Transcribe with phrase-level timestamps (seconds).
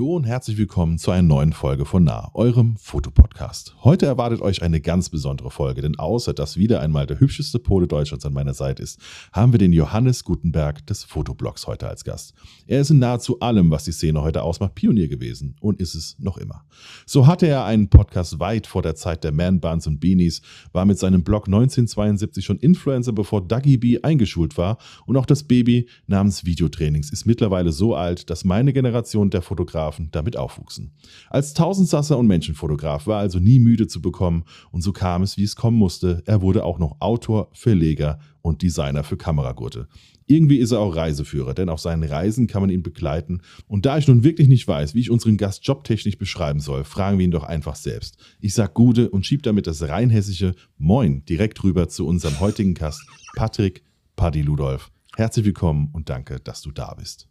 [0.00, 3.74] Hallo und herzlich willkommen zu einer neuen Folge von Nah, eurem Fotopodcast.
[3.84, 7.86] Heute erwartet euch eine ganz besondere Folge, denn außer dass wieder einmal der hübscheste Pole
[7.86, 8.98] Deutschlands an meiner Seite ist,
[9.30, 12.32] haben wir den Johannes Gutenberg des Fotoblogs heute als Gast.
[12.66, 16.16] Er ist in nahezu allem, was die Szene heute ausmacht, Pionier gewesen und ist es
[16.18, 16.64] noch immer.
[17.04, 20.40] So hatte er einen Podcast weit vor der Zeit der Man-Buns und Beanies,
[20.72, 25.42] war mit seinem Blog 1972 schon Influencer, bevor Dougie B eingeschult war und auch das
[25.42, 30.92] Baby namens Videotrainings ist mittlerweile so alt, dass meine Generation der Fotografen damit aufwuchsen.
[31.28, 35.42] Als Tausendsasser und Menschenfotograf war also nie müde zu bekommen und so kam es, wie
[35.42, 36.22] es kommen musste.
[36.26, 39.88] Er wurde auch noch Autor, Verleger und Designer für Kameragurte.
[40.26, 43.40] Irgendwie ist er auch Reiseführer, denn auf seinen Reisen kann man ihn begleiten.
[43.66, 47.18] Und da ich nun wirklich nicht weiß, wie ich unseren Gast jobtechnisch beschreiben soll, fragen
[47.18, 48.16] wir ihn doch einfach selbst.
[48.38, 53.02] Ich sag Gude und schieb damit das rheinhessische Moin direkt rüber zu unserem heutigen Gast,
[53.34, 53.82] Patrick
[54.14, 54.92] Paddy Ludolf.
[55.16, 57.26] Herzlich willkommen und danke, dass du da bist.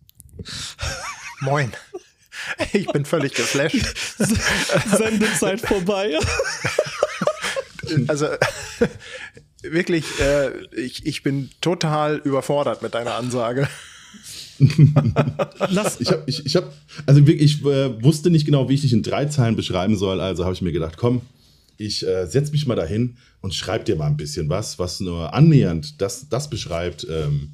[1.42, 1.72] Moin.
[2.74, 3.76] Ich bin völlig geflasht.
[4.98, 6.18] Sendezeit vorbei.
[8.08, 8.28] Also
[9.62, 13.68] wirklich, äh, ich, ich bin total überfordert mit deiner Ansage.
[15.70, 16.02] Lass.
[16.02, 16.74] Ich habe, ich, ich hab,
[17.06, 20.20] also wirklich, ich äh, wusste nicht genau, wie ich dich in drei Zeilen beschreiben soll.
[20.20, 21.22] Also habe ich mir gedacht, komm,
[21.78, 25.34] ich äh, setze mich mal dahin und schreib dir mal ein bisschen was, was nur
[25.34, 27.54] annähernd das, das beschreibt, ähm,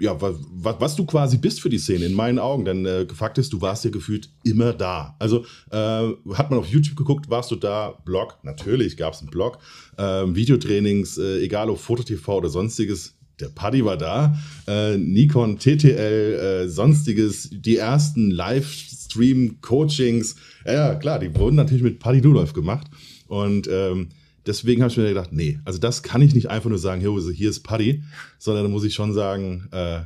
[0.00, 2.64] ja, was, was, du quasi bist für die Szene, in meinen Augen.
[2.64, 5.16] Denn äh, Fakt ist, du warst ja gefühlt immer da.
[5.18, 9.30] Also äh, hat man auf YouTube geguckt, warst du da, Blog, natürlich gab es einen
[9.30, 9.58] Blog,
[9.96, 13.14] äh, Videotrainings, äh, egal ob Foto-TV oder sonstiges.
[13.40, 20.34] Der Paddy war da, äh, Nikon, TTL, äh, sonstiges, die ersten Livestream-Coachings.
[20.66, 22.88] Ja, klar, die wurden natürlich mit Paddy Dudolf gemacht.
[23.28, 24.08] Und ähm,
[24.48, 27.50] deswegen habe ich mir gedacht, nee, also das kann ich nicht einfach nur sagen, hier
[27.50, 28.02] ist Paddy,
[28.38, 30.00] sondern da muss ich schon sagen, äh,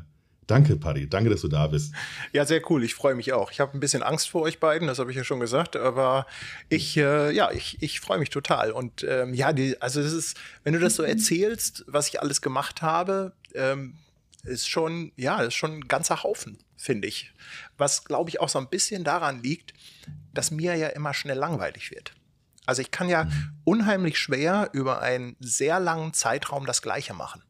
[0.46, 1.94] danke Paddy, danke, dass du da bist.
[2.32, 3.52] Ja, sehr cool, ich freue mich auch.
[3.52, 6.26] Ich habe ein bisschen Angst vor euch beiden, das habe ich ja schon gesagt, aber
[6.68, 8.72] ich, äh, ja, ich, ich freue mich total.
[8.72, 12.42] Und ähm, ja, die, also das ist, wenn du das so erzählst, was ich alles
[12.42, 13.94] gemacht habe, ähm,
[14.44, 17.32] ist schon, ja, ist schon ein ganzer Haufen, finde ich.
[17.78, 19.72] Was, glaube ich, auch so ein bisschen daran liegt,
[20.34, 22.12] dass mir ja immer schnell langweilig wird.
[22.66, 23.52] Also ich kann ja mhm.
[23.64, 27.42] unheimlich schwer über einen sehr langen Zeitraum das Gleiche machen.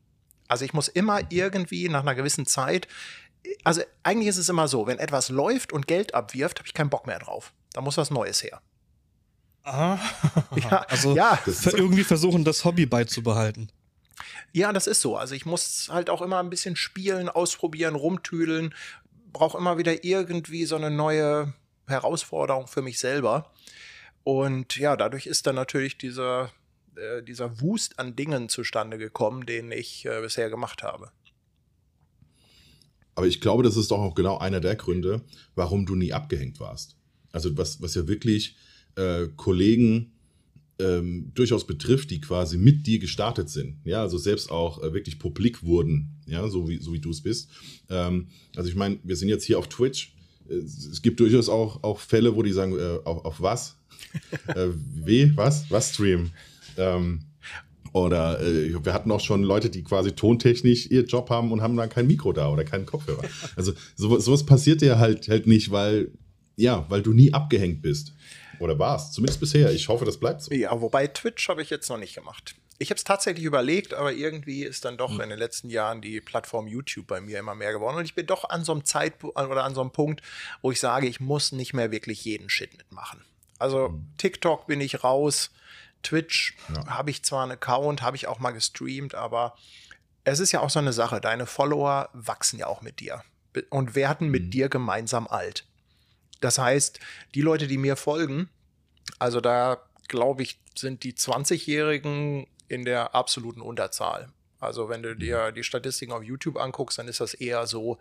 [0.49, 2.89] Also ich muss immer irgendwie nach einer gewissen Zeit,
[3.65, 6.91] also eigentlich ist es immer so, wenn etwas läuft und Geld abwirft, habe ich keinen
[6.91, 7.53] Bock mehr drauf.
[7.73, 8.61] Da muss was Neues her.
[9.65, 9.99] Aha.
[10.57, 11.39] Ja, also ja.
[11.47, 13.71] irgendwie versuchen, das Hobby beizubehalten.
[14.53, 15.17] Ja, das ist so.
[15.17, 18.75] Also ich muss halt auch immer ein bisschen spielen, ausprobieren, rumtüdeln,
[19.33, 21.55] brauche immer wieder irgendwie so eine neue
[21.87, 23.51] Herausforderung für mich selber.
[24.25, 26.53] Und ja, dadurch ist dann natürlich dieser,
[26.97, 31.11] äh, dieser Wust an Dingen zustande gekommen, den ich äh, bisher gemacht habe.
[33.15, 35.23] Aber ich glaube, das ist doch auch genau einer der Gründe,
[35.55, 36.97] warum du nie abgehängt warst.
[37.31, 38.57] Also was, was ja wirklich
[38.97, 40.13] äh, Kollegen
[40.79, 43.79] ähm, durchaus betrifft, die quasi mit dir gestartet sind.
[43.85, 47.23] Ja, also selbst auch äh, wirklich publik wurden, ja, so wie, so wie du es
[47.23, 47.51] bist.
[47.91, 50.15] Ähm, also ich meine, wir sind jetzt hier auf Twitch.
[50.49, 53.77] Es gibt durchaus auch, auch Fälle, wo die sagen, äh, auf, auf was?
[54.49, 55.71] äh, w, was?
[55.71, 56.31] Was Stream?
[56.77, 57.21] Ähm,
[57.93, 61.77] oder äh, wir hatten auch schon Leute, die quasi tontechnisch ihr Job haben und haben
[61.77, 63.23] dann kein Mikro da oder keinen Kopfhörer.
[63.55, 66.11] Also so, sowas passiert dir halt halt nicht, weil
[66.57, 68.15] ja, weil du nie abgehängt bist.
[68.59, 69.73] Oder warst, zumindest bisher.
[69.73, 70.55] Ich hoffe, das bleibt so.
[70.55, 72.55] Ja, wobei Twitch habe ich jetzt noch nicht gemacht.
[72.79, 75.21] Ich habe es tatsächlich überlegt, aber irgendwie ist dann doch hm.
[75.21, 77.97] in den letzten Jahren die Plattform YouTube bei mir immer mehr geworden.
[77.97, 80.23] Und ich bin doch an so einem Zeitpunkt oder an so einem Punkt,
[80.63, 83.21] wo ich sage, ich muss nicht mehr wirklich jeden Shit mitmachen.
[83.59, 84.07] Also mhm.
[84.19, 85.51] TikTok bin ich raus,
[86.03, 86.87] Twitch ja.
[86.87, 89.57] habe ich zwar einen Account, habe ich auch mal gestreamt, aber
[90.25, 91.21] es ist ja auch so eine Sache.
[91.21, 93.23] Deine Follower wachsen ja auch mit dir
[93.71, 94.51] und werden mit mhm.
[94.51, 95.65] dir gemeinsam alt.
[96.41, 96.99] Das heißt,
[97.35, 98.49] die Leute, die mir folgen,
[99.19, 104.29] also da glaube ich, sind die 20-Jährigen in der absoluten Unterzahl.
[104.61, 105.19] Also wenn du mhm.
[105.19, 107.99] dir die Statistiken auf YouTube anguckst, dann ist das eher so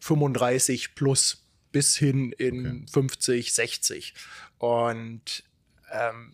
[0.00, 1.39] 35 plus
[1.72, 2.92] bis hin in okay.
[2.92, 4.14] 50, 60.
[4.58, 5.44] Und
[5.92, 6.32] ähm,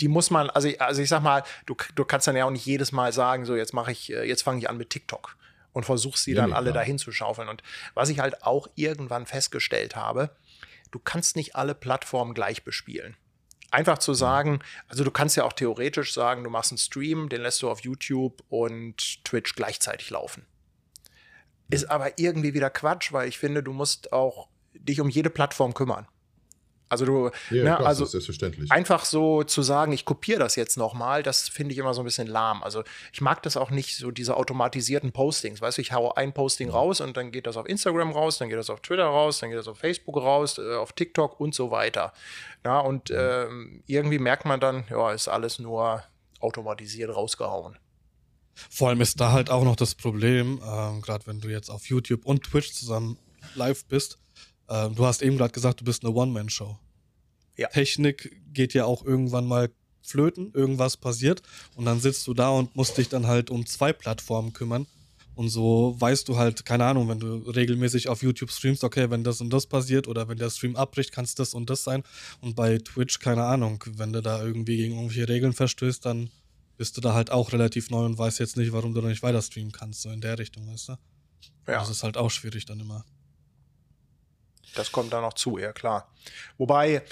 [0.00, 2.66] die muss man, also, also ich sag mal, du, du kannst dann ja auch nicht
[2.66, 5.36] jedes Mal sagen, so jetzt mache ich, äh, jetzt fange ich an mit TikTok
[5.72, 6.82] und versuchst sie ja, dann alle klar.
[6.82, 7.48] dahin zu schaufeln.
[7.48, 7.62] Und
[7.94, 10.30] was ich halt auch irgendwann festgestellt habe,
[10.90, 13.16] du kannst nicht alle Plattformen gleich bespielen.
[13.70, 17.42] Einfach zu sagen, also du kannst ja auch theoretisch sagen, du machst einen Stream, den
[17.42, 20.44] lässt du auf YouTube und Twitch gleichzeitig laufen.
[21.70, 25.74] Ist aber irgendwie wieder Quatsch, weil ich finde, du musst auch dich um jede Plattform
[25.74, 26.06] kümmern.
[26.90, 28.72] Also du, ja, ne, klar, also selbstverständlich.
[28.72, 32.04] einfach so zu sagen, ich kopiere das jetzt nochmal, das finde ich immer so ein
[32.04, 32.64] bisschen lahm.
[32.64, 32.82] Also
[33.12, 35.60] ich mag das auch nicht, so diese automatisierten Postings.
[35.60, 38.48] Weißt du, ich haue ein Posting raus und dann geht das auf Instagram raus, dann
[38.48, 41.54] geht das auf Twitter raus, dann geht das auf Facebook raus, äh, auf TikTok und
[41.54, 42.12] so weiter.
[42.64, 46.02] Ja, und ähm, irgendwie merkt man dann, ja, ist alles nur
[46.40, 47.78] automatisiert rausgehauen.
[48.68, 51.86] Vor allem ist da halt auch noch das Problem, ähm, gerade wenn du jetzt auf
[51.86, 53.16] YouTube und Twitch zusammen
[53.54, 54.18] live bist,
[54.68, 56.78] ähm, du hast eben gerade gesagt, du bist eine One-Man-Show.
[57.56, 57.68] Ja.
[57.68, 59.70] Technik geht ja auch irgendwann mal
[60.02, 61.42] flöten, irgendwas passiert
[61.74, 64.86] und dann sitzt du da und musst dich dann halt um zwei Plattformen kümmern.
[65.34, 69.24] Und so weißt du halt, keine Ahnung, wenn du regelmäßig auf YouTube streamst, okay, wenn
[69.24, 72.02] das und das passiert oder wenn der Stream abbricht, kann es das und das sein.
[72.40, 76.30] Und bei Twitch, keine Ahnung, wenn du da irgendwie gegen irgendwelche Regeln verstößt, dann
[76.80, 79.22] bist du da halt auch relativ neu und weißt jetzt nicht, warum du da nicht
[79.22, 80.92] weiter streamen kannst, so in der Richtung, weißt du?
[81.66, 81.78] Ja.
[81.80, 83.04] Das ist halt auch schwierig dann immer.
[84.74, 86.10] Das kommt da noch zu, ja klar.
[86.56, 87.02] Wobei,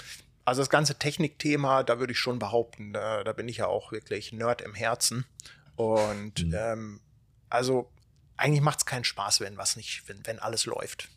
[0.43, 3.91] also das ganze Technikthema, da würde ich schon behaupten, da, da, bin ich ja auch
[3.91, 5.25] wirklich Nerd im Herzen.
[5.75, 6.55] Und mhm.
[6.57, 6.99] ähm,
[7.51, 7.91] also
[8.37, 11.09] eigentlich macht es keinen Spaß, wenn was nicht, wenn, wenn alles läuft.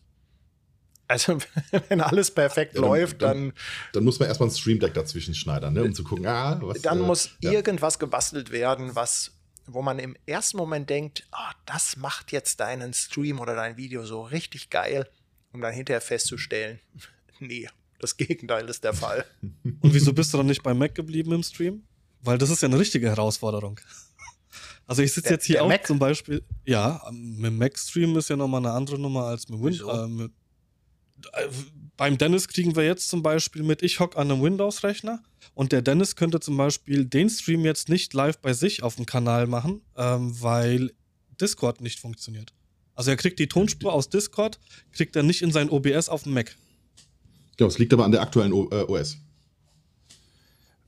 [1.12, 1.38] Also,
[1.88, 3.53] wenn alles perfekt ja, dann, läuft, dann, dann,
[3.93, 4.05] dann.
[4.05, 6.81] muss man erstmal ein Stream Deck dazwischen schneidern, ne, um zu gucken, ah, was.
[6.82, 7.53] Dann äh, muss ja.
[7.53, 9.32] irgendwas gebastelt werden, was,
[9.67, 14.05] wo man im ersten Moment denkt, oh, das macht jetzt deinen Stream oder dein Video
[14.05, 15.06] so richtig geil
[15.53, 16.81] um dann hinterher festzustellen,
[17.41, 17.69] nee,
[17.99, 19.25] das Gegenteil ist der Fall.
[19.53, 21.85] Und wieso bist du dann nicht bei Mac geblieben im Stream?
[22.20, 23.79] Weil das ist ja eine richtige Herausforderung.
[24.87, 25.87] Also ich sitze jetzt hier auch Mac?
[25.87, 30.05] zum Beispiel, ja, mit Mac-Stream ist ja nochmal eine andere Nummer als mit Windows.
[30.05, 30.35] Äh, mit, äh,
[31.97, 35.23] beim Dennis kriegen wir jetzt zum Beispiel mit, ich hock an einem Windows-Rechner
[35.55, 39.07] und der Dennis könnte zum Beispiel den Stream jetzt nicht live bei sich auf dem
[39.07, 40.93] Kanal machen, ähm, weil
[41.41, 42.53] Discord nicht funktioniert.
[42.95, 44.59] Also er kriegt die Tonspur aus Discord,
[44.93, 46.57] kriegt er nicht in sein OBS auf dem Mac.
[47.59, 49.19] Ja, es liegt aber an der aktuellen o äh, OS.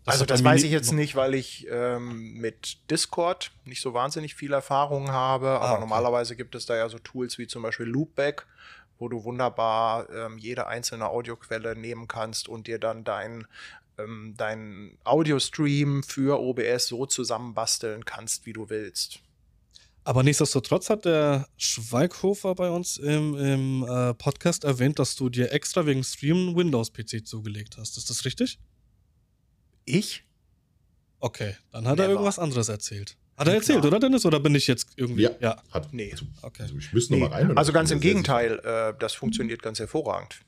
[0.05, 4.35] Das also das weiß ich jetzt nicht, weil ich ähm, mit Discord nicht so wahnsinnig
[4.35, 5.81] viel Erfahrung habe, aber ah, okay.
[5.81, 8.47] normalerweise gibt es da ja so Tools wie zum Beispiel Loopback,
[9.05, 13.47] wo du wunderbar ähm, jede einzelne Audioquelle nehmen kannst und dir dann dein
[13.99, 19.21] ähm, deinen Audio-Stream für OBS so zusammenbasteln kannst, wie du willst.
[20.05, 25.53] Aber nichtsdestotrotz hat der Schweighofer bei uns im, im äh, Podcast erwähnt, dass du dir
[25.53, 27.99] extra wegen Stream Windows-PC zugelegt hast.
[27.99, 28.59] Ist das richtig?
[29.85, 30.25] Ich?
[31.21, 32.05] Okay, dann hat Never.
[32.05, 33.19] er irgendwas anderes erzählt.
[33.37, 33.93] Hat er erzählt, Klar.
[33.93, 34.25] oder Dennis?
[34.25, 35.23] Oder bin ich jetzt irgendwie.
[35.23, 35.63] Ja, ja.
[35.73, 35.93] hat.
[35.93, 36.13] Nee.
[36.13, 36.63] Also, okay.
[36.63, 37.21] Also ich müsste nee.
[37.21, 37.57] noch mal rein.
[37.57, 40.41] Also ganz im Gegenteil, äh, das funktioniert ganz hervorragend.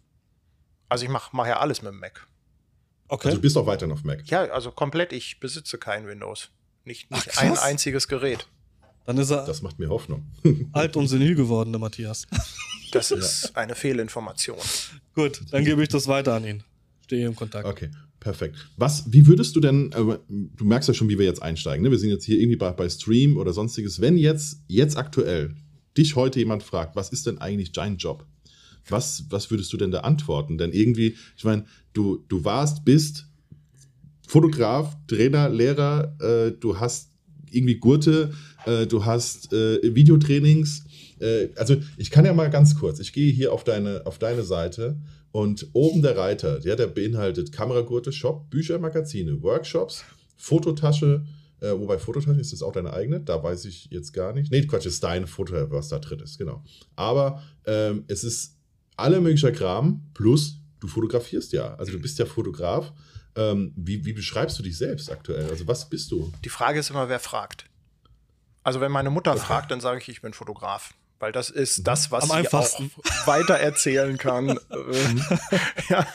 [0.88, 2.26] Also ich mache mach ja alles mit dem Mac.
[3.08, 3.28] Okay.
[3.28, 4.28] Also du bist auch weiterhin auf Mac.
[4.30, 5.12] Ja, also komplett.
[5.12, 6.50] Ich besitze kein Windows.
[6.84, 8.46] Nicht, nicht Ach, ein einziges Gerät.
[9.04, 9.44] Dann ist er.
[9.44, 10.26] Das macht mir Hoffnung.
[10.72, 12.26] alt und senil geworden, der Matthias.
[12.92, 13.50] Das ist ja.
[13.56, 14.56] eine Fehlinformation.
[15.12, 16.62] Gut, dann gebe ich das weiter an ihn.
[17.04, 17.66] Stehe im Kontakt.
[17.66, 17.90] Okay,
[18.26, 18.56] perfekt.
[18.76, 21.92] Was, wie würdest du denn, äh, du merkst ja schon, wie wir jetzt einsteigen, ne?
[21.92, 24.00] Wir sind jetzt hier irgendwie bei, bei Stream oder sonstiges.
[24.00, 25.54] Wenn jetzt, jetzt aktuell,
[25.96, 28.26] dich heute jemand fragt, was ist denn eigentlich dein Job?
[28.88, 30.58] Was, was würdest du denn da antworten?
[30.58, 33.26] Denn irgendwie, ich meine, du, du warst, bist
[34.26, 37.12] Fotograf, Trainer, Lehrer, äh, du hast
[37.52, 38.32] irgendwie Gurte,
[38.64, 40.84] äh, du hast äh, Videotrainings.
[41.20, 44.42] Äh, also ich kann ja mal ganz kurz, ich gehe hier auf deine, auf deine
[44.42, 44.98] Seite
[45.36, 50.02] und oben der Reiter, ja, der beinhaltet Kameragurte, Shop, Bücher, Magazine, Workshops,
[50.38, 51.26] Fototasche,
[51.60, 54.50] äh, wobei Fototasche ist das auch deine eigene, da weiß ich jetzt gar nicht.
[54.50, 56.64] Nee, Quatsch, ist dein Foto, was da drin ist, genau.
[56.94, 58.56] Aber ähm, es ist
[58.96, 61.74] alle möglicher Kram plus du fotografierst ja.
[61.74, 62.94] Also du bist ja Fotograf.
[63.34, 65.50] Ähm, wie, wie beschreibst du dich selbst aktuell?
[65.50, 66.32] Also was bist du?
[66.46, 67.66] Die Frage ist immer, wer fragt.
[68.62, 69.40] Also wenn meine Mutter okay.
[69.40, 70.94] fragt, dann sage ich, ich bin Fotograf.
[71.18, 71.84] Weil das ist mhm.
[71.84, 72.80] das, was sie auch
[73.26, 74.46] weiter erzählen kann.
[74.46, 75.24] Mhm.
[75.88, 76.06] ja,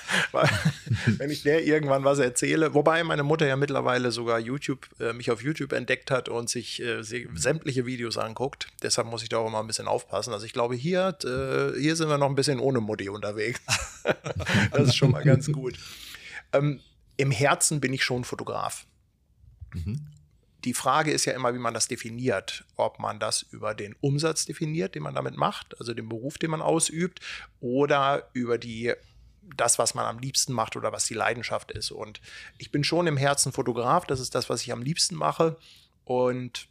[1.17, 5.31] wenn ich der irgendwann was erzähle, wobei meine Mutter ja mittlerweile sogar YouTube, äh, mich
[5.31, 8.67] auf YouTube entdeckt hat und sich äh, sämtliche Videos anguckt.
[8.83, 10.33] Deshalb muss ich da auch immer ein bisschen aufpassen.
[10.33, 13.59] Also ich glaube, hier, äh, hier sind wir noch ein bisschen ohne Mutti unterwegs.
[14.71, 15.79] das ist schon mal ganz gut.
[16.53, 16.79] Ähm,
[17.17, 18.85] Im Herzen bin ich schon Fotograf.
[19.73, 20.05] Mhm
[20.63, 22.65] die Frage ist ja immer, wie man das definiert.
[22.75, 26.51] Ob man das über den Umsatz definiert, den man damit macht, also den Beruf, den
[26.51, 27.19] man ausübt,
[27.59, 28.93] oder über die
[29.55, 31.91] das, was man am liebsten macht oder was die Leidenschaft ist.
[31.91, 32.21] Und
[32.57, 35.57] ich bin schon im Herzen Fotograf, das ist das, was ich am liebsten mache.
[36.05, 36.67] Und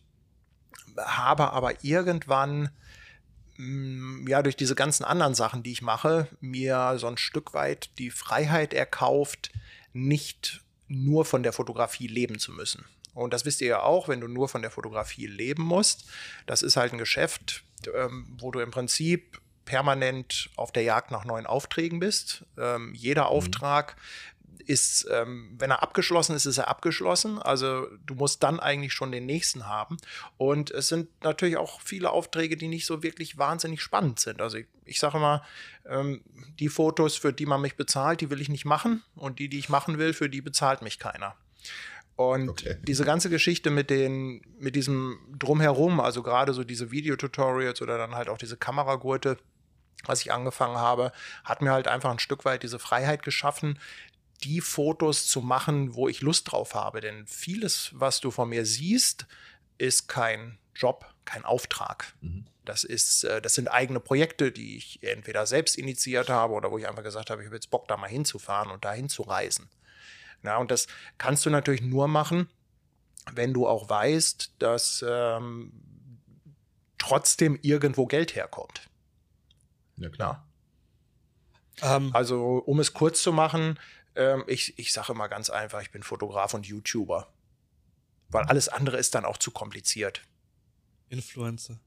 [0.97, 2.71] habe aber irgendwann,
[3.57, 7.91] mm, ja, durch diese ganzen anderen Sachen, die ich mache, mir so ein Stück weit
[7.99, 9.51] die Freiheit erkauft,
[9.93, 12.85] nicht nur von der Fotografie leben zu müssen.
[13.15, 16.09] Und das wisst ihr ja auch, wenn du nur von der Fotografie leben musst.
[16.47, 17.65] Das ist halt ein Geschäft,
[17.95, 22.45] ähm, wo du im Prinzip permanent auf der Jagd nach neuen Aufträgen bist.
[22.59, 23.29] Ähm, jeder mhm.
[23.29, 23.97] Auftrag
[24.71, 27.39] ist, ähm, wenn er abgeschlossen ist, ist er abgeschlossen.
[27.39, 29.97] Also du musst dann eigentlich schon den nächsten haben.
[30.37, 34.41] Und es sind natürlich auch viele Aufträge, die nicht so wirklich wahnsinnig spannend sind.
[34.41, 35.45] Also ich, ich sage immer,
[35.87, 36.23] ähm,
[36.59, 39.03] die Fotos, für die man mich bezahlt, die will ich nicht machen.
[39.15, 41.35] Und die, die ich machen will, für die bezahlt mich keiner.
[42.21, 42.77] Und okay.
[42.83, 48.15] diese ganze Geschichte mit den, mit diesem Drumherum, also gerade so diese Videotutorials oder dann
[48.15, 49.39] halt auch diese Kameragurte,
[50.05, 51.13] was ich angefangen habe,
[51.45, 53.79] hat mir halt einfach ein Stück weit diese Freiheit geschaffen,
[54.43, 57.01] die Fotos zu machen, wo ich Lust drauf habe.
[57.01, 59.27] Denn vieles, was du von mir siehst,
[59.79, 62.13] ist kein Job, kein Auftrag.
[62.21, 62.45] Mhm.
[62.67, 66.77] Das, ist, äh, das sind eigene Projekte, die ich entweder selbst initiiert habe oder wo
[66.77, 69.71] ich einfach gesagt habe, ich habe jetzt Bock, da mal hinzufahren und dahin zu reisen.
[70.43, 70.87] Ja, und das
[71.19, 72.49] kannst du natürlich nur machen,
[73.33, 75.73] wenn du auch weißt, dass ähm,
[76.99, 78.89] trotzdem irgendwo Geld herkommt.
[79.97, 80.47] Ja, klar.
[81.81, 81.97] Ja.
[81.97, 83.79] Ähm, also, um es kurz zu machen,
[84.15, 87.33] ähm, ich ich sage immer ganz einfach, ich bin Fotograf und YouTuber.
[88.29, 90.23] Weil alles andere ist dann auch zu kompliziert.
[91.09, 91.81] Influencer.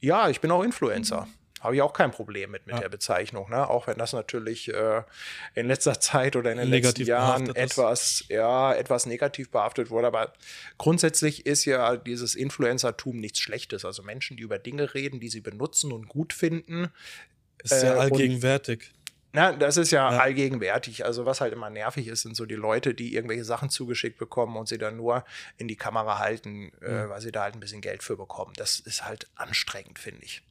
[0.00, 1.28] Ja, ich bin auch Influencer.
[1.62, 2.80] Habe ich auch kein Problem mit, mit ja.
[2.80, 3.48] der Bezeichnung.
[3.48, 3.68] Ne?
[3.68, 5.02] Auch wenn das natürlich äh,
[5.54, 10.08] in letzter Zeit oder in den negativ letzten Jahren etwas, ja, etwas negativ behaftet wurde.
[10.08, 10.32] Aber
[10.76, 13.84] grundsätzlich ist ja dieses Influencertum nichts Schlechtes.
[13.84, 16.88] Also Menschen, die über Dinge reden, die sie benutzen und gut finden.
[17.62, 18.90] Ist sehr äh, allgegenwärtig.
[19.34, 21.06] Na, das ist ja, ja, allgegenwärtig.
[21.06, 24.56] Also was halt immer nervig ist, sind so die Leute, die irgendwelche Sachen zugeschickt bekommen
[24.56, 25.24] und sie dann nur
[25.56, 26.96] in die Kamera halten, äh, mhm.
[26.96, 28.52] äh, weil sie da halt ein bisschen Geld für bekommen.
[28.56, 30.42] Das ist halt anstrengend, finde ich.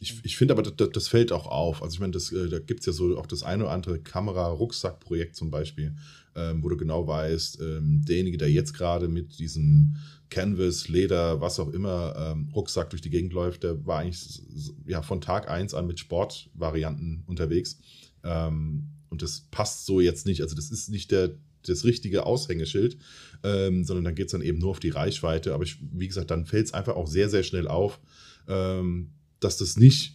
[0.00, 1.82] Ich, ich finde aber, das, das, fällt auch auf.
[1.82, 5.36] Also ich meine, äh, da gibt es ja so auch das eine oder andere Kamera-Rucksack-Projekt
[5.36, 5.94] zum Beispiel,
[6.34, 9.96] ähm, wo du genau weißt, ähm, derjenige, der jetzt gerade mit diesem
[10.30, 14.42] Canvas, Leder, was auch immer, ähm, Rucksack durch die Gegend läuft, der war eigentlich
[14.86, 17.78] ja, von Tag 1 an mit Sportvarianten unterwegs.
[18.24, 20.42] Ähm, und das passt so jetzt nicht.
[20.42, 21.34] Also das ist nicht der,
[21.66, 22.98] das richtige Aushängeschild,
[23.42, 25.54] ähm, sondern dann geht es dann eben nur auf die Reichweite.
[25.54, 28.00] Aber ich, wie gesagt, dann fällt es einfach auch sehr, sehr schnell auf,
[28.48, 30.14] ähm, dass das nicht,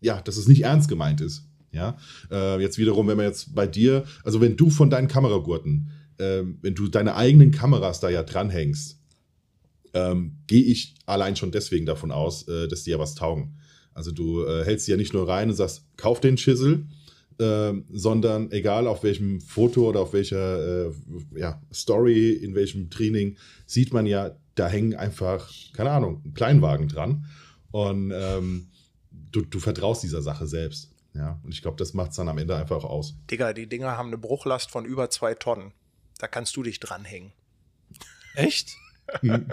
[0.00, 1.44] ja, dass es nicht ernst gemeint ist.
[1.72, 1.98] Ja,
[2.30, 6.42] äh, jetzt wiederum, wenn man jetzt bei dir, also wenn du von deinen Kameragurten, äh,
[6.62, 9.00] wenn du deine eigenen Kameras da ja dranhängst,
[9.92, 13.58] ähm, gehe ich allein schon deswegen davon aus, äh, dass die ja was taugen.
[13.92, 16.86] Also du äh, hältst sie ja nicht nur rein und sagst, kauf den Schissel,
[17.38, 20.92] ähm, sondern egal auf welchem Foto oder auf welcher äh,
[21.36, 23.36] ja, Story, in welchem Training,
[23.66, 27.26] sieht man ja, da hängen einfach, keine Ahnung, ein Kleinwagen dran.
[27.74, 28.68] Und ähm,
[29.10, 30.92] du, du vertraust dieser Sache selbst.
[31.12, 33.16] Ja, und ich glaube, das macht es dann am Ende einfach auch aus.
[33.28, 35.72] Digga, die Dinger haben eine Bruchlast von über zwei Tonnen.
[36.18, 37.32] Da kannst du dich dranhängen.
[38.36, 38.76] Echt?
[39.22, 39.48] Mhm.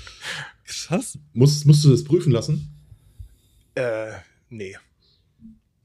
[0.64, 1.18] Krass.
[1.34, 2.74] Muss, musst du das prüfen lassen?
[3.74, 4.12] Äh,
[4.48, 4.78] nee.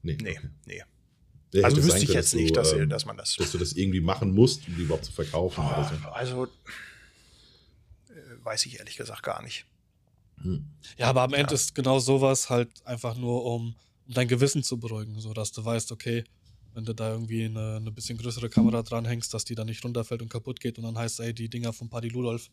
[0.00, 0.16] Nee.
[0.18, 0.48] Nee, okay.
[0.64, 0.82] nee.
[1.52, 3.36] Ja, also wüsste ich jetzt nicht, dass, ähm, dass man das.
[3.36, 5.62] Dass du das irgendwie machen musst, um die überhaupt zu verkaufen.
[5.62, 6.08] Oh, so.
[6.08, 9.66] Also, äh, weiß ich ehrlich gesagt gar nicht.
[10.42, 10.66] Hm.
[10.98, 11.54] Ja, aber am Ende ja.
[11.54, 13.74] ist genau sowas halt einfach nur, um,
[14.06, 16.24] um dein Gewissen zu beruhigen, so dass du weißt, okay,
[16.74, 20.20] wenn du da irgendwie eine, eine bisschen größere Kamera dranhängst, dass die dann nicht runterfällt
[20.20, 22.50] und kaputt geht und dann heißt, ey, die Dinger von Paddy Ludolf,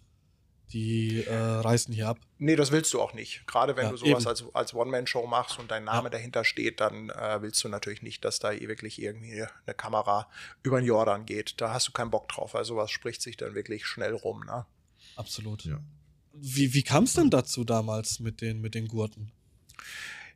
[0.71, 2.19] die äh, reißen hier ab.
[2.37, 3.45] Nee, das willst du auch nicht.
[3.47, 4.27] Gerade wenn ja, du sowas eben.
[4.27, 6.11] als, als One-Man-Show machst und dein Name ja.
[6.11, 10.29] dahinter steht, dann äh, willst du natürlich nicht, dass da wirklich irgendwie eine Kamera
[10.63, 11.59] über den Jordan geht.
[11.61, 14.45] Da hast du keinen Bock drauf, weil sowas spricht sich dann wirklich schnell rum.
[14.45, 14.65] Ne?
[15.15, 15.65] Absolut.
[15.65, 15.79] Ja.
[16.33, 19.31] Wie, wie kam es denn dazu damals mit den, mit den Gurten?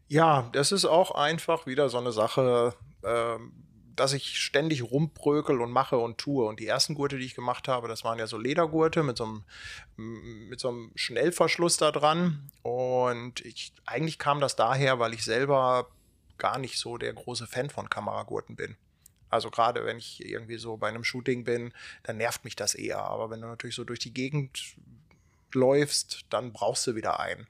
[0.07, 3.37] Ja, das ist auch einfach wieder so eine Sache, äh,
[3.95, 6.45] dass ich ständig rumbrökel und mache und tue.
[6.45, 9.25] Und die ersten Gurte, die ich gemacht habe, das waren ja so Ledergurte mit so
[9.25, 9.43] einem,
[10.49, 12.51] mit so einem Schnellverschluss da dran.
[12.61, 15.89] Und ich, eigentlich kam das daher, weil ich selber
[16.37, 18.77] gar nicht so der große Fan von Kameragurten bin.
[19.29, 21.73] Also gerade wenn ich irgendwie so bei einem Shooting bin,
[22.03, 22.99] dann nervt mich das eher.
[22.99, 24.77] Aber wenn du natürlich so durch die Gegend
[25.53, 27.47] läufst, dann brauchst du wieder einen.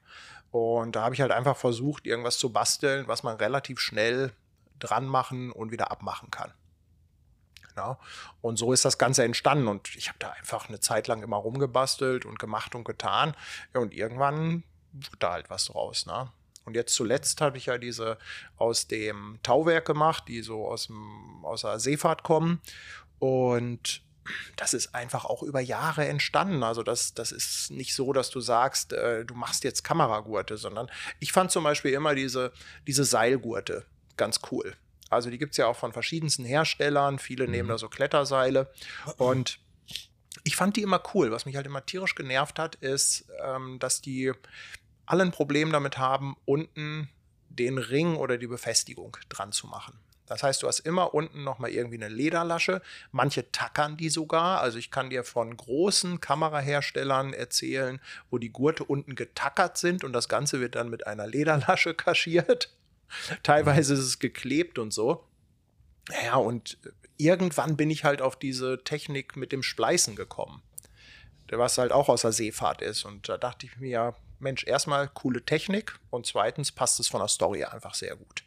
[0.50, 4.32] Und da habe ich halt einfach versucht, irgendwas zu basteln, was man relativ schnell
[4.78, 6.52] dran machen und wieder abmachen kann.
[7.76, 7.98] Ja,
[8.40, 9.68] und so ist das Ganze entstanden.
[9.68, 13.36] Und ich habe da einfach eine Zeit lang immer rumgebastelt und gemacht und getan.
[13.72, 16.06] Und irgendwann wurde da halt was draus.
[16.06, 16.32] Ne?
[16.64, 18.18] Und jetzt zuletzt habe ich ja diese
[18.56, 22.60] aus dem Tauwerk gemacht, die so aus, dem, aus der Seefahrt kommen.
[23.20, 24.02] Und
[24.56, 26.62] das ist einfach auch über Jahre entstanden.
[26.62, 30.90] Also das, das ist nicht so, dass du sagst, äh, du machst jetzt Kameragurte, sondern
[31.20, 32.52] ich fand zum Beispiel immer diese,
[32.86, 33.84] diese Seilgurte
[34.16, 34.74] ganz cool.
[35.10, 37.18] Also die gibt es ja auch von verschiedensten Herstellern.
[37.18, 37.52] Viele mhm.
[37.52, 38.70] nehmen da so Kletterseile.
[39.16, 39.58] Und
[40.44, 41.30] ich fand die immer cool.
[41.30, 44.32] Was mich halt immer tierisch genervt hat, ist, ähm, dass die
[45.06, 47.08] alle ein Problem damit haben, unten
[47.48, 49.98] den Ring oder die Befestigung dran zu machen.
[50.28, 52.82] Das heißt, du hast immer unten nochmal irgendwie eine Lederlasche.
[53.12, 54.60] Manche tackern die sogar.
[54.60, 60.12] Also ich kann dir von großen Kameraherstellern erzählen, wo die Gurte unten getackert sind und
[60.12, 62.74] das Ganze wird dann mit einer Lederlasche kaschiert.
[63.42, 65.24] Teilweise ist es geklebt und so.
[66.24, 66.78] Ja, und
[67.16, 70.62] irgendwann bin ich halt auf diese Technik mit dem Spleißen gekommen.
[71.50, 73.04] Was halt auch aus der Seefahrt ist.
[73.04, 77.28] Und da dachte ich mir, Mensch, erstmal coole Technik und zweitens passt es von der
[77.28, 78.44] Story einfach sehr gut.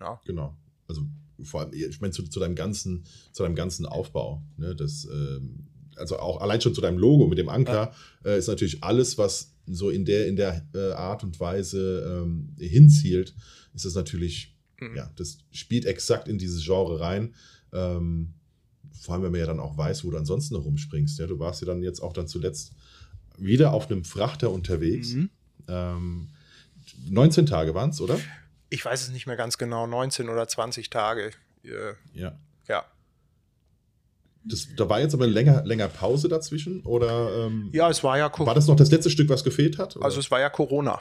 [0.00, 0.20] Ja.
[0.24, 0.54] Genau.
[0.88, 1.02] Also
[1.42, 5.66] vor allem, ich meine, zu, zu, deinem ganzen, zu deinem ganzen Aufbau, ne, das, ähm,
[5.96, 7.92] also auch allein schon zu deinem Logo mit dem Anker,
[8.24, 8.30] ja.
[8.30, 12.54] äh, ist natürlich alles, was so in der, in der äh, Art und Weise ähm,
[12.58, 13.34] hinzielt,
[13.74, 14.96] ist das natürlich, mhm.
[14.96, 17.34] ja, das spielt exakt in dieses Genre rein.
[17.72, 18.34] Ähm,
[18.92, 21.18] vor allem, wenn man ja dann auch weiß, wo du ansonsten noch rumspringst.
[21.18, 22.72] Ja, du warst ja dann jetzt auch dann zuletzt
[23.38, 25.12] wieder auf einem Frachter unterwegs.
[25.12, 25.30] Mhm.
[25.68, 26.28] Ähm,
[27.08, 28.18] 19 Tage waren es, oder?
[28.68, 31.30] Ich weiß es nicht mehr ganz genau, 19 oder 20 Tage.
[31.64, 32.38] Äh, ja.
[32.68, 32.84] Ja.
[34.44, 37.46] Das, da war jetzt aber länger, länger Pause dazwischen, oder?
[37.46, 38.30] Ähm, ja, es war ja.
[38.38, 39.96] War das noch das letzte Stück, was gefehlt hat?
[39.96, 40.04] Oder?
[40.04, 41.00] Also, es war ja Corona.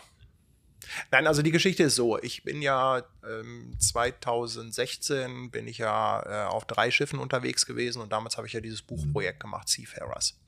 [1.11, 2.19] Nein, also die Geschichte ist so.
[2.21, 8.11] Ich bin ja ähm, 2016 bin ich ja äh, auf drei Schiffen unterwegs gewesen und
[8.11, 8.83] damals habe ich ja dieses.
[8.83, 10.39] Buchprojekt gemacht, Seafarers.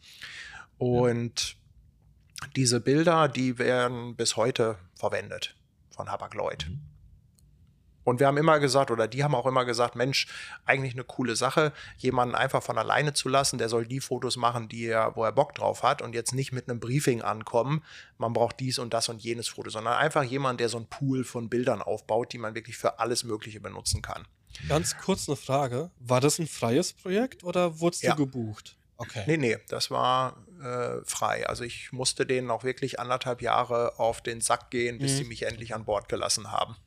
[0.77, 1.57] Und ja
[2.55, 5.55] diese Bilder, die werden bis heute verwendet
[5.89, 6.67] von Hapag-Lloyd.
[6.69, 6.79] Mhm.
[8.07, 10.27] Und wir haben immer gesagt, oder die haben auch immer gesagt, Mensch,
[10.65, 14.69] eigentlich eine coole Sache, jemanden einfach von alleine zu lassen, der soll die Fotos machen,
[14.69, 17.83] die er, wo er Bock drauf hat und jetzt nicht mit einem Briefing ankommen,
[18.17, 21.25] man braucht dies und das und jenes Foto, sondern einfach jemand, der so einen Pool
[21.25, 24.25] von Bildern aufbaut, die man wirklich für alles Mögliche benutzen kann.
[24.69, 28.15] Ganz kurz eine Frage, war das ein freies Projekt oder wurdest ja.
[28.15, 28.77] du gebucht?
[28.95, 29.23] Okay.
[29.27, 31.45] Nee, nee, das war äh, frei.
[31.45, 35.17] Also ich musste denen auch wirklich anderthalb Jahre auf den Sack gehen, bis mhm.
[35.17, 36.77] sie mich endlich an Bord gelassen haben.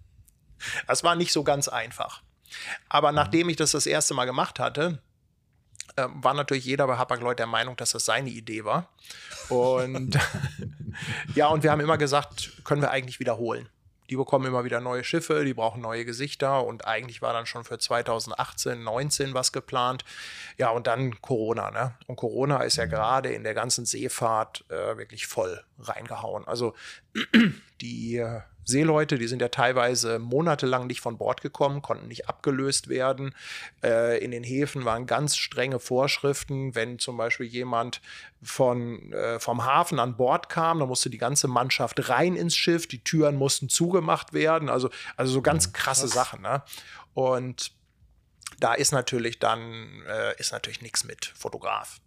[0.86, 2.22] Das war nicht so ganz einfach.
[2.88, 3.16] Aber mhm.
[3.16, 5.00] nachdem ich das das erste Mal gemacht hatte,
[5.96, 8.88] äh, war natürlich jeder bei Hapag-Lloyd der Meinung, dass das seine Idee war.
[9.48, 10.18] Und
[11.34, 13.68] ja, und wir haben immer gesagt, können wir eigentlich wiederholen
[14.10, 17.62] die bekommen immer wieder neue Schiffe, die brauchen neue Gesichter und eigentlich war dann schon
[17.62, 20.04] für 2018, 19 was geplant.
[20.58, 21.94] Ja, und dann Corona, ne?
[22.08, 22.90] Und Corona ist ja mhm.
[22.90, 26.46] gerade in der ganzen Seefahrt äh, wirklich voll reingehauen.
[26.48, 26.74] Also
[27.80, 32.88] die äh, Seeleute, die sind ja teilweise monatelang nicht von Bord gekommen, konnten nicht abgelöst
[32.88, 33.34] werden.
[33.82, 36.74] Äh, in den Häfen waren ganz strenge Vorschriften.
[36.74, 38.00] Wenn zum Beispiel jemand
[38.42, 42.86] von, äh, vom Hafen an Bord kam, dann musste die ganze Mannschaft rein ins Schiff,
[42.86, 44.68] die Türen mussten zugemacht werden.
[44.68, 46.12] Also, also so ganz krasse Was?
[46.12, 46.42] Sachen.
[46.42, 46.62] Ne?
[47.12, 47.72] Und
[48.60, 52.00] da ist natürlich dann äh, ist natürlich nichts mit Fotograf.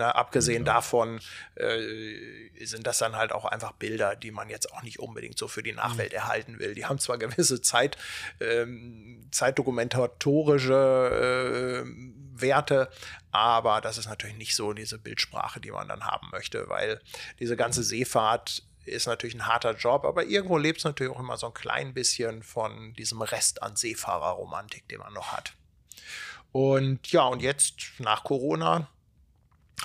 [0.00, 0.72] Ne, abgesehen ja.
[0.72, 1.20] davon
[1.56, 5.46] äh, sind das dann halt auch einfach Bilder, die man jetzt auch nicht unbedingt so
[5.46, 6.16] für die Nachwelt mhm.
[6.16, 6.74] erhalten will.
[6.74, 7.98] Die haben zwar gewisse Zeit,
[8.40, 12.88] ähm, zeitdokumentatorische äh, Werte,
[13.30, 17.02] aber das ist natürlich nicht so diese Bildsprache, die man dann haben möchte, weil
[17.38, 21.36] diese ganze Seefahrt ist natürlich ein harter Job, aber irgendwo lebt es natürlich auch immer
[21.36, 25.52] so ein klein bisschen von diesem Rest an Seefahrerromantik, den man noch hat.
[26.52, 28.88] Und ja, und jetzt nach Corona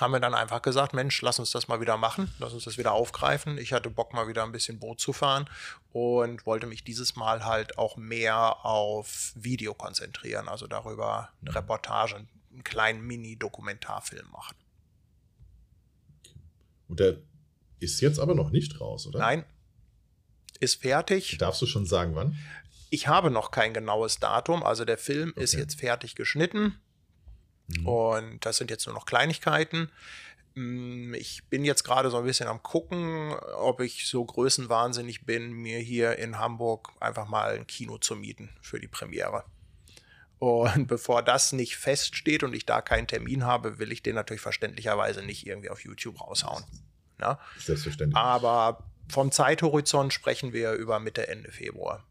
[0.00, 2.78] haben wir dann einfach gesagt, Mensch, lass uns das mal wieder machen, lass uns das
[2.78, 3.58] wieder aufgreifen.
[3.58, 5.48] Ich hatte Bock mal wieder ein bisschen Boot zu fahren
[5.92, 12.16] und wollte mich dieses Mal halt auch mehr auf Video konzentrieren, also darüber eine Reportage,
[12.16, 14.56] einen kleinen Mini-Dokumentarfilm machen.
[16.88, 17.16] Und der
[17.80, 19.18] ist jetzt aber noch nicht raus, oder?
[19.18, 19.44] Nein,
[20.60, 21.36] ist fertig.
[21.38, 22.36] Darfst du schon sagen, wann?
[22.90, 25.42] Ich habe noch kein genaues Datum, also der Film okay.
[25.42, 26.80] ist jetzt fertig geschnitten.
[27.68, 27.86] Mhm.
[27.86, 29.90] Und das sind jetzt nur noch Kleinigkeiten.
[30.54, 35.52] Mm, ich bin jetzt gerade so ein bisschen am gucken, ob ich so größenwahnsinnig bin,
[35.52, 39.44] mir hier in Hamburg einfach mal ein Kino zu mieten für die Premiere.
[40.38, 44.42] Und bevor das nicht feststeht und ich da keinen Termin habe, will ich den natürlich
[44.42, 46.64] verständlicherweise nicht irgendwie auf YouTube raushauen.
[47.20, 47.32] Ja?
[47.32, 47.38] Ne?
[47.58, 48.16] Selbstverständlich.
[48.16, 52.04] Aber vom Zeithorizont sprechen wir über Mitte, Ende Februar.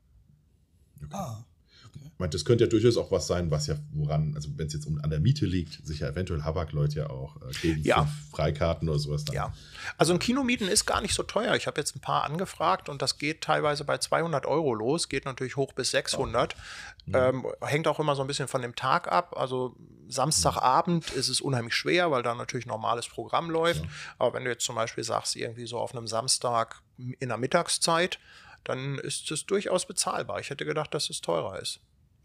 [1.95, 2.11] Okay.
[2.17, 4.85] Meine, das könnte ja durchaus auch was sein, was ja, woran, also wenn es jetzt
[4.85, 8.07] um, an der Miete liegt, sich ja eventuell Habak-Leute ja auch äh, gegen ja.
[8.31, 9.35] Freikarten oder sowas dann.
[9.35, 9.53] Ja,
[9.97, 11.55] also ein Kinomieten ist gar nicht so teuer.
[11.55, 15.25] Ich habe jetzt ein paar angefragt und das geht teilweise bei 200 Euro los, geht
[15.25, 16.55] natürlich hoch bis 600.
[16.55, 16.59] Oh.
[17.05, 17.15] Mhm.
[17.15, 19.35] Ähm, hängt auch immer so ein bisschen von dem Tag ab.
[19.37, 19.75] Also
[20.07, 21.19] Samstagabend mhm.
[21.19, 23.83] ist es unheimlich schwer, weil da natürlich normales Programm läuft.
[23.83, 23.89] Ja.
[24.19, 28.19] Aber wenn du jetzt zum Beispiel sagst, irgendwie so auf einem Samstag in der Mittagszeit,
[28.65, 30.39] dann ist es durchaus bezahlbar.
[30.39, 31.79] Ich hätte gedacht, dass es teurer ist.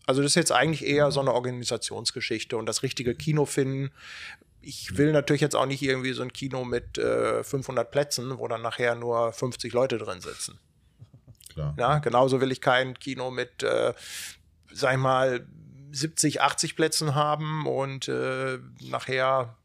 [0.06, 3.92] Also das ist jetzt eigentlich eher so eine Organisationsgeschichte und das richtige Kino finden
[4.62, 8.48] ich will natürlich jetzt auch nicht irgendwie so ein Kino mit äh, 500 Plätzen, wo
[8.48, 10.58] dann nachher nur 50 Leute drin sitzen.
[11.52, 11.74] Klar.
[11.78, 13.94] Ja, genauso will ich kein Kino mit, äh,
[14.72, 15.46] sag ich mal,
[15.92, 19.56] 70, 80 Plätzen haben und äh, nachher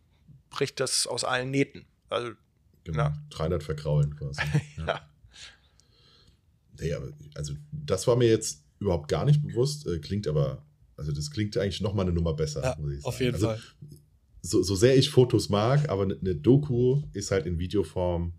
[0.50, 1.86] bricht das aus allen Nähten.
[2.10, 2.32] Also,
[2.84, 3.14] genau, ja.
[3.32, 4.42] 300 verkraulen quasi.
[4.78, 4.86] ja.
[4.88, 5.02] ja.
[6.80, 6.94] Nee,
[7.36, 10.66] also das war mir jetzt überhaupt gar nicht bewusst, äh, klingt aber,
[10.98, 13.08] also das klingt eigentlich noch mal eine Nummer besser, ja, muss ich sagen.
[13.08, 13.60] Auf jeden also, Fall.
[14.42, 18.34] So, so sehr ich Fotos mag, aber eine ne Doku ist halt in Videoform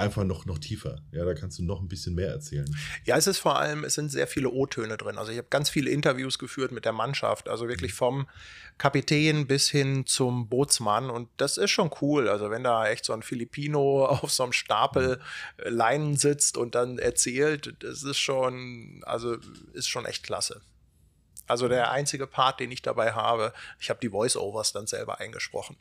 [0.00, 1.02] einfach noch, noch tiefer.
[1.12, 2.68] Ja, da kannst du noch ein bisschen mehr erzählen.
[3.04, 5.18] Ja, es ist vor allem, es sind sehr viele O-Töne drin.
[5.18, 8.28] Also ich habe ganz viele Interviews geführt mit der Mannschaft, also wirklich vom
[8.78, 12.28] Kapitän bis hin zum Bootsmann und das ist schon cool.
[12.28, 15.20] Also wenn da echt so ein Filipino auf so einem Stapel
[15.58, 19.36] äh, Leinen sitzt und dann erzählt, das ist schon, also
[19.74, 20.60] ist schon echt klasse.
[21.46, 25.76] Also der einzige Part, den ich dabei habe, ich habe die Voice-Overs dann selber eingesprochen.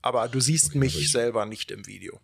[0.00, 2.20] Aber du siehst okay, mich selber nicht im Video.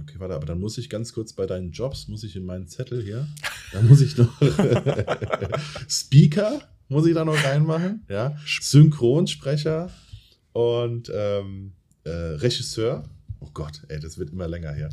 [0.00, 2.66] Okay, warte, aber dann muss ich ganz kurz bei deinen Jobs, muss ich in meinen
[2.66, 3.28] Zettel hier,
[3.72, 4.32] da muss ich noch
[5.88, 9.90] Speaker, muss ich da noch reinmachen, ja, Synchronsprecher
[10.52, 11.72] und ähm,
[12.04, 13.04] äh, Regisseur.
[13.40, 14.88] Oh Gott, ey, das wird immer länger her.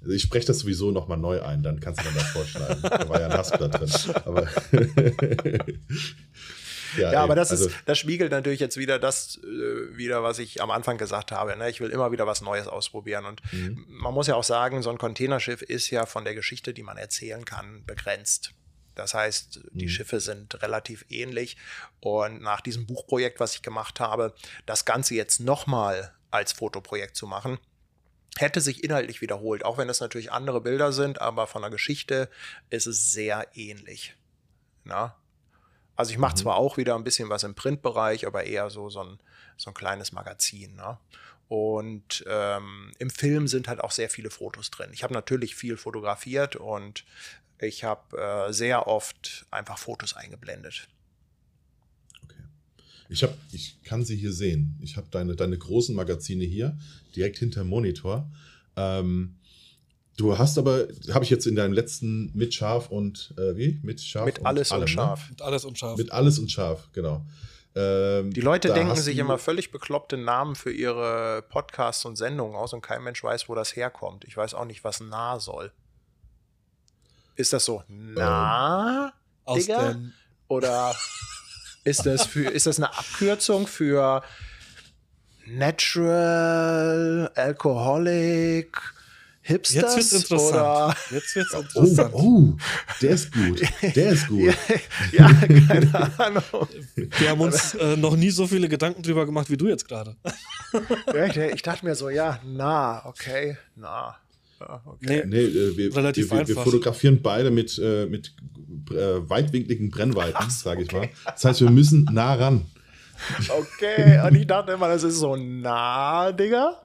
[0.00, 2.82] Also ich spreche das sowieso nochmal neu ein, dann kannst du dann das vorschneiden.
[2.82, 3.90] da war ja ein Haspler drin.
[4.26, 4.46] Aber
[7.04, 10.38] Ja, ja aber das also, ist, das spiegelt natürlich jetzt wieder das äh, wieder, was
[10.38, 11.56] ich am Anfang gesagt habe.
[11.56, 11.70] Ne?
[11.70, 13.24] Ich will immer wieder was Neues ausprobieren.
[13.24, 13.84] Und mhm.
[13.88, 16.96] man muss ja auch sagen, so ein Containerschiff ist ja von der Geschichte, die man
[16.96, 18.52] erzählen kann, begrenzt.
[18.94, 19.90] Das heißt, die mhm.
[19.90, 21.56] Schiffe sind relativ ähnlich.
[22.00, 24.34] Und nach diesem Buchprojekt, was ich gemacht habe,
[24.66, 27.58] das Ganze jetzt nochmal als Fotoprojekt zu machen,
[28.36, 32.28] hätte sich inhaltlich wiederholt, auch wenn es natürlich andere Bilder sind, aber von der Geschichte
[32.70, 34.16] ist es sehr ähnlich.
[34.84, 35.16] Na?
[35.96, 36.38] Also ich mache mhm.
[36.38, 39.18] zwar auch wieder ein bisschen was im Printbereich, aber eher so, so, ein,
[39.56, 40.74] so ein kleines Magazin.
[40.74, 40.98] Ne?
[41.48, 44.90] Und ähm, im Film sind halt auch sehr viele Fotos drin.
[44.92, 47.04] Ich habe natürlich viel fotografiert und
[47.60, 50.88] ich habe äh, sehr oft einfach Fotos eingeblendet.
[52.24, 52.42] Okay.
[53.08, 54.78] Ich, hab, ich kann sie hier sehen.
[54.82, 56.76] Ich habe deine, deine großen Magazine hier,
[57.14, 58.28] direkt hinter dem Monitor.
[58.76, 59.36] Ähm,
[60.16, 63.80] Du hast aber, habe ich jetzt in deinem letzten mit Scharf und äh, wie?
[63.82, 64.94] Mit Scharf mit und alles allem, und ne?
[64.94, 65.20] scharf.
[65.20, 65.26] Ne?
[65.30, 65.98] Mit alles und scharf.
[65.98, 67.24] Mit alles und scharf, genau.
[67.76, 72.72] Ähm, die Leute denken sich immer völlig bekloppte Namen für ihre Podcasts und Sendungen aus
[72.72, 74.24] und kein Mensch weiß, wo das herkommt.
[74.24, 75.72] Ich weiß auch nicht, was nah soll.
[77.34, 79.12] Ist das so na,
[79.48, 79.96] ähm, Digga?
[80.46, 80.94] Oder
[81.82, 84.22] ist das, für, ist das eine Abkürzung für
[85.46, 88.93] Natural, Alcoholic,
[89.46, 89.94] Hipsters?
[89.94, 90.54] Jetzt wird's interessant.
[90.54, 90.96] Oder?
[91.10, 92.14] Jetzt wird's interessant.
[92.14, 92.56] Oh, oh,
[93.02, 93.60] der ist gut.
[93.94, 94.54] Der ist gut.
[95.12, 96.68] ja, keine Ahnung.
[96.94, 100.16] Wir haben uns äh, noch nie so viele Gedanken drüber gemacht wie du jetzt gerade.
[101.14, 104.16] ja, ich, ich, dachte mir so, ja, na, okay, na.
[104.60, 104.96] okay.
[105.00, 108.34] Nee, nee äh, wir, Relativ wir, wir, wir, fotografieren beide mit, äh, mit
[108.92, 111.08] äh, weitwinkligen Brennweiten, sage ich okay.
[111.24, 111.32] mal.
[111.32, 112.64] Das heißt, wir müssen nah ran.
[113.48, 116.80] Okay, und ich dachte immer, das ist so nah, Digga.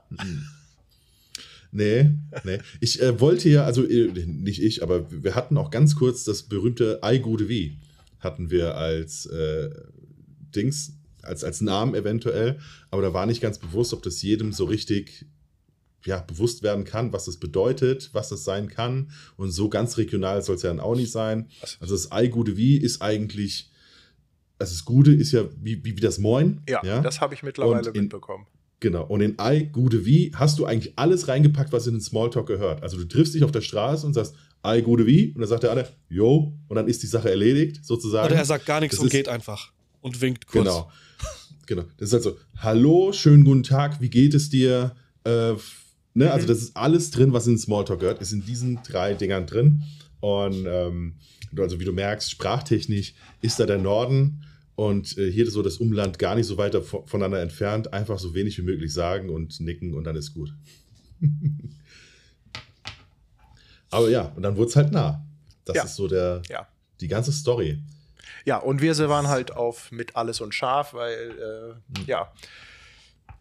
[1.72, 2.12] Nee,
[2.44, 2.60] nee.
[2.80, 6.44] Ich äh, wollte ja, also äh, nicht ich, aber wir hatten auch ganz kurz das
[6.44, 7.78] berühmte I Gute Wie
[8.20, 9.70] hatten wir als äh,
[10.56, 12.60] Dings, als, als Namen eventuell,
[12.92, 15.26] aber da war nicht ganz bewusst, ob das jedem so richtig
[16.06, 19.12] ja, bewusst werden kann, was das bedeutet, was das sein kann.
[19.36, 21.50] Und so ganz regional soll es ja dann auch nicht sein.
[21.80, 23.70] Also das I Gute Wie ist eigentlich,
[24.58, 26.62] also das Gute ist ja wie, wie, wie das Moin.
[26.70, 27.02] Ja, ja?
[27.02, 28.48] das habe ich mittlerweile in, mitbekommen.
[28.80, 29.06] Genau.
[29.06, 32.82] Und in I, Gude Wie hast du eigentlich alles reingepackt, was in den Smalltalk gehört.
[32.82, 35.28] Also du triffst dich auf der Straße und sagst, I, Gude Wie.
[35.34, 36.54] Und dann sagt der andere, yo.
[36.68, 38.28] Und dann ist die Sache erledigt, sozusagen.
[38.28, 39.72] Oder er sagt gar nichts das und ist, geht einfach.
[40.02, 40.66] Und winkt kurz.
[40.66, 40.92] Genau.
[41.70, 41.84] Genau.
[41.98, 44.96] Das ist halt so, hallo, schönen guten Tag, wie geht es dir?
[45.24, 45.54] Äh,
[46.16, 46.32] ne?
[46.32, 46.48] Also mhm.
[46.48, 49.84] das ist alles drin, was in Smalltalk gehört, ist in diesen drei Dingern drin.
[50.20, 51.18] Und ähm,
[51.56, 54.42] also wie du merkst, sprachtechnisch ist da der Norden
[54.80, 57.92] und äh, hier ist so das Umland gar nicht so weit voneinander entfernt.
[57.92, 60.54] Einfach so wenig wie möglich sagen und nicken und dann ist gut.
[63.90, 65.22] Aber ja, und dann wurde es halt nah.
[65.66, 65.84] Das ja.
[65.84, 66.66] ist so der, ja.
[67.02, 67.84] die ganze Story.
[68.46, 72.06] Ja, und wir waren halt auf mit alles und scharf, weil, äh, hm.
[72.06, 72.32] ja.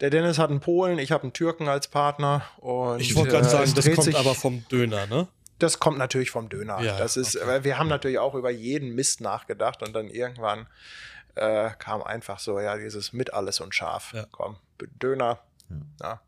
[0.01, 2.43] Der Dennis hat einen Polen, ich habe einen Türken als Partner.
[2.57, 5.29] Und, ich wollte gerade äh, sagen, das kommt aber vom Döner, ne?
[5.57, 6.81] Das kommt natürlich vom Döner.
[6.81, 7.63] Ja, das ist, okay.
[7.63, 10.67] wir haben natürlich auch über jeden Mist nachgedacht und dann irgendwann
[11.39, 14.13] äh, kam einfach so, ja, dieses mit alles und scharf.
[14.13, 14.25] Ja.
[14.31, 14.57] Komm,
[15.01, 15.39] Döner.
[16.01, 16.21] Ja.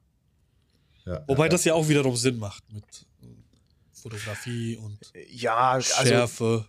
[1.06, 1.24] ja.
[1.28, 2.86] Wobei das ja auch wiederum Sinn macht mit
[3.94, 6.66] Fotografie und ja, also Schärfe.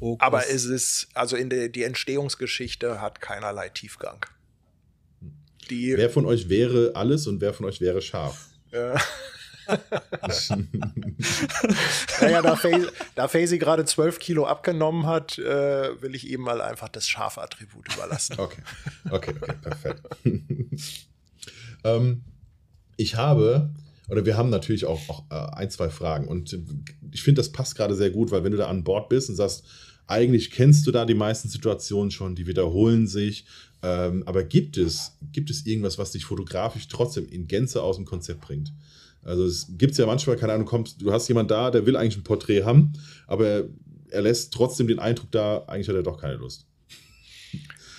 [0.00, 4.24] Also, aber es ist, also in der die Entstehungsgeschichte hat keinerlei Tiefgang.
[5.70, 8.48] Die wer von euch wäre alles und wer von euch wäre scharf?
[9.68, 10.56] Ja.
[12.20, 12.56] naja, da,
[13.28, 17.94] Faisy, da gerade 12 Kilo abgenommen hat, äh, will ich ihm mal einfach das Schafattribut
[17.94, 18.36] überlassen.
[18.48, 18.62] Okay,
[19.10, 20.02] okay, okay, perfekt.
[21.84, 22.22] ähm,
[22.96, 23.70] ich habe,
[24.08, 26.58] oder wir haben natürlich auch, auch äh, ein, zwei Fragen und
[27.10, 29.36] ich finde, das passt gerade sehr gut, weil wenn du da an Bord bist und
[29.36, 29.64] sagst,
[30.06, 33.44] eigentlich kennst du da die meisten Situationen schon, die wiederholen sich.
[33.82, 38.06] Ähm, aber gibt es, gibt es irgendwas, was dich fotografisch trotzdem in Gänze aus dem
[38.06, 38.72] Konzept bringt?
[39.28, 42.16] Also es gibt ja manchmal, keine Ahnung, kommst, du hast jemanden da, der will eigentlich
[42.16, 42.92] ein Porträt haben,
[43.26, 43.64] aber
[44.10, 46.66] er lässt trotzdem den Eindruck da, eigentlich hat er doch keine Lust.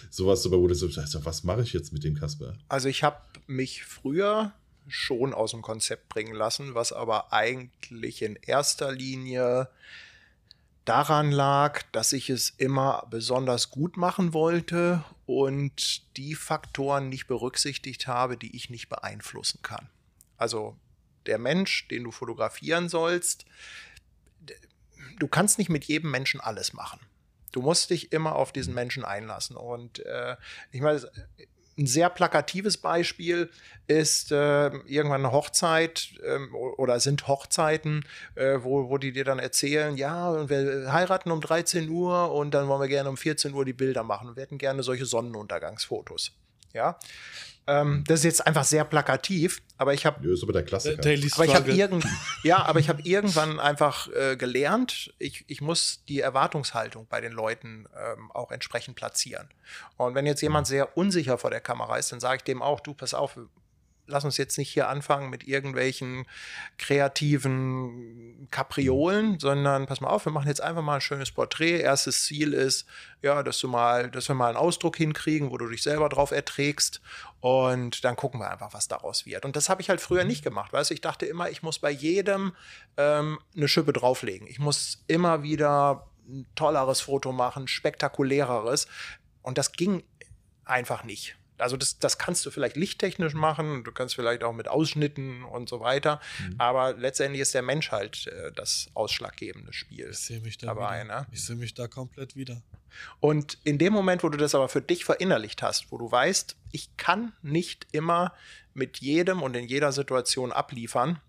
[0.10, 2.58] Sowas, aber wo du so was mache ich jetzt mit dem Kasper?
[2.68, 4.54] Also ich habe mich früher
[4.88, 9.70] schon aus dem Konzept bringen lassen, was aber eigentlich in erster Linie
[10.86, 18.08] daran lag, dass ich es immer besonders gut machen wollte und die Faktoren nicht berücksichtigt
[18.08, 19.90] habe, die ich nicht beeinflussen kann.
[20.38, 20.76] Also
[21.30, 23.46] der Mensch, den du fotografieren sollst,
[25.20, 27.00] du kannst nicht mit jedem Menschen alles machen.
[27.52, 29.56] Du musst dich immer auf diesen Menschen einlassen.
[29.56, 30.36] Und äh,
[30.72, 31.10] ich meine,
[31.78, 33.50] ein sehr plakatives Beispiel
[33.88, 39.40] ist äh, irgendwann eine Hochzeit äh, oder sind Hochzeiten, äh, wo, wo die dir dann
[39.40, 43.66] erzählen, ja, wir heiraten um 13 Uhr und dann wollen wir gerne um 14 Uhr
[43.66, 44.36] die Bilder machen.
[44.36, 46.34] Wir hätten gerne solche Sonnenuntergangsfotos.
[46.74, 47.00] Ja,
[47.70, 50.26] ähm, das ist jetzt einfach sehr plakativ, aber ich habe.
[50.26, 51.00] Ja, ist aber der Klassiker.
[51.36, 52.06] aber ich habe irgend,
[52.44, 57.32] ja, aber ich habe irgendwann einfach äh, gelernt, ich, ich muss die Erwartungshaltung bei den
[57.32, 59.50] Leuten ähm, auch entsprechend platzieren.
[59.98, 62.80] Und wenn jetzt jemand sehr unsicher vor der Kamera ist, dann sage ich dem auch,
[62.80, 63.38] du pass auf,
[64.10, 66.26] lass uns jetzt nicht hier anfangen mit irgendwelchen
[66.78, 71.80] kreativen Kapriolen, sondern pass mal auf, wir machen jetzt einfach mal ein schönes Porträt.
[71.80, 72.86] Erstes Ziel ist,
[73.22, 76.32] ja, dass du mal, dass wir mal einen Ausdruck hinkriegen, wo du dich selber drauf
[76.32, 77.02] erträgst
[77.40, 79.46] und dann gucken wir einfach, was daraus wird.
[79.46, 81.80] Und das habe ich halt früher nicht gemacht, weißt du, ich dachte immer, ich muss
[81.80, 82.54] bei jedem
[82.98, 84.48] ähm, eine Schippe drauflegen.
[84.48, 88.88] Ich muss immer wieder ein tolleres Foto machen, spektakuläreres
[89.42, 90.04] und das ging
[90.66, 91.39] einfach nicht.
[91.60, 95.70] Also das, das kannst du vielleicht lichttechnisch machen, du kannst vielleicht auch mit Ausschnitten und
[95.70, 96.56] so weiter, mhm.
[96.58, 100.10] aber letztendlich ist der Mensch halt äh, das ausschlaggebende Spiel.
[100.12, 101.28] Ich sehe mich da dabei, ne?
[101.32, 102.62] Ich sehe mich da komplett wieder.
[103.20, 106.56] Und in dem Moment, wo du das aber für dich verinnerlicht hast, wo du weißt,
[106.72, 108.34] ich kann nicht immer
[108.74, 111.20] mit jedem und in jeder Situation abliefern,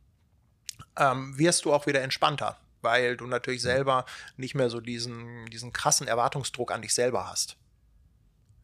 [0.96, 3.68] ähm, wirst du auch wieder entspannter, weil du natürlich mhm.
[3.68, 7.56] selber nicht mehr so diesen, diesen krassen Erwartungsdruck an dich selber hast.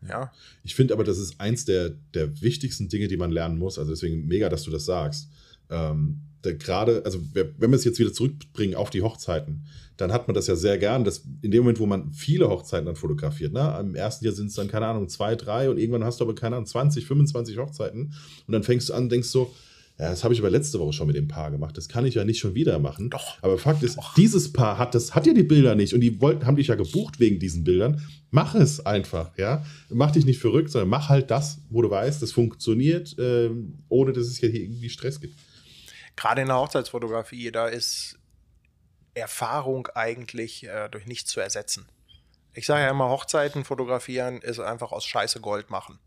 [0.08, 0.32] Ja.
[0.64, 3.78] Ich finde aber, das ist eins der, der wichtigsten Dinge, die man lernen muss.
[3.78, 5.28] Also deswegen mega, dass du das sagst.
[5.70, 9.66] Ähm, Gerade, also wenn wir es jetzt wieder zurückbringen auf die Hochzeiten,
[9.96, 12.86] dann hat man das ja sehr gern, dass in dem Moment, wo man viele Hochzeiten
[12.86, 16.04] dann fotografiert, ne, im ersten Jahr sind es dann, keine Ahnung, zwei, drei und irgendwann
[16.04, 18.14] hast du aber, keine Ahnung, 20, 25 Hochzeiten
[18.46, 19.52] und dann fängst du an, denkst so,
[19.98, 21.76] ja, das habe ich aber letzte Woche schon mit dem Paar gemacht.
[21.76, 23.08] Das kann ich ja nicht schon wieder machen.
[23.08, 23.42] Doch.
[23.42, 24.14] Aber Fakt ist, Doch.
[24.14, 26.74] dieses Paar hat das, hat ja die Bilder nicht und die wollten, haben dich ja
[26.74, 28.02] gebucht wegen diesen Bildern.
[28.30, 29.64] Mach es einfach, ja.
[29.88, 33.48] Mach dich nicht verrückt, sondern mach halt das, wo du weißt, das funktioniert, äh,
[33.88, 35.38] ohne dass es hier irgendwie Stress gibt.
[36.14, 38.18] Gerade in der Hochzeitsfotografie, da ist
[39.14, 41.86] Erfahrung eigentlich äh, durch nichts zu ersetzen.
[42.52, 45.98] Ich sage ja immer, Hochzeiten fotografieren ist einfach aus Scheiße Gold machen.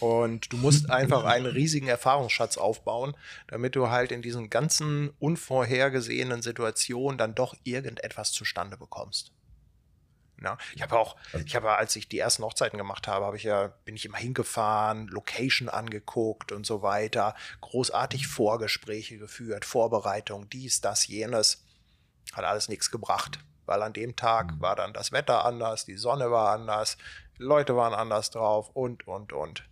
[0.00, 6.42] Und du musst einfach einen riesigen Erfahrungsschatz aufbauen, damit du halt in diesen ganzen unvorhergesehenen
[6.42, 9.32] Situationen dann doch irgendetwas zustande bekommst.
[10.42, 13.36] Ja, ich habe auch, also ich habe, als ich die ersten Hochzeiten gemacht habe, habe
[13.36, 20.48] ich ja, bin ich immer hingefahren, Location angeguckt und so weiter, großartig Vorgespräche geführt, Vorbereitung,
[20.48, 21.64] dies, das, jenes.
[22.32, 24.60] Hat alles nichts gebracht, weil an dem Tag mhm.
[24.60, 26.98] war dann das Wetter anders, die Sonne war anders,
[27.38, 29.64] Leute waren anders drauf und, und, und.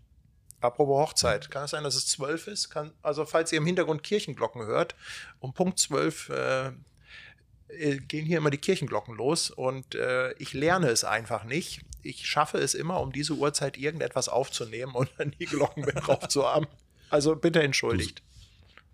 [0.61, 2.71] Apropos Hochzeit, kann es sein, dass es zwölf ist?
[2.71, 4.95] Kann, also falls ihr im Hintergrund Kirchenglocken hört,
[5.39, 6.73] um Punkt zwölf äh,
[7.69, 11.81] äh, gehen hier immer die Kirchenglocken los und äh, ich lerne es einfach nicht.
[12.03, 16.29] Ich schaffe es immer, um diese Uhrzeit irgendetwas aufzunehmen und dann die Glocken mit drauf
[16.29, 16.67] zu haben.
[17.11, 18.23] Also bitte entschuldigt.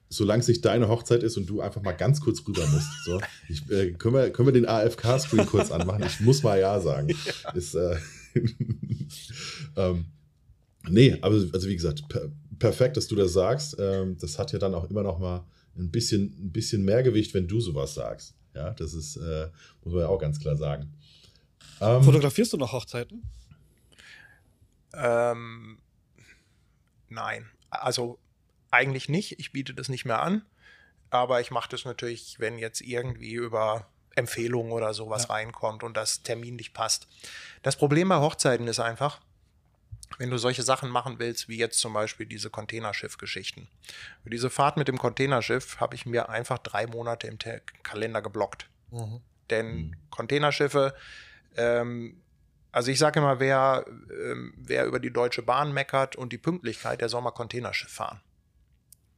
[0.08, 2.88] solange es nicht deine Hochzeit ist und du einfach mal ganz kurz rüber musst.
[3.04, 6.02] So, ich, äh, können, wir, können wir den AFK-Screen kurz anmachen?
[6.04, 7.08] Ich muss mal Ja sagen.
[7.44, 7.50] Ja.
[7.52, 7.98] Ist, äh,
[9.76, 10.06] ähm,
[10.88, 13.76] Nee, aber also wie gesagt, per perfekt, dass du das sagst.
[13.80, 15.44] Ähm, das hat ja dann auch immer noch mal
[15.76, 18.36] ein bisschen, ein bisschen mehr Gewicht, wenn du sowas sagst.
[18.54, 19.48] Ja, das ist, äh,
[19.82, 20.92] muss man ja auch ganz klar sagen.
[21.80, 23.22] Ähm, Fotografierst du noch Hochzeiten?
[24.94, 25.78] Ähm,
[27.08, 28.18] nein, also
[28.70, 29.40] eigentlich nicht.
[29.40, 30.42] Ich biete das nicht mehr an.
[31.10, 35.34] Aber ich mache das natürlich, wenn jetzt irgendwie über Empfehlungen oder sowas ja.
[35.34, 37.06] reinkommt und das terminlich passt.
[37.62, 39.20] Das Problem bei Hochzeiten ist einfach,
[40.18, 43.68] wenn du solche Sachen machen willst, wie jetzt zum Beispiel diese Containerschiff-Geschichten.
[44.22, 47.38] Für diese Fahrt mit dem Containerschiff habe ich mir einfach drei Monate im
[47.82, 48.68] Kalender geblockt.
[48.90, 49.20] Mhm.
[49.50, 49.96] Denn mhm.
[50.10, 50.94] Containerschiffe,
[51.56, 52.20] ähm,
[52.70, 57.00] also ich sage immer, wer, ähm, wer über die Deutsche Bahn meckert und die Pünktlichkeit,
[57.00, 58.20] der soll mal Containerschiff fahren.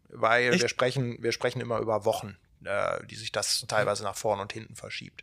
[0.09, 4.41] Weil wir sprechen, wir sprechen immer über Wochen, äh, die sich das teilweise nach vorn
[4.41, 5.23] und hinten verschiebt.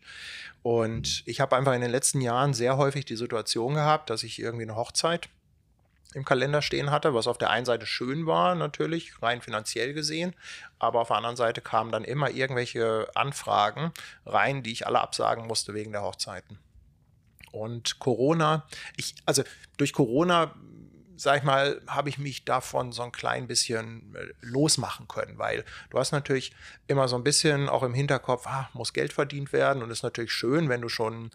[0.64, 4.40] Und ich habe einfach in den letzten Jahren sehr häufig die Situation gehabt, dass ich
[4.40, 5.30] irgendwie eine Hochzeit
[6.14, 10.36] im Kalender stehen hatte, was auf der einen Seite schön war, natürlich, rein finanziell gesehen,
[10.80, 13.92] aber auf der anderen Seite kamen dann immer irgendwelche Anfragen
[14.26, 16.60] rein, die ich alle absagen musste wegen der Hochzeiten.
[17.52, 18.66] Und Corona,
[18.98, 19.44] ich, also
[19.78, 20.54] durch Corona
[21.22, 25.64] sag ich mal, habe ich mich davon so ein klein bisschen äh, losmachen können, weil
[25.92, 26.52] du hast natürlich
[26.88, 30.32] immer so ein bisschen auch im Hinterkopf, ah, muss Geld verdient werden und ist natürlich
[30.32, 31.30] schön, wenn du schon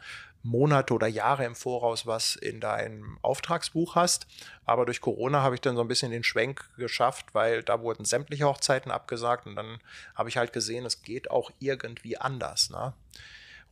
[0.46, 4.26] Monate oder Jahre im Voraus was in deinem Auftragsbuch hast.
[4.64, 8.04] Aber durch Corona habe ich dann so ein bisschen den Schwenk geschafft, weil da wurden
[8.04, 9.80] sämtliche Hochzeiten abgesagt und dann
[10.14, 12.70] habe ich halt gesehen, es geht auch irgendwie anders.
[12.70, 12.94] Ne?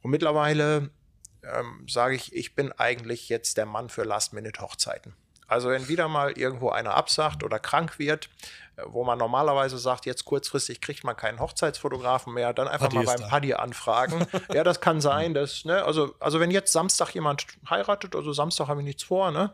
[0.02, 0.90] Und mittlerweile
[1.42, 5.14] ähm, sage ich, ich bin eigentlich jetzt der Mann für Last-Minute-Hochzeiten.
[5.46, 8.28] Also wenn wieder mal irgendwo einer absagt oder krank wird,
[8.76, 13.04] äh, wo man normalerweise sagt, jetzt kurzfristig kriegt man keinen Hochzeitsfotografen mehr, dann einfach Paddy
[13.04, 14.26] mal beim Paddy anfragen.
[14.52, 18.68] ja, das kann sein, dass, ne, also, also wenn jetzt Samstag jemand heiratet, also Samstag
[18.68, 19.52] habe ich nichts vor, ne?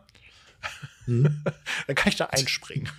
[1.05, 1.43] Hm.
[1.87, 2.89] dann kann ich da einspringen.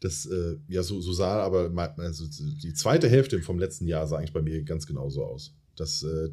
[0.00, 4.18] Das, äh, ja, so, so sah aber also die zweite Hälfte vom letzten Jahr sah
[4.18, 5.54] eigentlich bei mir ganz genauso aus.
[5.74, 6.30] Das, äh,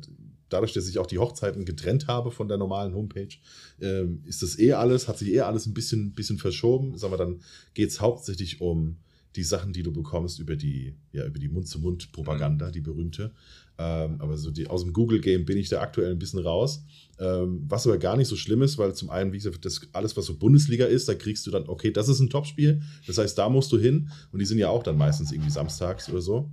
[0.53, 3.35] dadurch, dass ich auch die Hochzeiten getrennt habe von der normalen Homepage,
[3.81, 6.97] ähm, ist das eh alles, hat sich eh alles ein bisschen, bisschen verschoben.
[6.97, 7.41] Sagen wir, dann
[7.73, 8.97] geht es hauptsächlich um
[9.35, 12.71] die Sachen, die du bekommst über die, ja, über die Mund-zu-Mund-Propaganda, mhm.
[12.71, 13.31] die berühmte.
[13.79, 16.83] Ähm, aber so die, aus dem Google-Game bin ich da aktuell ein bisschen raus.
[17.17, 20.15] Ähm, was aber gar nicht so schlimm ist, weil zum einen, wie gesagt, das alles,
[20.15, 22.83] was so Bundesliga ist, da kriegst du dann, okay, das ist ein Topspiel.
[23.07, 24.11] Das heißt, da musst du hin.
[24.31, 26.51] Und die sind ja auch dann meistens irgendwie samstags oder so.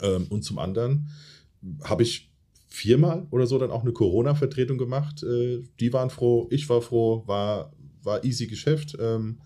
[0.00, 1.10] Ähm, und zum anderen
[1.84, 2.27] habe ich
[2.68, 5.22] viermal oder so dann auch eine Corona-Vertretung gemacht.
[5.22, 8.96] Äh, die waren froh, ich war froh, war, war easy Geschäft.
[9.00, 9.40] Ähm,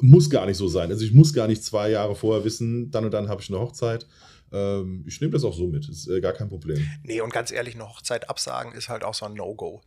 [0.00, 0.90] muss gar nicht so sein.
[0.90, 3.60] Also ich muss gar nicht zwei Jahre vorher wissen, dann und dann habe ich eine
[3.60, 4.06] Hochzeit.
[4.52, 6.84] Ähm, ich nehme das auch so mit, ist äh, gar kein Problem.
[7.02, 9.82] Nee, und ganz ehrlich, eine Hochzeit absagen ist halt auch so ein No-Go.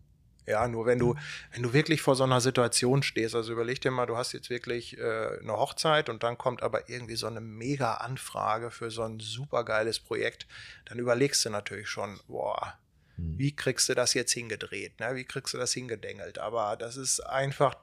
[0.45, 1.15] Ja, nur wenn du,
[1.53, 4.49] wenn du wirklich vor so einer Situation stehst, also überleg dir mal, du hast jetzt
[4.49, 9.03] wirklich äh, eine Hochzeit und dann kommt aber irgendwie so eine mega Anfrage für so
[9.03, 10.45] ein super geiles Projekt,
[10.85, 12.77] dann überlegst du natürlich schon, boah,
[13.15, 13.37] hm.
[13.37, 15.15] wie kriegst du das jetzt hingedreht, ne?
[15.15, 16.39] wie kriegst du das hingedengelt?
[16.39, 17.75] Aber das ist einfach,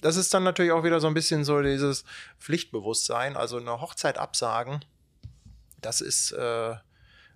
[0.00, 2.04] das ist dann natürlich auch wieder so ein bisschen so dieses
[2.38, 4.82] Pflichtbewusstsein, also eine Hochzeit absagen,
[5.82, 6.74] das ist, äh,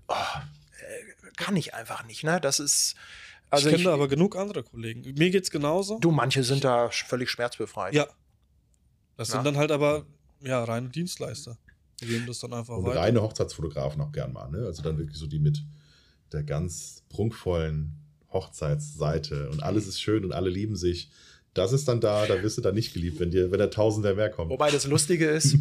[0.08, 2.40] oh, äh, kann ich einfach nicht, ne?
[2.40, 2.96] Das ist,
[3.52, 5.02] also ich kenne aber genug andere Kollegen.
[5.02, 5.98] Mir geht es genauso.
[5.98, 7.94] Du, manche sind da völlig schmerzbefreit.
[7.94, 8.06] Ja.
[9.16, 9.34] Das ja.
[9.34, 10.06] sind dann halt aber
[10.40, 11.58] ja reine Dienstleister.
[12.00, 13.00] Die geben das dann einfach Und weiter.
[13.00, 14.64] reine Hochzeitsfotografen auch gern mal, ne?
[14.64, 15.62] Also dann wirklich so die mit
[16.32, 17.94] der ganz prunkvollen
[18.32, 21.10] Hochzeitsseite und alles ist schön und alle lieben sich.
[21.52, 24.14] Das ist dann da, da wirst du dann nicht geliebt, wenn dir, wenn der Tausender
[24.14, 24.50] mehr kommt.
[24.50, 25.58] Wobei das Lustige ist,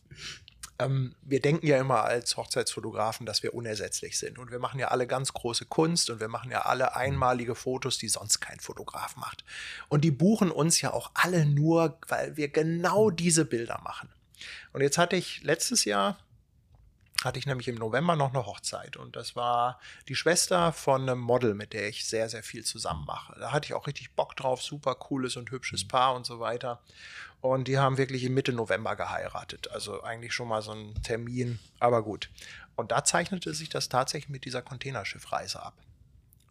[0.78, 4.38] ähm, wir denken ja immer als Hochzeitsfotografen, dass wir unersetzlich sind.
[4.38, 7.98] Und wir machen ja alle ganz große Kunst und wir machen ja alle einmalige Fotos,
[7.98, 9.44] die sonst kein Fotograf macht.
[9.88, 14.08] Und die buchen uns ja auch alle nur, weil wir genau diese Bilder machen.
[14.72, 16.18] Und jetzt hatte ich letztes Jahr
[17.24, 21.20] hatte ich nämlich im November noch eine Hochzeit und das war die Schwester von einem
[21.20, 23.38] Model, mit der ich sehr, sehr viel zusammen mache.
[23.38, 26.82] Da hatte ich auch richtig Bock drauf, super cooles und hübsches Paar und so weiter.
[27.44, 29.70] Und die haben wirklich im Mitte November geheiratet.
[29.70, 32.30] Also eigentlich schon mal so ein Termin, aber gut.
[32.74, 35.74] Und da zeichnete sich das tatsächlich mit dieser Containerschiffreise ab.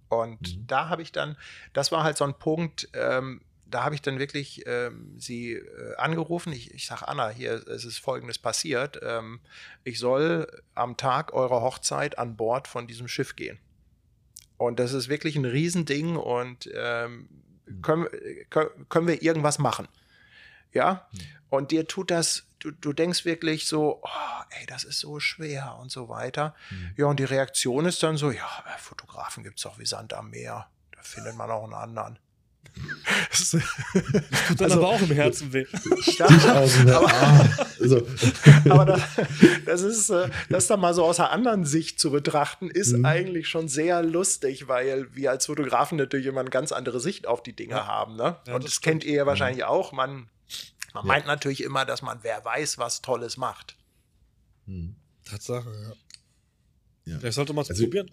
[0.09, 0.67] Und mhm.
[0.67, 1.35] da habe ich dann,
[1.73, 5.95] das war halt so ein Punkt, ähm, da habe ich dann wirklich ähm, sie äh,
[5.95, 6.53] angerufen.
[6.53, 8.99] Ich, ich sage, Anna, hier es ist Folgendes passiert.
[9.01, 9.39] Ähm,
[9.83, 13.57] ich soll am Tag eurer Hochzeit an Bord von diesem Schiff gehen.
[14.57, 17.29] Und das ist wirklich ein Riesending und ähm,
[17.81, 18.07] können,
[18.89, 19.87] können wir irgendwas machen?
[20.73, 21.19] Ja, hm.
[21.49, 25.77] und dir tut das, du, du denkst wirklich so, oh, ey, das ist so schwer
[25.81, 26.55] und so weiter.
[26.69, 26.93] Mhm.
[26.97, 28.47] Ja, und die Reaktion ist dann so, ja,
[28.79, 30.67] Fotografen gibt es auch wie Sand am Meer.
[30.95, 32.19] Da findet man auch einen anderen.
[33.29, 33.61] Das tut
[34.61, 35.65] dann also, aber auch im Herzen weh.
[36.19, 38.07] aber, ah, so.
[38.69, 39.01] aber das,
[39.65, 43.05] das, ist, äh, das dann mal so aus einer anderen Sicht zu betrachten, ist mhm.
[43.05, 47.43] eigentlich schon sehr lustig, weil wir als Fotografen natürlich immer eine ganz andere Sicht auf
[47.43, 47.87] die Dinge ja.
[47.87, 48.15] haben.
[48.15, 48.37] Ne?
[48.47, 49.69] Ja, Und das, das kennt ihr ja wahrscheinlich mhm.
[49.69, 49.91] auch.
[49.91, 50.29] Man,
[50.93, 51.07] man ja.
[51.07, 53.75] meint natürlich immer, dass man wer weiß, was Tolles macht.
[54.65, 54.95] Mhm.
[55.25, 55.69] Tatsache,
[57.05, 57.13] ja.
[57.13, 57.19] ja.
[57.19, 58.11] Vielleicht sollte man es also, probieren.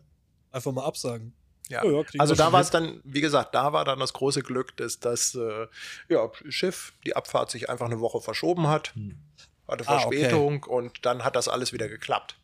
[0.52, 1.32] Einfach mal absagen.
[1.68, 1.84] Ja.
[1.84, 4.98] ja also da war es dann, wie gesagt, da war dann das große Glück, dass
[4.98, 5.66] das äh,
[6.08, 9.16] ja, Schiff die Abfahrt sich einfach eine Woche verschoben hat, hm.
[9.68, 10.70] hatte Verspätung ah, okay.
[10.70, 12.36] und dann hat das alles wieder geklappt.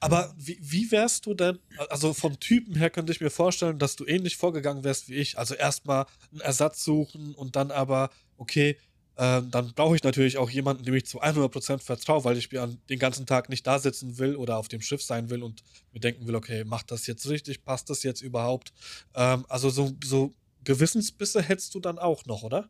[0.00, 3.96] Aber wie, wie wärst du denn, also vom Typen her könnte ich mir vorstellen, dass
[3.96, 5.38] du ähnlich vorgegangen wärst wie ich.
[5.38, 8.78] Also erstmal einen Ersatz suchen und dann aber, okay,
[9.16, 12.66] äh, dann brauche ich natürlich auch jemanden, dem ich zu 100% vertraue, weil ich mir
[12.88, 16.00] den ganzen Tag nicht da sitzen will oder auf dem Schiff sein will und mir
[16.00, 18.72] denken will, okay, macht das jetzt richtig, passt das jetzt überhaupt?
[19.14, 20.32] Ähm, also so, so
[20.64, 22.68] Gewissensbisse hättest du dann auch noch, oder?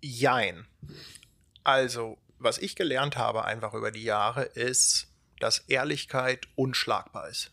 [0.00, 0.66] Jein.
[1.64, 5.08] Also, was ich gelernt habe einfach über die Jahre ist,
[5.40, 7.52] dass Ehrlichkeit unschlagbar ist.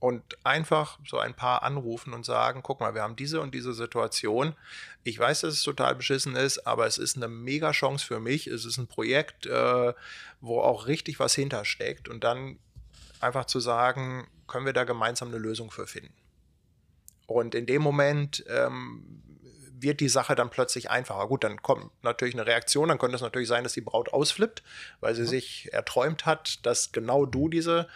[0.00, 3.74] Und einfach so ein paar anrufen und sagen, guck mal, wir haben diese und diese
[3.74, 4.56] Situation.
[5.04, 8.46] Ich weiß, dass es total beschissen ist, aber es ist eine mega Chance für mich.
[8.46, 9.92] Es ist ein Projekt, äh,
[10.40, 12.08] wo auch richtig was hintersteckt.
[12.08, 12.58] Und dann
[13.20, 16.14] einfach zu sagen, können wir da gemeinsam eine Lösung für finden.
[17.26, 19.04] Und in dem Moment ähm,
[19.82, 21.26] wird die Sache dann plötzlich einfacher.
[21.28, 24.62] Gut, dann kommt natürlich eine Reaktion, dann könnte es natürlich sein, dass die Braut ausflippt,
[25.00, 27.88] weil sie sich erträumt hat, dass genau du diese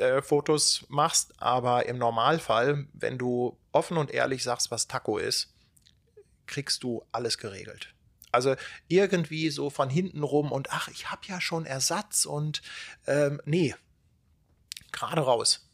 [0.00, 1.34] äh, Fotos machst.
[1.40, 5.54] Aber im Normalfall, wenn du offen und ehrlich sagst, was Taco ist,
[6.46, 7.94] kriegst du alles geregelt.
[8.30, 8.56] Also
[8.88, 12.62] irgendwie so von hinten rum und ach, ich habe ja schon Ersatz und
[13.06, 13.74] ähm, nee,
[14.92, 15.68] gerade raus.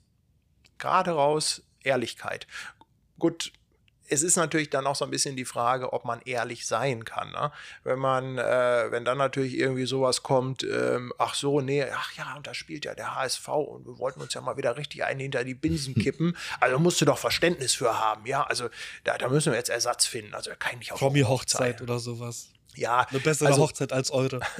[0.78, 2.46] Gerade raus, Ehrlichkeit.
[3.18, 3.52] Gut,
[4.08, 7.30] es ist natürlich dann auch so ein bisschen die Frage, ob man ehrlich sein kann.
[7.30, 7.50] Ne?
[7.82, 12.34] Wenn man, äh, wenn dann natürlich irgendwie sowas kommt, ähm, ach so, nee, ach ja,
[12.36, 15.20] und da spielt ja der HSV und wir wollten uns ja mal wieder richtig einen
[15.20, 16.36] hinter die Binsen kippen.
[16.60, 18.44] Also musst du doch Verständnis für haben, ja.
[18.44, 18.68] Also
[19.04, 20.34] da, da müssen wir jetzt Ersatz finden.
[20.34, 22.48] Also kann ich nicht auf Promi-Hochzeit oder sowas.
[22.76, 24.40] Ja, eine bessere also, Hochzeit als eure.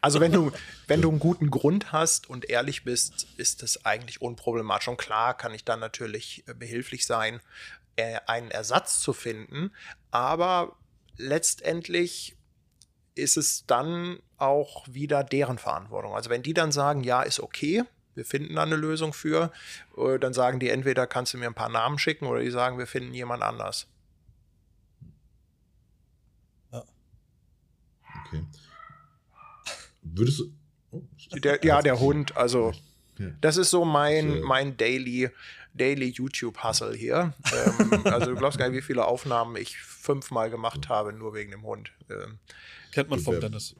[0.00, 0.52] Also wenn du,
[0.86, 4.86] wenn du einen guten Grund hast und ehrlich bist, ist das eigentlich unproblematisch.
[4.86, 7.40] Und klar kann ich dann natürlich äh, behilflich sein,
[7.96, 9.72] äh, einen Ersatz zu finden.
[10.10, 10.76] Aber
[11.16, 12.36] letztendlich
[13.14, 16.14] ist es dann auch wieder deren Verantwortung.
[16.14, 17.84] Also wenn die dann sagen, ja, ist okay,
[18.14, 19.52] wir finden da eine Lösung für,
[19.96, 22.78] äh, dann sagen die entweder kannst du mir ein paar Namen schicken oder die sagen,
[22.78, 23.86] wir finden jemand anders.
[26.72, 26.84] Ja.
[28.26, 28.44] Okay.
[30.02, 30.52] Würdest du.
[30.90, 32.72] Oh, der, ja, der Hund, also
[33.40, 35.30] das ist so mein, mein Daily,
[35.74, 37.34] Daily YouTube-Hustle hier.
[37.52, 41.50] ähm, also du glaubst gar nicht, wie viele Aufnahmen ich fünfmal gemacht habe, nur wegen
[41.50, 41.92] dem Hund.
[42.10, 42.38] Ähm,
[42.92, 43.74] Kennt man vom Dennis.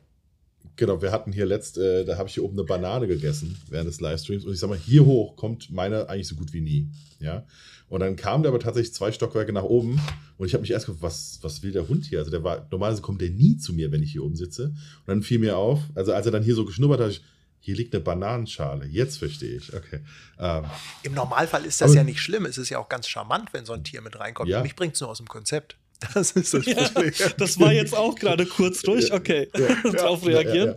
[0.77, 3.89] Genau, wir hatten hier letzt, äh, da habe ich hier oben eine Banane gegessen während
[3.89, 6.89] des Livestreams und ich sag mal, hier hoch kommt meine eigentlich so gut wie nie.
[7.21, 7.45] Ja.
[7.89, 10.01] Und dann kam der aber tatsächlich zwei Stockwerke nach oben
[10.39, 12.21] und ich habe mich erst gefragt, was, was will der Hund hier?
[12.21, 14.69] Also der war, normalerweise kommt der nie zu mir, wenn ich hier oben sitze.
[14.69, 17.23] Und dann fiel mir auf, also als er dann hier so geschnuppert hat, ich,
[17.65, 18.87] hier liegt eine Bananenschale.
[18.87, 19.73] Jetzt verstehe ich.
[19.73, 20.01] Okay.
[20.37, 20.65] Ähm,
[21.05, 22.45] Im Normalfall ist das aber, ja nicht schlimm.
[22.45, 24.51] Es ist ja auch ganz charmant, wenn so ein Tier mit reinkommt.
[24.51, 24.63] Ja.
[24.63, 25.77] Mich bringt es nur aus dem Konzept.
[26.15, 27.13] Das ist das Problem.
[27.17, 29.13] Ja, das war jetzt auch gerade kurz durch.
[29.13, 29.49] Okay.
[29.57, 30.77] Ja, Darauf reagieren.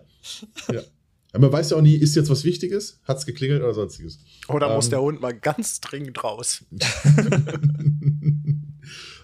[0.68, 3.00] Ja, ja, man weiß ja auch nie, ist jetzt was Wichtiges?
[3.06, 4.20] Hat es geklingelt oder sonstiges?
[4.48, 6.64] Oder ähm, muss der Hund mal ganz dringend raus?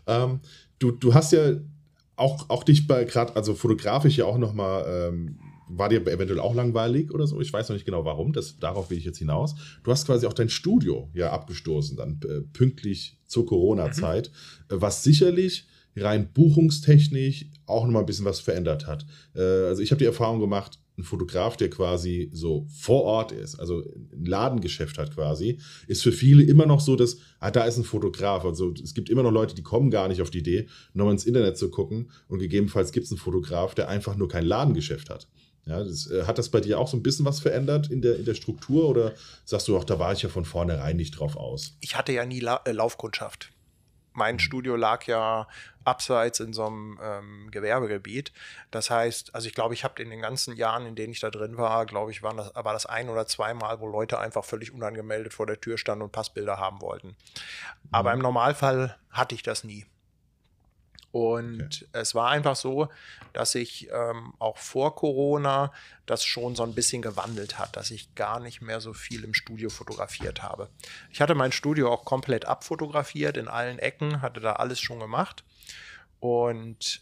[0.08, 0.40] ähm,
[0.80, 1.58] du, du hast ja
[2.16, 5.38] auch, auch dich bei gerade, also fotografisch ja auch noch mal ähm,
[5.78, 7.40] war dir eventuell auch langweilig oder so?
[7.42, 9.56] Ich weiß noch nicht genau warum, das, darauf will ich jetzt hinaus.
[9.84, 14.32] Du hast quasi auch dein Studio ja abgestoßen, dann äh, pünktlich zur Corona-Zeit,
[14.70, 14.82] mhm.
[14.82, 19.06] Was sicherlich rein buchungstechnisch auch nochmal ein bisschen was verändert hat.
[19.36, 23.60] Äh, also ich habe die Erfahrung gemacht, ein Fotograf, der quasi so vor Ort ist,
[23.60, 23.82] also
[24.14, 25.58] ein Ladengeschäft hat quasi,
[25.88, 28.46] ist für viele immer noch so, dass, ah, da ist ein Fotograf.
[28.46, 31.26] Also es gibt immer noch Leute, die kommen gar nicht auf die Idee, nochmal ins
[31.26, 35.28] Internet zu gucken und gegebenenfalls gibt es einen Fotograf, der einfach nur kein Ladengeschäft hat.
[35.66, 38.18] Ja, das, äh, hat das bei dir auch so ein bisschen was verändert in der,
[38.18, 39.14] in der Struktur oder
[39.46, 41.78] sagst du auch, da war ich ja von vornherein nicht drauf aus?
[41.82, 43.52] Ich hatte ja nie La äh, Laufkundschaft.
[44.14, 44.40] Mein mhm.
[44.40, 45.48] Studio lag ja
[45.84, 48.34] abseits in so einem ähm, Gewerbegebiet.
[48.70, 51.30] Das heißt, also ich glaube, ich habe in den ganzen Jahren, in denen ich da
[51.30, 54.74] drin war, glaube ich, waren das, war das ein oder zweimal, wo Leute einfach völlig
[54.74, 57.10] unangemeldet vor der Tür standen und Passbilder haben wollten.
[57.10, 57.16] Mhm.
[57.92, 59.86] Aber im Normalfall hatte ich das nie.
[61.12, 61.86] Und okay.
[61.92, 62.90] es war einfach so,
[63.34, 65.74] dass sich ähm, auch vor Corona
[66.06, 69.34] das schon so ein bisschen gewandelt hat, dass ich gar nicht mehr so viel im
[69.34, 70.70] Studio fotografiert habe.
[71.12, 75.44] Ich hatte mein Studio auch komplett abfotografiert in allen Ecken, hatte da alles schon gemacht.
[76.22, 77.02] Und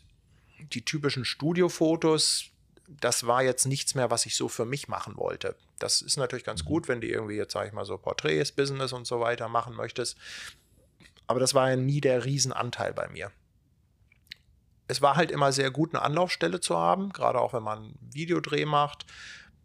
[0.74, 2.45] die typischen Studiofotos,
[2.88, 5.55] das war jetzt nichts mehr, was ich so für mich machen wollte.
[5.78, 8.91] Das ist natürlich ganz gut, wenn du irgendwie jetzt, sage ich mal, so Porträts, Business
[8.91, 10.18] und so weiter machen möchtest.
[11.28, 13.32] Aber das war ja nie der Riesenanteil bei mir
[14.90, 18.00] es war halt immer sehr gut, eine Anlaufstelle zu haben, gerade auch wenn man einen
[18.12, 19.06] Videodreh macht.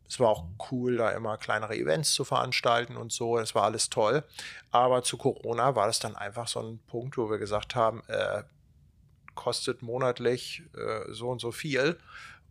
[0.06, 3.38] Es war auch cool, da immer kleinere Events zu veranstalten und so.
[3.38, 4.22] Das war alles toll.
[4.70, 8.42] Aber zu Corona war das dann einfach so ein Punkt, wo wir gesagt haben, äh,
[9.34, 11.98] kostet monatlich äh, so und so viel.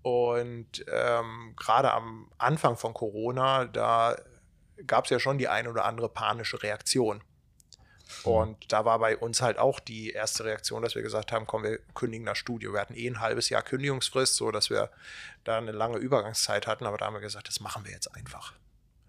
[0.02, 4.16] Und ähm, gerade am Anfang von Corona, da
[4.88, 7.24] gab es ja schon die eine oder andere panische Reaktion.
[8.26, 8.32] Mhm.
[8.32, 11.64] Und da war bei uns halt auch die erste Reaktion, dass wir gesagt haben, komm,
[11.64, 12.74] wir kündigen das Studio.
[12.74, 14.90] Wir hatten eh ein halbes Jahr Kündigungsfrist, so dass wir
[15.44, 18.54] da eine lange Übergangszeit hatten, aber da haben wir gesagt, das machen wir jetzt einfach.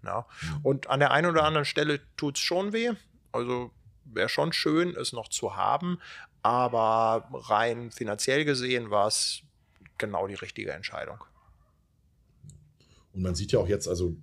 [0.03, 0.25] Ja.
[0.41, 0.59] Mhm.
[0.63, 2.91] Und an der einen oder anderen Stelle tut es schon weh.
[3.31, 3.71] Also
[4.05, 5.99] wäre schon schön, es noch zu haben,
[6.43, 9.41] aber rein finanziell gesehen war es
[9.97, 11.23] genau die richtige Entscheidung.
[13.13, 14.15] Und man sieht ja auch jetzt, also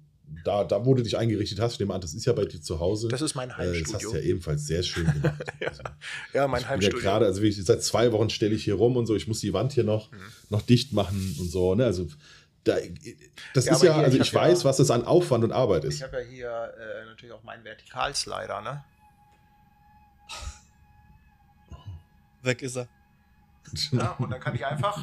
[0.44, 2.60] da, da wo du dich eingerichtet hast, ich nehme an, das ist ja bei dir
[2.60, 3.08] zu Hause.
[3.08, 3.78] Das ist mein Heimstudio.
[3.78, 5.44] Äh, das hast du ja ebenfalls sehr schön gemacht.
[5.60, 5.68] ja.
[5.68, 5.82] Also,
[6.32, 6.98] ja, mein Heimstudio.
[6.98, 9.40] Ja gerade, also ich, seit zwei Wochen stelle ich hier rum und so, ich muss
[9.40, 10.18] die Wand hier noch, mhm.
[10.50, 11.74] noch dicht machen und so.
[11.74, 11.84] Ne?
[11.84, 12.08] Also
[12.64, 12.76] da,
[13.54, 15.52] das ja, ist ja, hier, also ich, ich weiß, ja, was das an Aufwand und
[15.52, 15.96] Arbeit ist.
[15.96, 18.84] Ich habe ja hier äh, natürlich auch meinen Vertikalslider, ne?
[22.42, 22.88] Weg ist er.
[23.92, 24.98] Ja, und dann kann ich einfach,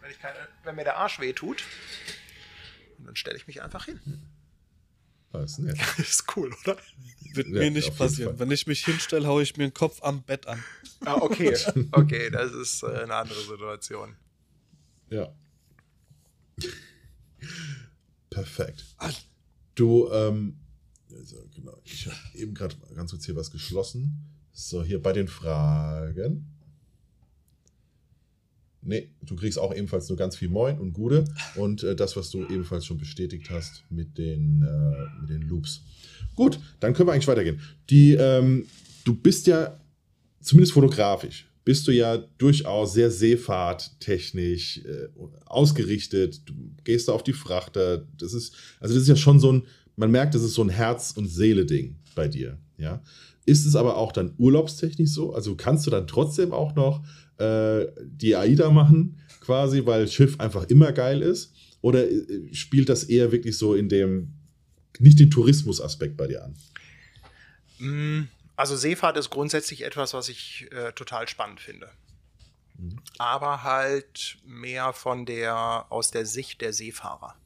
[0.00, 1.64] wenn, ich keine, wenn mir der Arsch weh tut,
[2.98, 4.00] dann stelle ich mich einfach hin.
[5.42, 5.78] Das ist nett.
[5.78, 6.76] Das ist cool, oder?
[7.34, 8.38] Wird ja, mir nicht passieren.
[8.38, 10.62] Wenn ich mich hinstelle, haue ich mir den Kopf am Bett an.
[11.04, 11.56] Ah, okay.
[11.92, 14.16] Okay, das ist äh, eine andere Situation.
[15.10, 15.32] Ja.
[18.30, 18.84] Perfekt.
[19.74, 20.58] Du, ähm,
[21.12, 24.26] also, genau, ich habe eben gerade ganz kurz hier was geschlossen.
[24.52, 26.57] So, hier bei den Fragen.
[28.82, 31.24] Nee, du kriegst auch ebenfalls nur ganz viel Moin und Gude
[31.56, 35.82] und äh, das, was du ebenfalls schon bestätigt hast mit den, äh, mit den Loops.
[36.36, 37.60] Gut, dann können wir eigentlich weitergehen.
[37.90, 38.66] Die, ähm,
[39.04, 39.80] du bist ja,
[40.40, 45.08] zumindest fotografisch, bist du ja durchaus sehr seefahrttechnisch äh,
[45.44, 46.40] ausgerichtet.
[46.48, 46.54] Du
[46.84, 48.06] gehst da auf die Frachter.
[48.16, 49.64] Das ist, also das ist ja schon so ein,
[49.96, 52.58] man merkt, das ist so ein Herz- und Seele-Ding bei dir.
[52.78, 53.02] Ja.
[53.44, 55.34] Ist es aber auch dann urlaubstechnisch so?
[55.34, 57.02] Also kannst du dann trotzdem auch noch
[57.38, 61.54] äh, die AIDA machen, quasi, weil Schiff einfach immer geil ist?
[61.80, 64.34] Oder äh, spielt das eher wirklich so in dem,
[64.98, 66.54] nicht den Tourismusaspekt bei dir an?
[67.78, 71.90] Mm, also Seefahrt ist grundsätzlich etwas, was ich äh, total spannend finde.
[72.76, 73.00] Mhm.
[73.18, 77.36] Aber halt mehr von der, aus der Sicht der Seefahrer.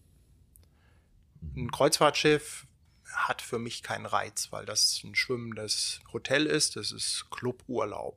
[1.40, 1.64] Mhm.
[1.64, 2.66] Ein Kreuzfahrtschiff
[3.14, 8.16] hat für mich keinen Reiz, weil das ein schwimmendes Hotel ist, das ist Cluburlaub.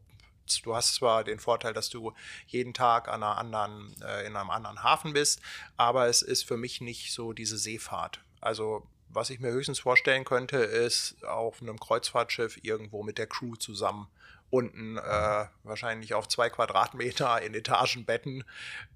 [0.64, 2.14] Du hast zwar den Vorteil, dass du
[2.48, 5.42] jeden Tag an einer anderen, äh, in einem anderen Hafen bist,
[5.78, 8.20] aber es ist für mich nicht so diese Seefahrt.
[8.42, 13.56] Also was ich mir höchstens vorstellen könnte, ist auf einem Kreuzfahrtschiff irgendwo mit der Crew
[13.56, 14.08] zusammen
[14.50, 18.44] unten äh, wahrscheinlich auf zwei Quadratmeter in Etagenbetten,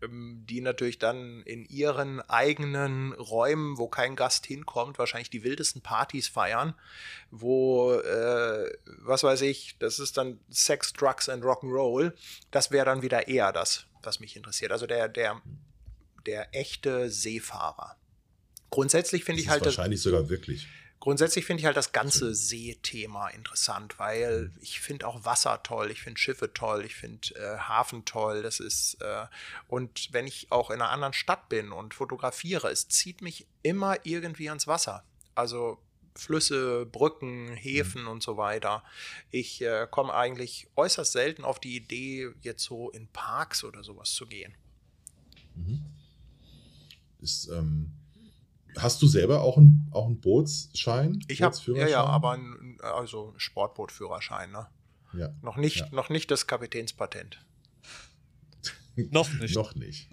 [0.02, 5.82] ähm, die natürlich dann in ihren eigenen Räumen, wo kein Gast hinkommt, wahrscheinlich die wildesten
[5.82, 6.76] Partys feiern,
[7.32, 12.14] wo, äh, was weiß ich, das ist dann Sex, Drugs and Rock'n'Roll.
[12.52, 14.72] Das wäre dann wieder eher das, was mich interessiert.
[14.72, 15.42] Also der, der,
[16.26, 17.96] der echte Seefahrer.
[18.70, 19.66] Grundsätzlich finde ich halt.
[19.66, 20.68] Wahrscheinlich sogar wirklich.
[21.00, 26.02] Grundsätzlich finde ich halt das ganze Seethema interessant, weil ich finde auch Wasser toll, ich
[26.02, 28.42] finde Schiffe toll, ich finde äh, Hafen toll.
[28.42, 29.26] Das ist äh,
[29.70, 33.96] und wenn ich auch in einer anderen Stadt bin und fotografiere, es zieht mich immer
[34.04, 35.06] irgendwie ans Wasser.
[35.36, 35.80] Also
[36.16, 38.10] Flüsse, Brücken, Häfen mhm.
[38.10, 38.84] und so weiter.
[39.32, 44.12] Ich äh, komme eigentlich äußerst selten auf die Idee, jetzt so in Parks oder sowas
[44.12, 44.54] zu gehen.
[45.56, 45.86] Mhm.
[47.22, 47.99] Ist ähm
[48.82, 51.20] Hast du selber auch einen, auch einen Bootsschein?
[51.28, 54.68] Ich habe ja, ja, aber ein, also Sportbootführerschein, ne?
[55.14, 55.30] Ja.
[55.42, 55.88] Noch nicht, ja.
[55.92, 57.40] noch nicht das Kapitänspatent.
[59.12, 59.56] noch nicht.
[59.56, 60.10] noch nicht.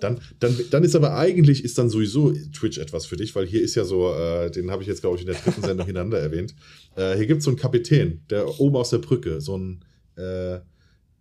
[0.00, 3.62] Dann, dann, dann ist aber eigentlich ist dann sowieso Twitch etwas für dich, weil hier
[3.62, 6.18] ist ja so, äh, den habe ich jetzt, glaube ich, in der dritten Sendung hintereinander
[6.18, 6.54] erwähnt.
[6.96, 9.84] Äh, hier gibt es so einen Kapitän, der oben aus der Brücke, so ein
[10.16, 10.60] äh,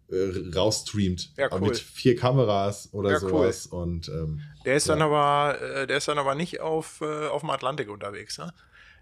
[0.09, 1.31] äh, rausstreamt.
[1.37, 1.69] Ja, cool.
[1.69, 3.69] Mit vier Kameras oder ja, sowas.
[3.71, 3.81] Cool.
[3.83, 4.95] Und, ähm, der ist ja.
[4.95, 8.53] dann aber, äh, der ist dann aber nicht auf, äh, auf dem Atlantik unterwegs, ne?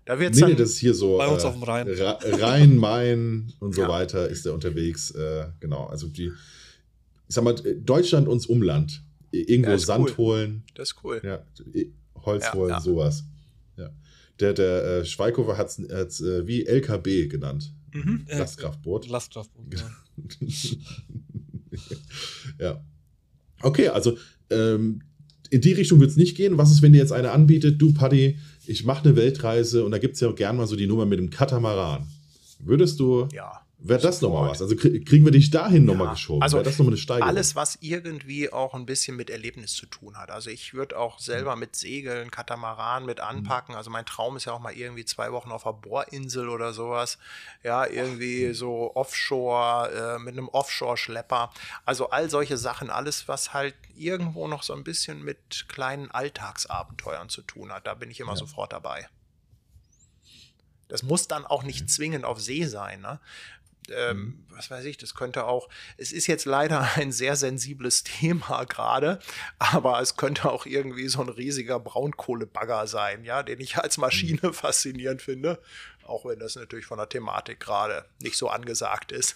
[0.05, 1.17] Da wird's nee, nee, das ist hier so.
[1.17, 1.87] Bei uns äh, auf dem Rhein.
[1.89, 5.09] Rhein, Main und so weiter ist der unterwegs.
[5.11, 5.87] Äh, genau.
[5.87, 6.31] Also die,
[7.27, 9.01] ich sag mal, Deutschland uns Umland.
[9.31, 10.17] Irgendwo Sand cool.
[10.17, 10.63] holen.
[10.75, 11.21] Das ist cool.
[11.23, 11.43] Ja,
[12.23, 13.23] Holz holen, sowas.
[13.77, 13.89] Ja.
[14.39, 17.73] Der, der äh, Schweikofer hat es äh, wie LKB genannt.
[17.95, 18.25] Mhm.
[18.27, 19.07] Lastkraftboot.
[19.07, 19.89] Lastkraftboot, ja.
[22.59, 22.85] ja.
[23.61, 24.17] Okay, also
[24.49, 25.01] ähm,
[25.49, 26.57] in die Richtung wird es nicht gehen.
[26.57, 29.97] Was ist, wenn dir jetzt einer anbietet, du Paddy, ich mache eine Weltreise und da
[29.97, 32.07] gibt es ja auch gern mal so die Nummer mit dem Katamaran.
[32.59, 33.64] Würdest du, ja.
[33.87, 34.61] Wäre das nochmal was.
[34.61, 36.41] Also kriegen wir dich dahin ja, nochmal geschoben.
[36.41, 37.29] Also das noch eine Steigerung.
[37.29, 40.31] alles, was irgendwie auch ein bisschen mit Erlebnis zu tun hat.
[40.31, 43.75] Also ich würde auch selber mit Segeln, Katamaran mit anpacken.
[43.75, 47.17] Also mein Traum ist ja auch mal irgendwie zwei Wochen auf einer Bohrinsel oder sowas.
[47.63, 51.51] Ja, irgendwie so Offshore, äh, mit einem Offshore-Schlepper.
[51.85, 57.29] Also all solche Sachen, alles, was halt irgendwo noch so ein bisschen mit kleinen Alltagsabenteuern
[57.29, 57.87] zu tun hat.
[57.87, 58.37] Da bin ich immer ja.
[58.37, 59.07] sofort dabei.
[60.87, 63.01] Das muss dann auch nicht zwingend auf See sein.
[63.01, 63.19] Ne?
[63.91, 64.45] Ähm, mhm.
[64.49, 69.19] was weiß ich, das könnte auch, es ist jetzt leider ein sehr sensibles Thema gerade,
[69.59, 74.39] aber es könnte auch irgendwie so ein riesiger Braunkohlebagger sein, ja, den ich als Maschine
[74.43, 74.53] mhm.
[74.53, 75.59] faszinierend finde,
[76.03, 79.35] auch wenn das natürlich von der Thematik gerade nicht so angesagt ist.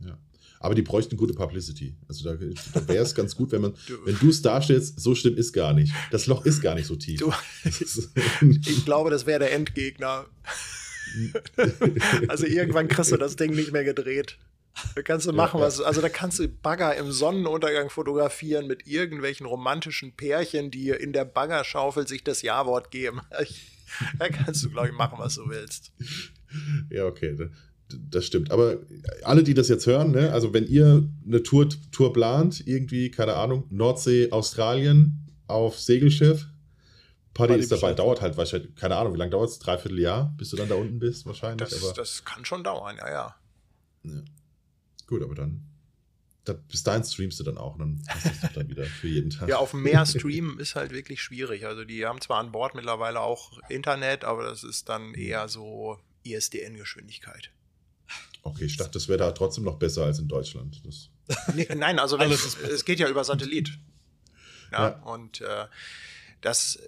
[0.00, 0.18] Ja.
[0.64, 1.94] Aber die bräuchten gute Publicity.
[2.08, 2.42] Also da,
[2.72, 5.52] da wäre es ganz gut, wenn man, du, wenn du es darstellst, so schlimm ist
[5.52, 5.92] gar nicht.
[6.10, 7.20] Das Loch ist gar nicht so tief.
[7.20, 7.34] Du,
[8.66, 10.24] ich glaube, das wäre der Endgegner.
[12.28, 14.38] also irgendwann kriegst du das Ding nicht mehr gedreht.
[14.94, 15.80] Da kannst du machen, was.
[15.80, 21.24] Also da kannst du Bagger im Sonnenuntergang fotografieren mit irgendwelchen romantischen Pärchen, die in der
[21.24, 23.20] Baggerschaufel sich das Ja-Wort geben.
[24.18, 25.92] Da kannst du, glaube ich, machen, was du willst.
[26.90, 27.36] Ja, okay.
[28.10, 28.50] Das stimmt.
[28.50, 28.78] Aber
[29.22, 33.34] alle, die das jetzt hören, ne, also wenn ihr eine Tour, Tour plant, irgendwie, keine
[33.34, 36.48] Ahnung, Nordsee, Australien auf Segelschiff,
[37.34, 39.58] Party ist dabei, dauert halt wahrscheinlich, keine Ahnung, wie lange dauert es?
[39.58, 41.68] Dreiviertel Jahr, bis du dann da unten bist, wahrscheinlich.
[41.68, 43.36] Das, das kann schon dauern, ja, ja,
[44.04, 44.22] ja.
[45.06, 45.66] Gut, aber dann,
[46.44, 49.30] da, bis dahin streamst du dann auch, dann hast du es dann wieder für jeden
[49.30, 49.48] Tag.
[49.48, 51.66] Ja, auf dem Meer streamen ist halt wirklich schwierig.
[51.66, 55.98] Also die haben zwar an Bord mittlerweile auch Internet, aber das ist dann eher so
[56.24, 57.50] ISDN-Geschwindigkeit.
[58.42, 60.82] Okay, ich dachte, das wäre da trotzdem noch besser als in Deutschland.
[61.54, 63.78] Nee, nein, also wenn, es geht ja über Satellit.
[64.70, 65.02] Ja, ja.
[65.02, 65.66] und äh,
[66.40, 66.78] das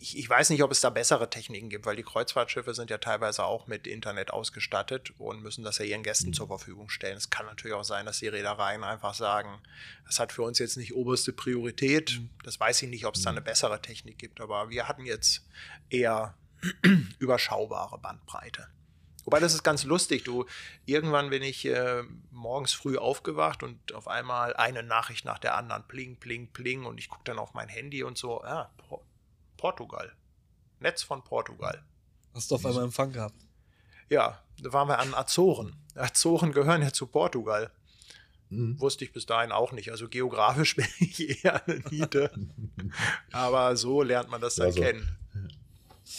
[0.00, 2.98] ich, ich, weiß nicht, ob es da bessere Techniken gibt, weil die Kreuzfahrtschiffe sind ja
[2.98, 6.34] teilweise auch mit Internet ausgestattet und müssen das ja ihren Gästen mhm.
[6.34, 7.16] zur Verfügung stellen.
[7.16, 9.60] Es kann natürlich auch sein, dass die Reedereien einfach sagen,
[10.06, 12.18] das hat für uns jetzt nicht oberste Priorität.
[12.18, 12.30] Mhm.
[12.44, 13.38] Das weiß ich nicht, ob es da mhm.
[13.38, 15.44] eine bessere Technik gibt, aber wir hatten jetzt
[15.90, 16.34] eher
[17.18, 18.68] überschaubare Bandbreite.
[19.24, 20.24] Wobei das ist ganz lustig.
[20.24, 20.46] Du,
[20.86, 25.86] irgendwann bin ich äh, morgens früh aufgewacht und auf einmal eine Nachricht nach der anderen,
[25.86, 28.70] pling, pling, pling, und ich gucke dann auf mein Handy und so, ja,
[29.60, 30.10] Portugal.
[30.78, 31.84] Netz von Portugal.
[32.32, 33.36] Hast du auf einmal Empfang gehabt?
[34.08, 35.76] Ja, da waren wir an Azoren.
[35.94, 37.70] Azoren gehören ja zu Portugal.
[38.48, 38.80] Mhm.
[38.80, 39.90] Wusste ich bis dahin auch nicht.
[39.90, 42.30] Also geografisch bin ich eher eine Niete.
[43.32, 45.18] Aber so lernt man das dann also, kennen.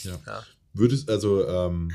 [0.04, 0.20] Ja.
[0.24, 0.44] ja.
[0.72, 1.92] Würdest, also, ähm,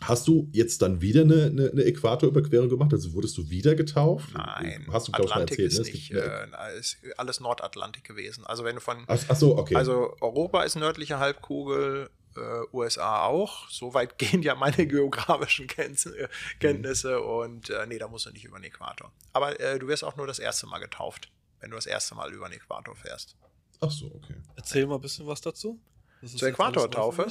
[0.00, 2.92] Hast du jetzt dann wieder eine, eine, eine, Äquatorüberquerung gemacht?
[2.92, 4.28] Also wurdest du wieder getauft?
[4.34, 5.92] Nein, hast du Atlantik erzählt, ist ne?
[5.92, 8.44] nicht, äh, ist alles Nordatlantik gewesen.
[8.46, 9.76] Also wenn du von, ach, ach so, okay.
[9.76, 13.68] Also Europa ist nördliche Halbkugel, äh, USA auch.
[13.70, 16.28] Soweit gehen ja meine geografischen äh,
[16.60, 17.26] Kenntnisse mhm.
[17.26, 19.12] und äh, nee, da musst du nicht über den Äquator.
[19.32, 21.30] Aber äh, du wirst auch nur das erste Mal getauft,
[21.60, 23.36] wenn du das erste Mal über den Äquator fährst.
[23.80, 24.36] Ach so, okay.
[24.56, 25.80] Erzähl mal ein bisschen was dazu.
[26.24, 27.26] Zur Äquatortaufe?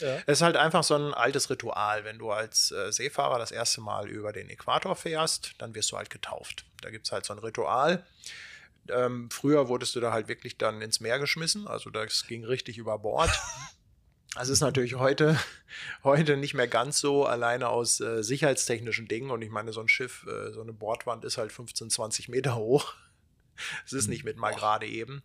[0.00, 0.16] Ja.
[0.26, 2.04] Es ist halt einfach so ein altes Ritual.
[2.04, 5.96] Wenn du als äh, Seefahrer das erste Mal über den Äquator fährst, dann wirst du
[5.96, 6.64] halt getauft.
[6.80, 8.04] Da gibt es halt so ein Ritual.
[8.88, 12.78] Ähm, früher wurdest du da halt wirklich dann ins Meer geschmissen, also das ging richtig
[12.78, 13.30] über Bord.
[14.34, 15.38] Das ist natürlich heute,
[16.04, 19.30] heute nicht mehr ganz so, alleine aus äh, sicherheitstechnischen Dingen.
[19.30, 22.56] Und ich meine, so ein Schiff, äh, so eine Bordwand ist halt 15, 20 Meter
[22.56, 22.94] hoch.
[23.84, 25.22] Es ist nicht mit mal gerade eben.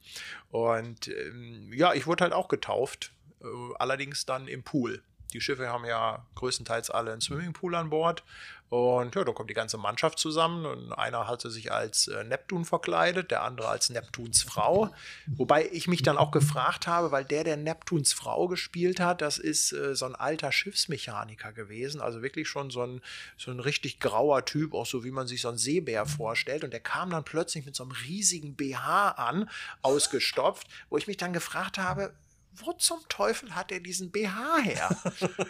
[0.49, 3.13] Und ähm, ja, ich wurde halt auch getauft.
[3.41, 3.45] Äh,
[3.79, 5.01] allerdings dann im Pool.
[5.33, 8.23] Die Schiffe haben ja größtenteils alle einen Swimmingpool an Bord.
[8.69, 10.65] Und ja, da kommt die ganze Mannschaft zusammen.
[10.65, 14.89] Und einer hatte sich als äh, Neptun verkleidet, der andere als Neptuns Frau.
[15.27, 19.37] Wobei ich mich dann auch gefragt habe, weil der, der Neptuns Frau gespielt hat, das
[19.37, 22.01] ist äh, so ein alter Schiffsmechaniker gewesen.
[22.01, 23.01] Also wirklich schon so ein,
[23.37, 26.63] so ein richtig grauer Typ, auch so wie man sich so einen Seebär vorstellt.
[26.65, 29.49] Und der kam dann plötzlich mit so einem riesigen BH an,
[29.81, 32.13] ausgestopft, wo ich mich dann gefragt habe,
[32.59, 34.89] wo zum Teufel hat er diesen BH her?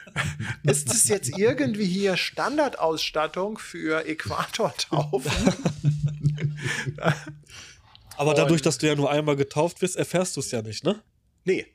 [0.64, 5.32] ist das jetzt irgendwie hier Standardausstattung für Äquatortaufen?
[8.18, 11.02] Aber dadurch, dass du ja nur einmal getauft wirst, erfährst du es ja nicht, ne?
[11.44, 11.68] Nee.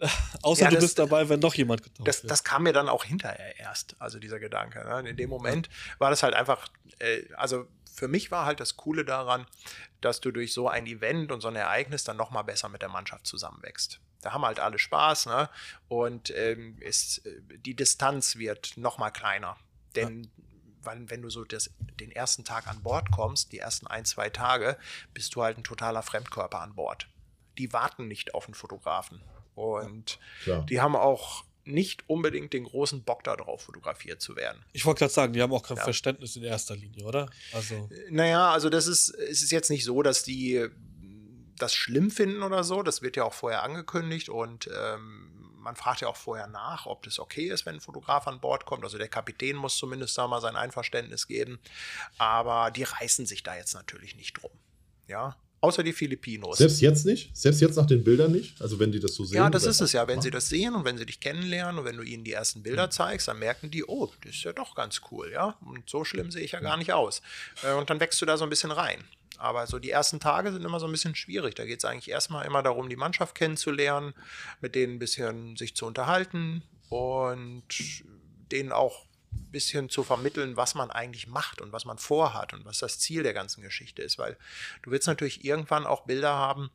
[0.42, 2.30] Außer ja, du bist dabei, wenn noch jemand getauft das, wird.
[2.30, 4.84] Das kam mir dann auch hinterher erst, also dieser Gedanke.
[4.84, 5.10] Ne?
[5.10, 5.68] In dem Moment
[5.98, 6.68] war das halt einfach,
[7.00, 9.46] äh, also für mich war halt das Coole daran,
[10.00, 12.80] dass du durch so ein Event und so ein Ereignis dann noch mal besser mit
[12.82, 14.00] der Mannschaft zusammenwächst.
[14.22, 15.48] Da haben halt alle Spaß, ne?
[15.88, 19.56] Und ähm, ist, äh, die Distanz wird noch mal kleiner.
[19.96, 20.30] Denn ja.
[20.82, 24.30] Wenn, wenn, du so das, den ersten Tag an Bord kommst, die ersten ein, zwei
[24.30, 24.78] Tage,
[25.12, 27.06] bist du halt ein totaler Fremdkörper an Bord.
[27.58, 29.20] Die warten nicht auf den Fotografen.
[29.54, 34.62] Und ja, die haben auch nicht unbedingt den großen Bock darauf, fotografiert zu werden.
[34.72, 35.84] Ich wollte gerade sagen, die haben auch kein ja.
[35.84, 37.28] Verständnis in erster Linie, oder?
[37.52, 37.88] Also.
[38.08, 40.68] Naja, also das ist, es ist jetzt nicht so, dass die
[41.62, 42.82] das schlimm finden oder so.
[42.82, 47.02] Das wird ja auch vorher angekündigt und ähm, man fragt ja auch vorher nach, ob
[47.02, 48.82] das okay ist, wenn ein Fotograf an Bord kommt.
[48.84, 51.58] Also der Kapitän muss zumindest da mal sein Einverständnis geben.
[52.18, 54.52] Aber die reißen sich da jetzt natürlich nicht drum.
[55.06, 56.56] Ja, Außer die Filipinos.
[56.56, 57.36] Selbst jetzt nicht?
[57.36, 58.60] Selbst jetzt nach den Bildern nicht?
[58.62, 59.36] Also wenn die das so sehen?
[59.36, 60.08] Ja, das ist es ja.
[60.08, 62.62] Wenn sie das sehen und wenn sie dich kennenlernen und wenn du ihnen die ersten
[62.62, 62.90] Bilder mhm.
[62.92, 65.58] zeigst, dann merken die, oh, das ist ja doch ganz cool, ja.
[65.60, 67.20] Und so schlimm sehe ich ja gar nicht aus.
[67.62, 69.04] Äh, und dann wächst du da so ein bisschen rein.
[69.38, 71.54] Aber so die ersten Tage sind immer so ein bisschen schwierig.
[71.54, 74.14] Da geht es eigentlich erstmal immer darum, die Mannschaft kennenzulernen,
[74.60, 77.64] mit denen ein bisschen sich zu unterhalten und
[78.52, 82.64] denen auch ein bisschen zu vermitteln, was man eigentlich macht und was man vorhat und
[82.64, 84.18] was das Ziel der ganzen Geschichte ist.
[84.18, 84.36] Weil
[84.82, 86.70] du willst natürlich irgendwann auch Bilder haben,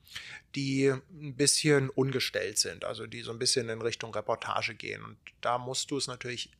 [0.56, 5.03] die ein bisschen ungestellt sind, also die so ein bisschen in Richtung Reportage gehen.
[5.03, 6.51] Und da musst du es natürlich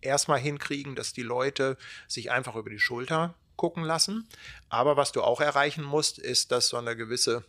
[0.00, 1.76] erstmal hinkriegen, dass die Leute
[2.08, 4.28] sich einfach über die Schulter gucken lassen.
[4.68, 7.44] Aber was du auch erreichen musst, ist, dass so eine gewisse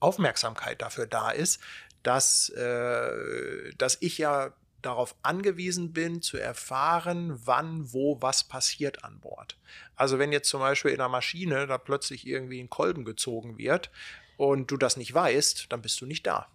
[0.00, 1.60] Aufmerksamkeit dafür da ist,
[2.02, 4.52] dass, äh, dass ich ja
[4.82, 9.56] darauf angewiesen bin, zu erfahren, wann, wo, was passiert an Bord.
[9.96, 13.90] Also wenn jetzt zum Beispiel in einer Maschine da plötzlich irgendwie ein Kolben gezogen wird
[14.36, 16.48] und du das nicht weißt, dann bist du nicht da.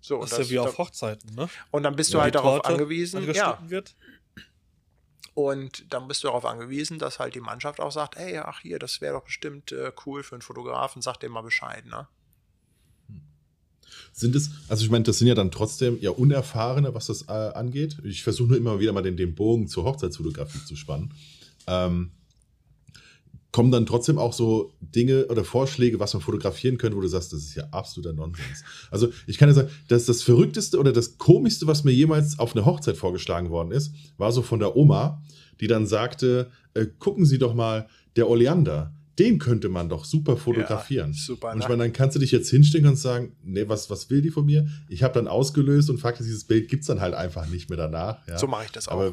[0.00, 1.48] So, das ist das, ja wie auf Hochzeiten, ne?
[1.70, 3.94] Und dann bist du halt darauf angewiesen, ja, wird.
[5.34, 8.78] Und dann bist du darauf angewiesen, dass halt die Mannschaft auch sagt, hey, ach hier,
[8.78, 12.06] das wäre doch bestimmt äh, cool für einen Fotografen, sag dem mal Bescheid, ne?
[14.12, 17.32] Sind es, also ich meine, das sind ja dann trotzdem ja Unerfahrene, was das äh,
[17.32, 17.96] angeht.
[18.04, 21.12] Ich versuche nur immer wieder mal den, den Bogen zur Hochzeitsfotografie zu spannen.
[21.66, 22.12] Ähm,
[23.54, 27.32] kommen dann trotzdem auch so Dinge oder Vorschläge, was man fotografieren könnte, wo du sagst,
[27.32, 28.64] das ist ja absoluter Nonsens.
[28.90, 32.56] Also ich kann ja sagen, dass das Verrückteste oder das Komischste, was mir jemals auf
[32.56, 35.22] eine Hochzeit vorgeschlagen worden ist, war so von der Oma,
[35.60, 37.86] die dann sagte, äh, gucken Sie doch mal,
[38.16, 41.12] der Oleander, den könnte man doch super fotografieren.
[41.12, 43.88] Ja, super, und ich meine, dann kannst du dich jetzt hinstellen und sagen, nee, was,
[43.88, 44.66] was will die von mir?
[44.88, 47.78] Ich habe dann ausgelöst und fragte, dieses Bild gibt es dann halt einfach nicht mehr
[47.78, 48.26] danach.
[48.26, 48.36] Ja.
[48.36, 48.94] So mache ich das auch.
[48.94, 49.12] Aber,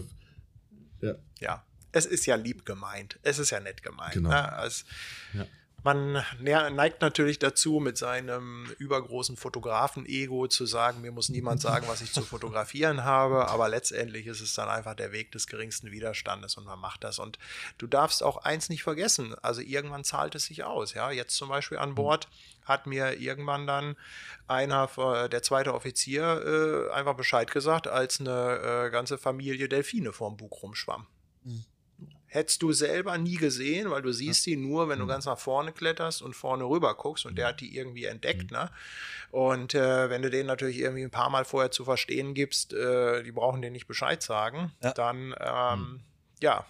[1.04, 1.14] ja.
[1.42, 1.64] ja.
[1.92, 3.20] Es ist ja lieb gemeint.
[3.24, 4.14] Es ist ja nett gemeint.
[4.14, 4.30] Genau.
[4.30, 4.54] Ne?
[4.54, 4.86] Also,
[5.34, 5.46] ja.
[5.84, 12.02] Man neigt natürlich dazu, mit seinem übergroßen Fotografen-Ego zu sagen, mir muss niemand sagen, was
[12.02, 16.56] ich zu fotografieren habe, aber letztendlich ist es dann einfach der Weg des geringsten Widerstandes
[16.56, 17.18] und man macht das.
[17.18, 17.40] Und
[17.80, 20.94] du darfst auch eins nicht vergessen, also irgendwann zahlt es sich aus.
[20.94, 22.28] Ja, jetzt zum Beispiel an Bord
[22.64, 23.96] hat mir irgendwann dann
[24.48, 24.88] einer,
[25.30, 30.62] der zweite Offizier, äh, einfach Bescheid gesagt, als eine äh, ganze Familie Delfine vorm Bug
[30.62, 31.08] rumschwamm.
[31.44, 31.66] Mhm
[32.34, 35.10] hättest du selber nie gesehen, weil du siehst die nur, wenn du mhm.
[35.10, 38.58] ganz nach vorne kletterst und vorne rüber guckst und der hat die irgendwie entdeckt, mhm.
[38.58, 38.72] ne?
[39.32, 43.22] Und äh, wenn du denen natürlich irgendwie ein paar Mal vorher zu verstehen gibst, äh,
[43.24, 44.94] die brauchen dir nicht Bescheid sagen, ja.
[44.94, 46.00] dann ähm, mhm.
[46.42, 46.66] ja,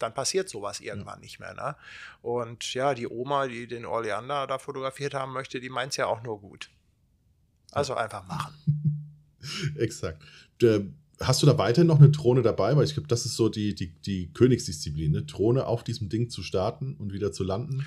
[0.00, 1.22] dann passiert sowas irgendwann ja.
[1.22, 1.54] nicht mehr.
[1.54, 1.76] Ne?
[2.20, 6.06] Und ja, die Oma, die den Oleander da fotografiert haben möchte, die meint es ja
[6.06, 6.70] auch nur gut.
[7.70, 9.14] Also einfach machen.
[9.78, 10.20] Exakt.
[10.60, 10.82] Der
[11.20, 12.76] Hast du da weiterhin noch eine Drohne dabei?
[12.76, 15.22] Weil ich glaube, das ist so die, die, die Königsdisziplin, ne?
[15.22, 17.84] Drohne auf diesem Ding zu starten und wieder zu landen.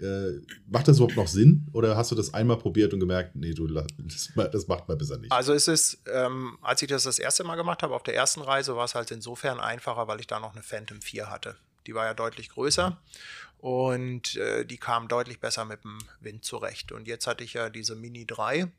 [0.00, 1.66] Äh, macht das überhaupt noch Sinn?
[1.72, 5.18] Oder hast du das einmal probiert und gemerkt, nee, du, das, das macht man besser
[5.18, 5.32] nicht?
[5.32, 8.40] Also es ist, ähm, als ich das das erste Mal gemacht habe, auf der ersten
[8.40, 11.56] Reise, war es halt insofern einfacher, weil ich da noch eine Phantom 4 hatte.
[11.86, 12.98] Die war ja deutlich größer
[13.64, 16.92] und äh, die kam deutlich besser mit dem Wind zurecht.
[16.92, 18.70] Und jetzt hatte ich ja diese Mini 3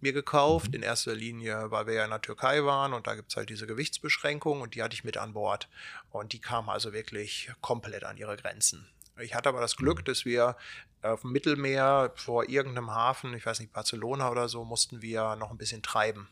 [0.00, 0.74] mir gekauft, mhm.
[0.74, 3.50] in erster Linie, weil wir ja in der Türkei waren und da gibt es halt
[3.50, 5.68] diese Gewichtsbeschränkung und die hatte ich mit an Bord.
[6.12, 8.86] Und die kam also wirklich komplett an ihre Grenzen.
[9.18, 10.04] Ich hatte aber das Glück, mhm.
[10.04, 10.56] dass wir
[11.02, 15.50] auf dem Mittelmeer vor irgendeinem Hafen, ich weiß nicht, Barcelona oder so, mussten wir noch
[15.50, 16.28] ein bisschen treiben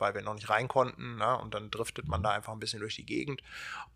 [0.00, 1.16] weil wir noch nicht rein konnten.
[1.16, 1.36] Ne?
[1.38, 3.42] Und dann driftet man da einfach ein bisschen durch die Gegend.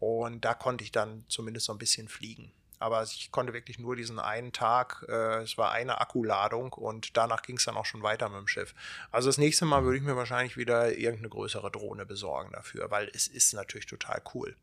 [0.00, 2.50] Und da konnte ich dann zumindest so ein bisschen fliegen
[2.82, 7.42] aber ich konnte wirklich nur diesen einen Tag, äh, es war eine Akkuladung und danach
[7.42, 8.74] ging es dann auch schon weiter mit dem Schiff.
[9.12, 13.08] Also das nächste Mal würde ich mir wahrscheinlich wieder irgendeine größere Drohne besorgen dafür, weil
[13.14, 14.56] es ist natürlich total cool.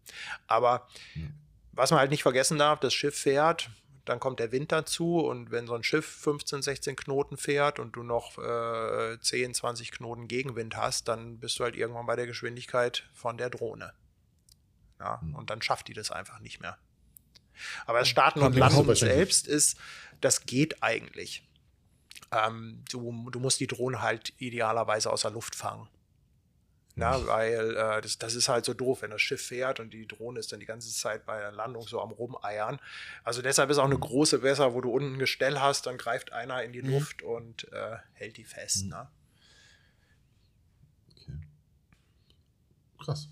[0.48, 1.34] Aber mhm.
[1.72, 3.70] was man halt nicht vergessen darf, das Schiff fährt,
[4.04, 7.96] dann kommt der Wind dazu und wenn so ein Schiff 15, 16 Knoten fährt und
[7.96, 12.28] du noch äh, 10, 20 Knoten Gegenwind hast, dann bist du halt irgendwann bei der
[12.28, 13.94] Geschwindigkeit von der Drohne.
[15.00, 15.36] Ja, mhm.
[15.36, 16.78] und dann schafft die das einfach nicht mehr.
[17.86, 19.78] Aber das Starten und Landen selbst ist,
[20.22, 21.44] das geht eigentlich.
[22.32, 25.88] Ähm, du, du musst die Drohne halt idealerweise aus der Luft fangen.
[27.00, 30.06] Na, weil äh, das, das ist halt so doof, wenn das Schiff fährt und die
[30.06, 32.78] Drohne ist dann die ganze Zeit bei der Landung so am Rumeiern.
[33.24, 36.34] Also deshalb ist auch eine große Wässer, wo du unten ein Gestell hast, dann greift
[36.34, 36.92] einer in die mhm.
[36.92, 38.84] Luft und äh, hält die fest.
[38.84, 38.90] Mhm.
[38.90, 39.08] Ne?
[43.02, 43.30] Krass.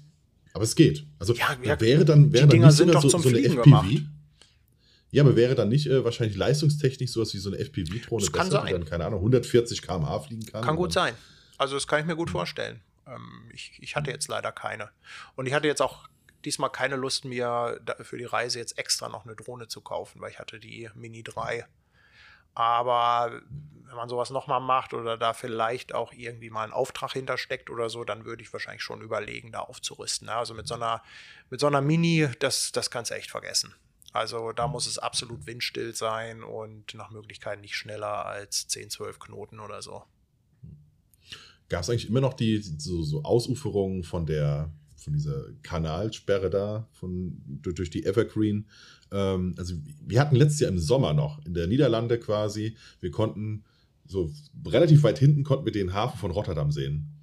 [0.54, 1.06] Aber es geht.
[1.20, 3.30] Also ja, ja, wäre dann wäre die Dinger dann nicht sind doch so, zum so
[3.30, 3.64] Fliegen FPV.
[3.64, 3.96] gemacht.
[5.12, 8.50] Ja, aber wäre dann nicht äh, wahrscheinlich leistungstechnisch sowas wie so eine FPV-Drohne Das kann
[8.50, 8.82] besser, die sein.
[8.82, 10.64] dann, keine Ahnung, 140 km/h fliegen kann?
[10.64, 11.14] Kann gut sein.
[11.58, 12.82] Also das kann ich mir gut vorstellen.
[13.08, 14.90] Ähm, ich, ich hatte jetzt leider keine.
[15.36, 16.08] Und ich hatte jetzt auch
[16.46, 20.32] diesmal keine Lust, mir für die Reise jetzt extra noch eine Drohne zu kaufen, weil
[20.32, 21.66] ich hatte die Mini 3.
[22.54, 23.42] Aber
[23.86, 27.90] wenn man sowas nochmal macht oder da vielleicht auch irgendwie mal einen Auftrag hintersteckt oder
[27.90, 30.28] so, dann würde ich wahrscheinlich schon überlegen, da aufzurüsten.
[30.30, 31.02] Also mit so einer,
[31.50, 33.74] mit so einer Mini, das, das kannst du echt vergessen.
[34.18, 39.20] Also da muss es absolut windstill sein und nach Möglichkeit nicht schneller als 10, 12
[39.20, 40.02] Knoten oder so.
[41.70, 46.88] Gab es eigentlich immer noch die so, so Ausuferungen von der von dieser Kanalsperre da
[46.94, 48.68] von durch, die Evergreen?
[49.12, 52.76] Ähm, also wir hatten letztes Jahr im Sommer noch in der Niederlande quasi.
[53.00, 53.66] Wir konnten
[54.08, 54.32] so
[54.66, 57.17] relativ weit hinten konnten wir den Hafen von Rotterdam sehen.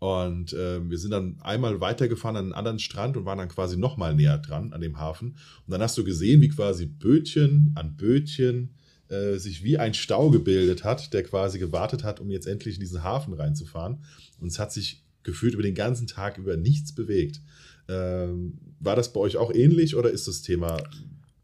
[0.00, 3.76] Und ähm, wir sind dann einmal weitergefahren an einen anderen Strand und waren dann quasi
[3.76, 5.36] noch mal näher dran an dem Hafen.
[5.66, 8.70] Und dann hast du gesehen, wie quasi Bötchen an Bötchen
[9.08, 12.80] äh, sich wie ein Stau gebildet hat, der quasi gewartet hat, um jetzt endlich in
[12.80, 14.02] diesen Hafen reinzufahren.
[14.40, 17.42] Und es hat sich gefühlt über den ganzen Tag über nichts bewegt.
[17.86, 20.82] Ähm, war das bei euch auch ähnlich oder ist das Thema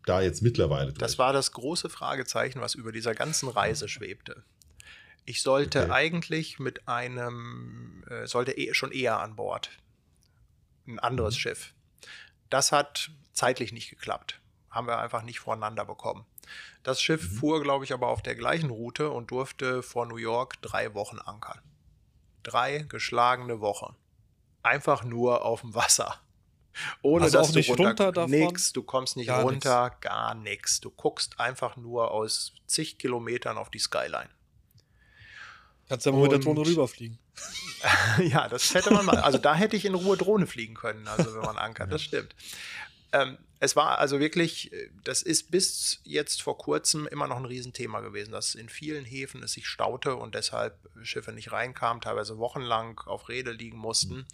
[0.07, 0.98] da jetzt mittlerweile durch?
[0.98, 4.44] Das war das große Fragezeichen, was über dieser ganzen Reise schwebte.
[5.26, 5.90] Ich sollte Okay.
[5.92, 9.70] eigentlich mit einem, äh, sollte eh, schon eher an Bord.
[10.86, 11.40] Ein anderes Mhm.
[11.40, 11.74] Schiff.
[12.48, 14.40] Das hat zeitlich nicht geklappt.
[14.70, 16.24] Haben wir einfach nicht voreinander bekommen.
[16.84, 17.36] Das Schiff Mhm.
[17.38, 21.18] fuhr, glaube ich, aber auf der gleichen Route und durfte vor New York drei Wochen
[21.18, 21.60] ankern.
[22.44, 23.96] Drei geschlagene Wochen.
[24.62, 26.20] Einfach nur auf dem Wasser.
[27.02, 28.30] Ohne Also dass du nicht runter davon?
[28.30, 30.80] Nix, du kommst nicht Gar runter, gar nichts.
[30.80, 34.28] Du guckst einfach nur aus zig Kilometern auf die Skyline.
[35.89, 37.18] Kannst ja mal mit der Drohne rüberfliegen.
[38.22, 39.18] ja, das hätte man mal.
[39.18, 42.34] Also da hätte ich in Ruhe Drohne fliegen können, also wenn man ankert, das stimmt.
[43.12, 44.70] Ähm, es war also wirklich,
[45.05, 49.43] das ist bis jetzt vor kurzem immer noch ein Riesenthema gewesen, dass in vielen Häfen
[49.43, 54.26] es sich staute und deshalb Schiffe nicht reinkamen, teilweise wochenlang auf Rede liegen mussten.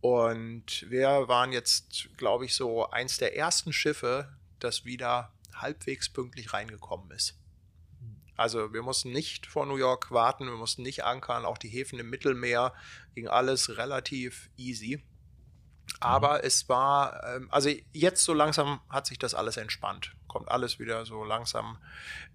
[0.00, 4.28] Und wir waren jetzt, glaube ich, so eins der ersten Schiffe,
[4.60, 7.34] das wieder halbwegs pünktlich reingekommen ist.
[8.36, 11.98] Also wir mussten nicht vor New York warten, wir mussten nicht ankern, auch die Häfen
[11.98, 12.74] im Mittelmeer
[13.14, 15.02] ging alles relativ easy.
[16.00, 20.12] Aber es war, ähm, also jetzt so langsam hat sich das alles entspannt.
[20.26, 21.78] Kommt alles wieder so langsam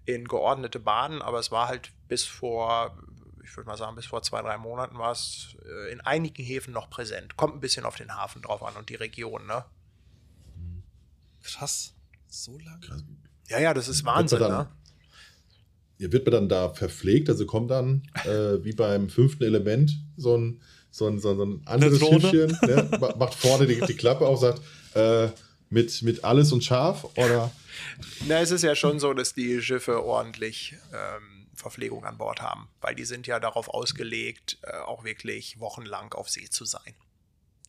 [0.06, 2.98] in geordnete Bahnen, aber es war halt bis vor,
[3.44, 6.72] ich würde mal sagen, bis vor zwei, drei Monaten war es äh, in einigen Häfen
[6.72, 7.36] noch präsent.
[7.36, 9.64] Kommt ein bisschen auf den Hafen drauf an und die Region, ne?
[11.42, 11.94] Krass.
[12.28, 13.04] So lange?
[13.48, 14.70] Ja, ja, das ist Wahnsinn, ne?
[16.00, 17.28] Ja, wird man dann da verpflegt?
[17.28, 21.98] Also kommt dann äh, wie beim fünften Element so ein, so ein, so ein, anderes?
[21.98, 22.88] Schiffchen, ne?
[23.00, 24.62] ma- macht vorne die, die Klappe auf, sagt
[24.94, 25.28] äh,
[25.68, 27.52] mit, mit alles und scharf oder
[28.26, 32.68] Na, es ist ja schon so, dass die Schiffe ordentlich ähm, Verpflegung an Bord haben,
[32.80, 36.94] weil die sind ja darauf ausgelegt, äh, auch wirklich wochenlang auf See zu sein.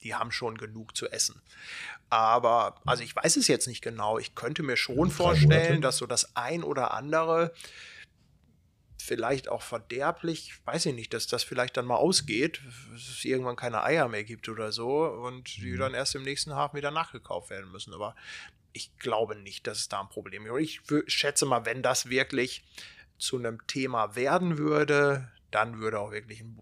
[0.04, 1.42] Die haben schon genug zu essen.
[2.10, 4.18] Aber, also ich weiß es jetzt nicht genau.
[4.18, 7.54] Ich könnte mir schon vorstellen, dass so das ein oder andere
[9.02, 13.56] vielleicht auch verderblich, weiß ich nicht, dass das vielleicht dann mal ausgeht, dass es irgendwann
[13.56, 15.78] keine Eier mehr gibt oder so und die Mhm.
[15.80, 17.94] dann erst im nächsten Hafen wieder nachgekauft werden müssen.
[17.94, 18.16] Aber
[18.74, 20.60] ich glaube nicht, dass es da ein Problem gibt.
[20.60, 20.82] Ich
[21.14, 22.64] schätze mal, wenn das wirklich
[23.18, 26.58] zu einem Thema werden würde, dann würde auch wirklich ein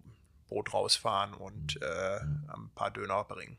[0.47, 3.57] Boot rausfahren und äh, ein paar Döner bringen.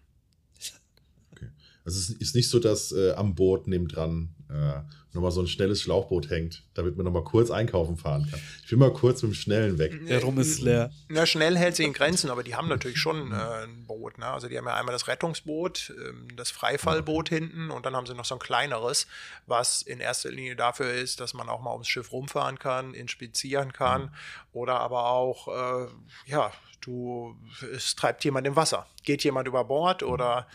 [1.85, 4.80] Also es ist nicht so, dass äh, am Boot nebendran äh,
[5.12, 8.40] nochmal so ein schnelles Schlauchboot hängt, damit man nochmal kurz einkaufen fahren kann.
[8.64, 9.92] Ich will mal kurz mit dem Schnellen weg.
[10.07, 10.90] Der Rum ist leer.
[11.09, 14.18] Na, schnell hält sich in Grenzen, aber die haben natürlich schon äh, ein Boot.
[14.18, 14.26] Ne?
[14.26, 18.14] Also die haben ja einmal das Rettungsboot, ähm, das Freifallboot hinten und dann haben sie
[18.14, 19.07] noch so ein kleineres,
[19.46, 23.72] was in erster Linie dafür ist, dass man auch mal ums Schiff rumfahren kann, inspizieren
[23.72, 24.14] kann
[24.53, 25.88] oder aber auch, äh,
[26.26, 27.36] ja, du,
[27.74, 28.86] es treibt jemand im Wasser.
[29.03, 30.46] Geht jemand über Bord oder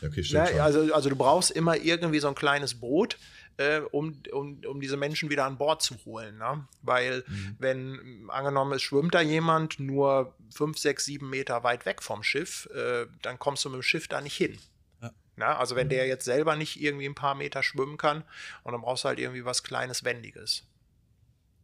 [0.00, 3.18] Ja, okay, stimmt Ne, also, also du brauchst immer irgendwie so ein kleines Boot,
[3.56, 6.38] äh, um, um, um diese Menschen wieder an Bord zu holen.
[6.38, 6.66] Ne?
[6.82, 7.56] Weil Mhm.
[7.58, 12.22] wenn m, angenommen es schwimmt da jemand nur fünf, sechs, sieben Meter weit weg vom
[12.22, 14.58] Schiff, äh, dann kommst du mit dem Schiff da nicht hin.
[15.02, 15.12] Ja.
[15.36, 18.24] Na, also wenn der jetzt selber nicht irgendwie ein paar Meter schwimmen kann
[18.62, 20.64] und dann brauchst du halt irgendwie was Kleines, Wendiges.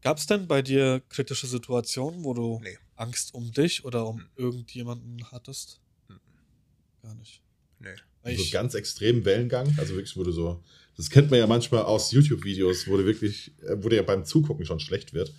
[0.03, 2.79] Gab es denn bei dir kritische Situationen, wo du Nee.
[2.97, 4.29] Angst um dich oder um Hm.
[4.37, 5.81] irgendjemanden hattest?
[6.09, 6.21] Hm.
[7.03, 7.43] Gar nicht.
[7.81, 7.95] Nee.
[8.23, 10.63] Weil so Ich, ganz extremen Wellengang, also wirklich, wo du so,
[11.01, 14.27] das kennt man ja manchmal aus YouTube-Videos, wo du wirklich, äh, wo dir ja beim
[14.27, 15.33] Zugucken schon schlecht wird.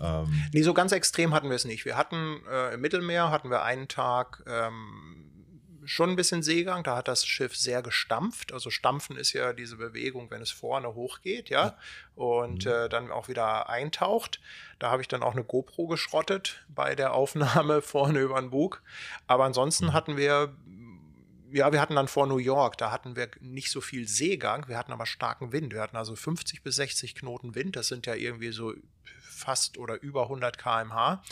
[0.00, 1.84] Ähm, Nee, so ganz extrem hatten wir es nicht.
[1.84, 5.26] Wir hatten äh, im Mittelmeer hatten wir einen Tag ähm,
[5.84, 6.84] schon ein bisschen Seegang.
[6.84, 8.52] Da hat das Schiff sehr gestampft.
[8.52, 11.76] Also Stampfen ist ja diese Bewegung, wenn es vorne hochgeht, ja,
[12.14, 12.70] und mhm.
[12.70, 14.40] äh, dann auch wieder eintaucht.
[14.78, 18.80] Da habe ich dann auch eine GoPro geschrottet bei der Aufnahme vorne über den Bug.
[19.26, 19.92] Aber ansonsten mhm.
[19.92, 20.54] hatten wir
[21.52, 24.78] ja, wir hatten dann vor New York, da hatten wir nicht so viel Seegang, wir
[24.78, 25.72] hatten aber starken Wind.
[25.72, 28.74] Wir hatten also 50 bis 60 Knoten Wind, das sind ja irgendwie so
[29.20, 31.22] fast oder über 100 km/h.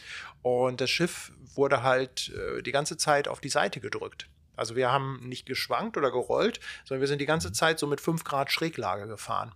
[0.42, 4.28] Und das Schiff wurde halt äh, die ganze Zeit auf die Seite gedrückt.
[4.56, 8.00] Also wir haben nicht geschwankt oder gerollt, sondern wir sind die ganze Zeit so mit
[8.00, 9.52] 5 Grad Schräglage gefahren.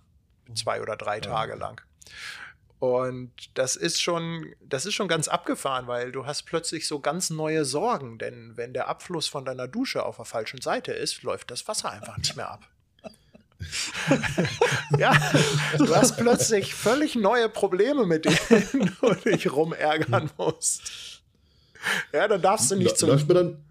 [0.55, 1.81] Zwei oder drei Tage lang.
[2.83, 7.31] Und das ist schon, das ist schon ganz abgefahren, weil du hast plötzlich so ganz
[7.31, 11.53] neue Sorgen, denn wenn der Abfluss von deiner Dusche auf der falschen Seite ist, läuft
[11.53, 12.67] das Wasser einfach nicht mehr ab.
[14.99, 15.13] ja,
[15.79, 21.23] du hast plötzlich völlig neue Probleme, mit denen du dich rumärgern musst.
[22.13, 23.11] Ja, dann darfst du nicht zum.
[23.11, 23.65] Läuft mir dann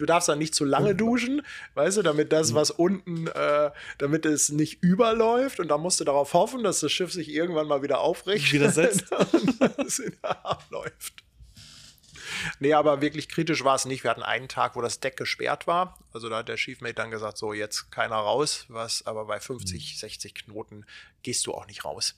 [0.00, 1.42] du darfst dann nicht zu lange duschen,
[1.74, 6.04] weißt du, damit das, was unten, äh, damit es nicht überläuft und dann musst du
[6.04, 9.10] darauf hoffen, dass das Schiff sich irgendwann mal wieder aufrichtet wieder setzt.
[9.32, 11.22] und es wieder abläuft.
[12.58, 14.02] Nee, aber wirklich kritisch war es nicht.
[14.02, 15.98] Wir hatten einen Tag, wo das Deck gesperrt war.
[16.12, 19.98] Also da hat der Chiefmate dann gesagt, so jetzt keiner raus, was aber bei 50,
[19.98, 20.86] 60 Knoten
[21.22, 22.14] gehst du auch nicht raus.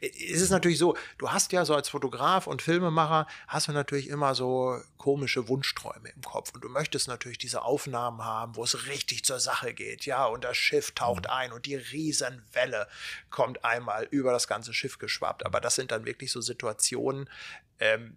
[0.00, 4.08] Es ist natürlich so, du hast ja so als Fotograf und Filmemacher, hast du natürlich
[4.08, 8.86] immer so komische Wunschträume im Kopf und du möchtest natürlich diese Aufnahmen haben, wo es
[8.86, 11.30] richtig zur Sache geht, ja, und das Schiff taucht mhm.
[11.30, 12.88] ein und die Riesenwelle
[13.30, 17.28] kommt einmal über das ganze Schiff geschwappt, aber das sind dann wirklich so Situationen,
[17.78, 18.16] ähm,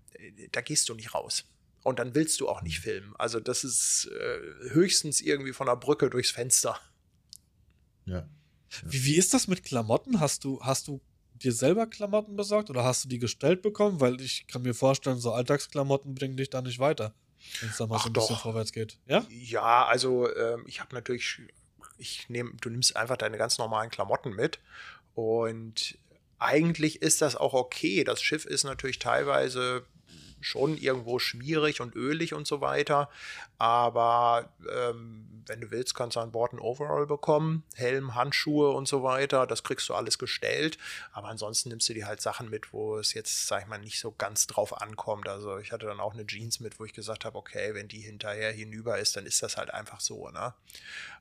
[0.52, 1.46] da gehst du nicht raus.
[1.84, 3.14] Und dann willst du auch nicht filmen.
[3.20, 6.80] Also das ist äh, höchstens irgendwie von der Brücke durchs Fenster.
[8.06, 8.18] Ja.
[8.18, 8.28] ja.
[8.84, 10.20] Wie, wie ist das mit Klamotten?
[10.20, 11.00] Hast du, hast du
[11.44, 14.00] dir selber Klamotten besorgt oder hast du die gestellt bekommen?
[14.00, 17.14] Weil ich kann mir vorstellen, so Alltagsklamotten bringen dich da nicht weiter,
[17.62, 18.22] wenn es da mal Ach so ein doch.
[18.28, 18.98] bisschen vorwärts geht.
[19.08, 19.26] Ja?
[19.30, 21.42] Ja, also ähm, ich habe natürlich,
[21.98, 24.60] ich nehme, du nimmst einfach deine ganz normalen Klamotten mit
[25.14, 25.98] und
[26.40, 28.04] eigentlich ist das auch okay.
[28.04, 29.86] Das Schiff ist natürlich teilweise
[30.46, 33.10] schon irgendwo schmierig und ölig und so weiter.
[33.58, 38.88] Aber ähm, wenn du willst, kannst du an Bord ein Overall bekommen, Helm, Handschuhe und
[38.88, 39.48] so weiter.
[39.48, 40.78] Das kriegst du alles gestellt.
[41.14, 44.00] Aber ansonsten nimmst du dir halt Sachen mit, wo es jetzt, sag ich mal, nicht
[44.00, 45.28] so ganz drauf ankommt.
[45.28, 48.00] Also ich hatte dann auch eine Jeans mit, wo ich gesagt habe, okay, wenn die
[48.00, 50.30] hinterher hinüber ist, dann ist das halt einfach so.
[50.30, 50.54] Ne?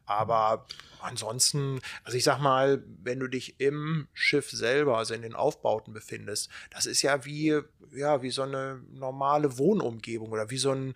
[0.07, 0.67] Aber
[1.01, 5.93] ansonsten, also ich sag mal, wenn du dich im Schiff selber, also in den Aufbauten
[5.93, 7.61] befindest, das ist ja wie,
[7.93, 10.95] ja, wie so eine normale Wohnumgebung oder wie so ein,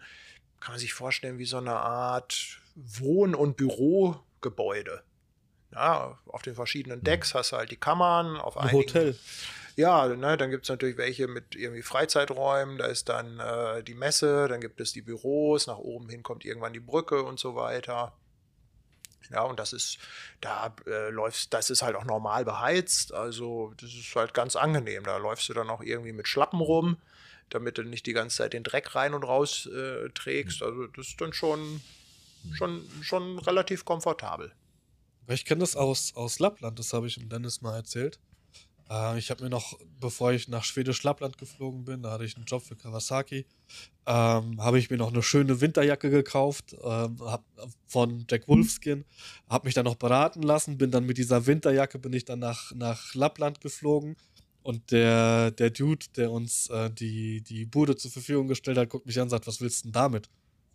[0.60, 5.02] kann man sich vorstellen, wie so eine Art Wohn- und Bürogebäude.
[5.72, 9.18] Ja, auf den verschiedenen Decks hast du halt die Kammern, auf ein einigen, Hotel.
[9.76, 13.94] Ja, ne, dann gibt es natürlich welche mit irgendwie Freizeiträumen, da ist dann äh, die
[13.94, 17.54] Messe, dann gibt es die Büros, nach oben hin kommt irgendwann die Brücke und so
[17.54, 18.12] weiter.
[19.30, 19.98] Ja, und das ist,
[20.40, 23.12] da äh, läufst, das ist halt auch normal beheizt.
[23.12, 25.04] Also, das ist halt ganz angenehm.
[25.04, 26.96] Da läufst du dann auch irgendwie mit Schlappen rum,
[27.50, 30.62] damit du nicht die ganze Zeit den Dreck rein und raus äh, trägst.
[30.62, 31.82] Also, das ist dann schon,
[32.54, 34.52] schon, schon relativ komfortabel.
[35.26, 38.18] Ich kenne das aus, aus Lappland, das habe ich dem Dennis mal erzählt.
[38.90, 42.46] Äh, ich habe mir noch, bevor ich nach Schwedisch-Lappland geflogen bin, da hatte ich einen
[42.46, 43.46] Job für Kawasaki,
[44.06, 47.44] ähm, habe ich mir noch eine schöne Winterjacke gekauft ähm, hab,
[47.86, 49.04] von Jack Wolfskin,
[49.48, 52.72] habe mich dann noch beraten lassen, bin dann mit dieser Winterjacke, bin ich dann nach,
[52.74, 54.16] nach Lappland geflogen
[54.62, 59.06] und der, der Dude, der uns äh, die, die Bude zur Verfügung gestellt hat, guckt
[59.06, 60.28] mich an und sagt, was willst du denn damit?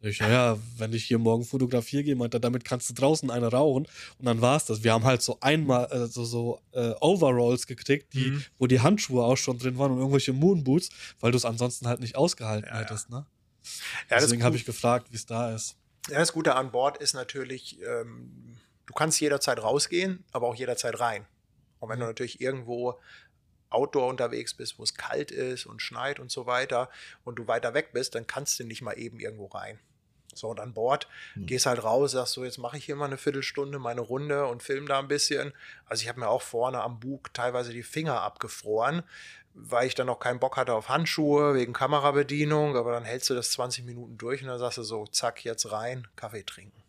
[0.04, 3.88] Ich, naja, wenn ich hier morgen fotografiere gehe, meinte damit kannst du draußen eine rauchen.
[4.20, 4.84] Und dann war es das.
[4.84, 8.46] Wir haben halt so einmal äh, so, so äh, Overalls gekriegt, die, mhm.
[8.60, 10.90] wo die Handschuhe auch schon drin waren und irgendwelche Moonboots,
[11.22, 13.10] weil du es ansonsten halt nicht ausgehalten ja, hättest.
[13.10, 13.26] Ne?
[14.10, 15.78] Ja, Deswegen habe ich gefragt, wie es da ist.
[16.10, 21.00] Ja, das Gute an Bord ist natürlich, ähm, du kannst jederzeit rausgehen, aber auch jederzeit
[21.00, 21.26] rein.
[21.80, 22.10] Und wenn du mhm.
[22.10, 23.00] natürlich irgendwo
[23.70, 26.90] Outdoor unterwegs bist, wo es kalt ist und schneit und so weiter
[27.24, 29.80] und du weiter weg bist, dann kannst du nicht mal eben irgendwo rein.
[30.38, 31.46] So, und an Bord mhm.
[31.46, 34.64] gehst halt raus, sagst so, jetzt mache ich hier mal eine Viertelstunde meine Runde und
[34.64, 35.54] film da ein bisschen.
[35.86, 39.04] Also ich habe mir auch vorne am Bug teilweise die Finger abgefroren,
[39.54, 43.36] weil ich dann noch keinen Bock hatte auf Handschuhe wegen Kamerabedienung, aber dann hältst du
[43.36, 46.82] das 20 Minuten durch und dann sagst du so, zack, jetzt rein, Kaffee trinken.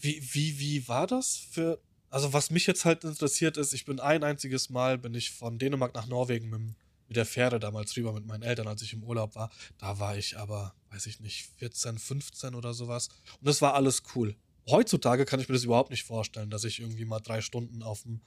[0.00, 1.80] Wie, wie, wie war das für,
[2.10, 5.58] also was mich jetzt halt interessiert ist, ich bin ein einziges Mal, bin ich von
[5.58, 6.74] Dänemark nach Norwegen mit dem
[7.08, 9.50] mit der Fähre damals rüber mit meinen Eltern, als ich im Urlaub war.
[9.78, 13.08] Da war ich aber, weiß ich nicht, 14, 15 oder sowas.
[13.40, 14.36] Und das war alles cool.
[14.68, 18.02] Heutzutage kann ich mir das überhaupt nicht vorstellen, dass ich irgendwie mal drei Stunden auf
[18.02, 18.20] dem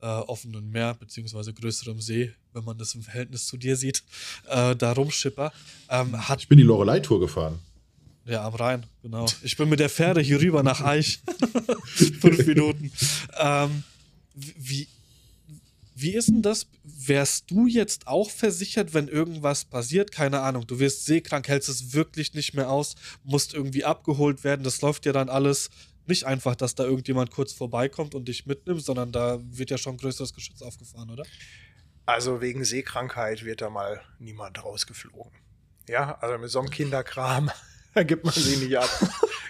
[0.00, 4.02] äh, offenen Meer, beziehungsweise größerem See, wenn man das im Verhältnis zu dir sieht,
[4.48, 5.52] äh, da rumschipper.
[5.90, 7.58] Ähm, ich bin die Lorelei-Tour gefahren.
[8.24, 9.26] Ja, am Rhein, genau.
[9.42, 11.20] Ich bin mit der Fähre hier rüber nach Eich.
[11.84, 12.90] Fünf Minuten.
[13.36, 13.82] Ähm,
[14.34, 14.88] wie,
[15.94, 16.66] wie ist denn das?
[16.84, 20.12] Wärst du jetzt auch versichert, wenn irgendwas passiert?
[20.12, 24.62] Keine Ahnung, du wirst seekrank, hältst es wirklich nicht mehr aus, musst irgendwie abgeholt werden.
[24.62, 25.70] Das läuft ja dann alles
[26.06, 29.96] nicht einfach, dass da irgendjemand kurz vorbeikommt und dich mitnimmt, sondern da wird ja schon
[29.96, 31.24] größeres Geschütz aufgefahren, oder?
[32.06, 35.32] Also wegen Seekrankheit wird da mal niemand rausgeflogen.
[35.88, 37.50] Ja, also mit so einem Kinderkram
[38.06, 38.88] gibt man sie nicht ab.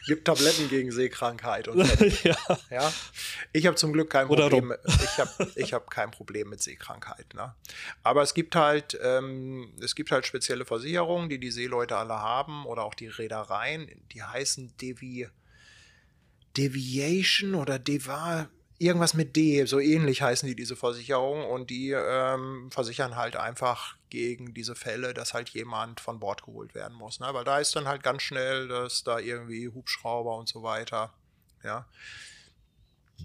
[0.06, 1.78] Gibt Tabletten gegen Seekrankheit und
[2.24, 2.36] ja.
[2.70, 2.92] ja.
[3.52, 4.74] Ich habe zum Glück kein Problem.
[4.86, 7.34] Ich habe ich hab kein Problem mit Seekrankheit.
[7.34, 7.54] Ne?
[8.02, 12.66] Aber es gibt halt ähm, es gibt halt spezielle Versicherungen, die die Seeleute alle haben
[12.66, 13.88] oder auch die Reedereien.
[14.12, 15.28] Die heißen Devi
[16.56, 18.48] Deviation oder Deva
[18.82, 23.96] irgendwas mit D, so ähnlich heißen die diese Versicherungen und die ähm, versichern halt einfach
[24.10, 27.20] gegen diese Fälle, dass halt jemand von Bord geholt werden muss.
[27.20, 27.28] Ne?
[27.32, 31.12] Weil da ist dann halt ganz schnell, dass da irgendwie Hubschrauber und so weiter,
[31.64, 31.86] ja.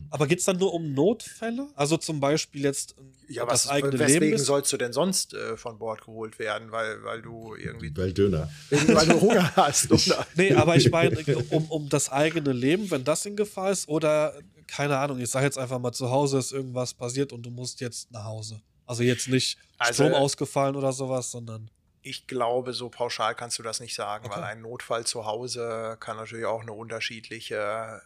[0.10, 1.68] Aber geht es dann nur um Notfälle?
[1.76, 2.96] Also zum Beispiel jetzt
[3.28, 4.22] ja, das was, eigene weswegen Leben?
[4.26, 6.72] Weswegen sollst du denn sonst äh, von Bord geholt werden?
[6.72, 7.92] Weil, weil du irgendwie.
[7.96, 8.50] Weil Döner.
[8.70, 9.92] Weil du Hunger hast.
[9.92, 10.26] Oder?
[10.36, 11.18] nee, aber ich meine,
[11.50, 14.36] um, um das eigene Leben, wenn das in Gefahr ist, oder
[14.68, 17.82] keine Ahnung, ich sage jetzt einfach mal, zu Hause ist irgendwas passiert und du musst
[17.82, 18.62] jetzt nach Hause.
[18.86, 21.70] Also jetzt nicht also, Strom ausgefallen oder sowas, sondern.
[22.02, 24.36] Ich glaube, so pauschal kannst du das nicht sagen, okay.
[24.36, 28.02] weil ein Notfall zu Hause kann natürlich auch eine unterschiedliche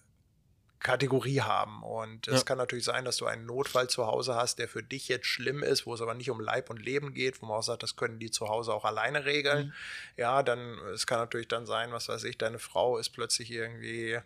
[0.82, 1.84] Kategorie haben.
[1.84, 2.44] Und es ja.
[2.44, 5.62] kann natürlich sein, dass du einen Notfall zu Hause hast, der für dich jetzt schlimm
[5.62, 7.96] ist, wo es aber nicht um Leib und Leben geht, wo man auch sagt, das
[7.96, 9.68] können die zu Hause auch alleine regeln.
[9.68, 9.74] Mhm.
[10.18, 14.20] Ja, dann, es kann natürlich dann sein, was weiß ich, deine Frau ist plötzlich irgendwie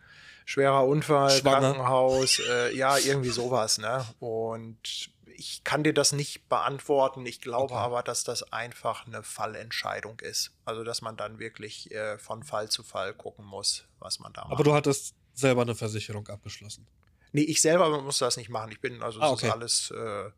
[0.45, 1.73] schwerer Unfall, Schwanger.
[1.73, 4.05] Krankenhaus, äh, ja, irgendwie sowas, ne?
[4.19, 7.25] Und ich kann dir das nicht beantworten.
[7.25, 7.83] Ich glaube okay.
[7.83, 10.51] aber, dass das einfach eine Fallentscheidung ist.
[10.63, 14.43] Also, dass man dann wirklich äh, von Fall zu Fall gucken muss, was man da
[14.43, 14.53] macht.
[14.53, 16.87] Aber du hattest selber eine Versicherung abgeschlossen?
[17.33, 18.71] Nee, ich selber muss das nicht machen.
[18.71, 19.47] Ich bin, also ah, okay.
[19.47, 20.29] ist alles, äh,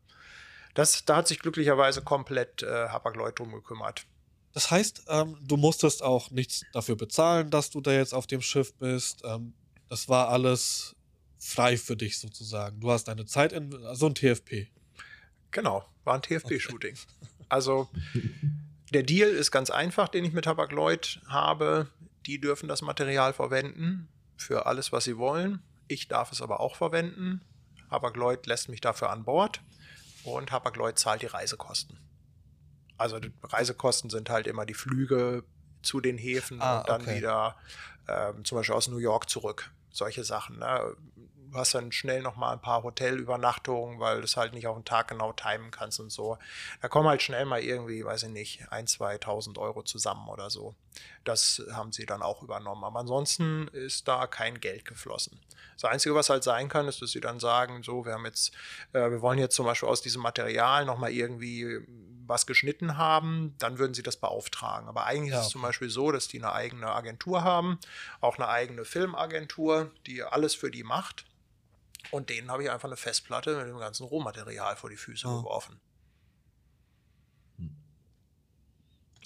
[0.74, 4.04] das, da hat sich glücklicherweise komplett äh, Hapag-Lloyd drum gekümmert.
[4.52, 8.40] Das heißt, ähm, du musstest auch nichts dafür bezahlen, dass du da jetzt auf dem
[8.40, 9.22] Schiff bist.
[9.24, 9.54] Ähm,
[9.88, 10.94] das war alles
[11.38, 12.80] frei für dich sozusagen.
[12.80, 14.68] Du hast deine Zeit in so also ein TFP.
[15.50, 16.94] Genau, war ein TFP-Shooting.
[16.94, 17.44] Okay.
[17.48, 17.88] Also
[18.92, 21.88] der Deal ist ganz einfach, den ich mit Hapag-Lloyd habe.
[22.26, 25.62] Die dürfen das Material verwenden für alles, was sie wollen.
[25.86, 27.40] Ich darf es aber auch verwenden.
[27.90, 29.62] Hapag-Lloyd lässt mich dafür an Bord
[30.24, 31.98] und Hapag-Lloyd zahlt die Reisekosten.
[32.98, 35.44] Also die Reisekosten sind halt immer die Flüge
[35.82, 37.16] zu den Häfen ah, und dann okay.
[37.16, 37.56] wieder
[38.08, 39.70] ähm, zum Beispiel aus New York zurück.
[39.90, 40.58] Solche Sachen.
[40.58, 40.96] Ne?
[41.50, 44.76] Du hast dann schnell noch mal ein paar Hotelübernachtungen, weil du es halt nicht auf
[44.76, 46.38] den Tag genau timen kannst und so.
[46.80, 50.74] Da kommen halt schnell mal irgendwie, weiß ich nicht, ein, 2.000 Euro zusammen oder so.
[51.24, 52.84] Das haben sie dann auch übernommen.
[52.84, 55.40] Aber ansonsten ist da kein Geld geflossen.
[55.80, 58.52] Das Einzige, was halt sein kann, ist, dass sie dann sagen, so, wir haben jetzt,
[58.92, 61.86] äh, wir wollen jetzt zum Beispiel aus diesem Material noch mal irgendwie
[62.28, 64.88] was geschnitten haben, dann würden sie das beauftragen.
[64.88, 67.78] Aber eigentlich ja, ist es zum Beispiel so, dass die eine eigene Agentur haben,
[68.20, 71.24] auch eine eigene Filmagentur, die alles für die macht.
[72.10, 75.36] Und denen habe ich einfach eine Festplatte mit dem ganzen Rohmaterial vor die Füße ah.
[75.38, 75.80] geworfen.
[77.58, 77.76] Hm.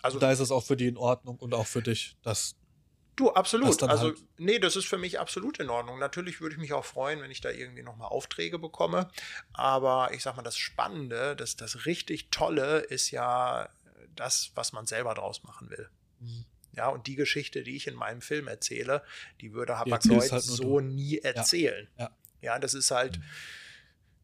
[0.02, 2.56] Also da ist es auch für die in Ordnung und auch für dich, dass
[3.14, 3.82] Du, absolut.
[3.82, 5.98] Also, halt nee, das ist für mich absolut in Ordnung.
[5.98, 9.10] Natürlich würde ich mich auch freuen, wenn ich da irgendwie nochmal Aufträge bekomme.
[9.52, 13.68] Aber ich sag mal, das Spannende, das, das richtig Tolle ist ja
[14.16, 15.90] das, was man selber draus machen will.
[16.20, 16.44] Mhm.
[16.74, 19.02] Ja, und die Geschichte, die ich in meinem Film erzähle,
[19.42, 20.86] die würde Hapag Lloyd halt so du.
[20.86, 21.88] nie erzählen.
[21.98, 22.10] Ja, ja.
[22.42, 23.18] Ja, das ist halt,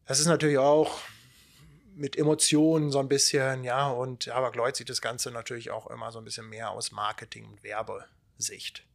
[0.05, 0.99] das ist natürlich auch
[1.95, 6.11] mit Emotionen so ein bisschen, ja, und aber Lloyd sieht das Ganze natürlich auch immer
[6.11, 8.85] so ein bisschen mehr aus Marketing- und Werbesicht.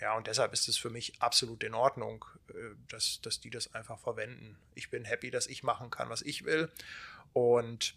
[0.00, 3.74] Ja, und deshalb ist es für mich absolut in Ordnung, äh, dass, dass die das
[3.74, 4.56] einfach verwenden.
[4.74, 6.70] Ich bin happy, dass ich machen kann, was ich will.
[7.32, 7.94] Und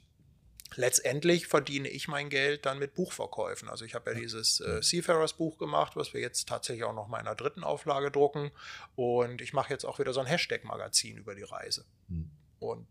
[0.76, 3.70] letztendlich verdiene ich mein Geld dann mit Buchverkäufen.
[3.70, 7.08] Also ich habe ja dieses äh, Seafarers Buch gemacht, was wir jetzt tatsächlich auch noch
[7.08, 8.52] mal in einer dritten Auflage drucken.
[8.95, 11.86] Und ich mache jetzt auch wieder so ein Hashtag-Magazin über die Reise.
[12.10, 12.30] Hm.
[12.60, 12.88] Und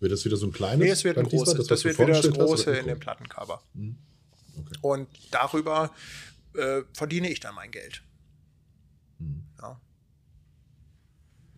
[0.00, 0.84] wird das wieder so ein kleines?
[0.84, 1.54] Nee, es wird ein großes.
[1.54, 3.62] Das, das wird wieder das große in dem Plattencover.
[3.74, 3.96] Hm.
[4.56, 4.78] Okay.
[4.82, 5.94] Und darüber
[6.54, 8.02] äh, verdiene ich dann mein Geld.
[9.18, 9.44] Hm.
[9.60, 9.80] Ja.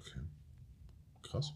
[0.01, 0.21] Okay.
[1.23, 1.53] Krass.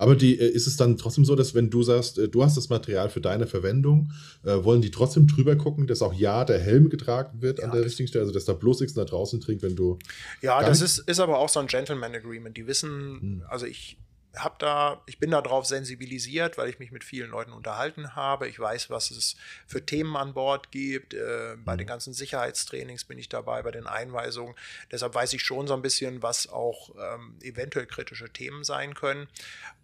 [0.00, 2.56] Aber die, äh, ist es dann trotzdem so, dass wenn du sagst, äh, du hast
[2.56, 4.12] das Material für deine Verwendung,
[4.44, 7.72] äh, wollen die trotzdem drüber gucken, dass auch ja der Helm getragen wird ja, an
[7.72, 9.98] der richtigen Stelle, also dass da bloß nichts da draußen trinkt, wenn du.
[10.40, 12.56] Ja, das ist, ist aber auch so ein Gentleman Agreement.
[12.56, 13.42] Die wissen, hm.
[13.46, 13.98] also ich
[14.36, 18.48] hab da, ich bin darauf sensibilisiert, weil ich mich mit vielen Leuten unterhalten habe.
[18.48, 19.36] Ich weiß, was es
[19.66, 21.14] für Themen an Bord gibt.
[21.14, 21.88] Äh, bei den mhm.
[21.88, 24.54] ganzen Sicherheitstrainings bin ich dabei, bei den Einweisungen.
[24.92, 29.28] Deshalb weiß ich schon so ein bisschen, was auch ähm, eventuell kritische Themen sein können.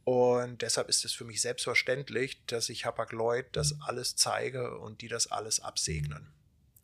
[0.04, 5.00] Und deshalb ist es für mich selbstverständlich, dass ich Hapag Lloyd das alles zeige und
[5.02, 6.32] die das alles absegnen.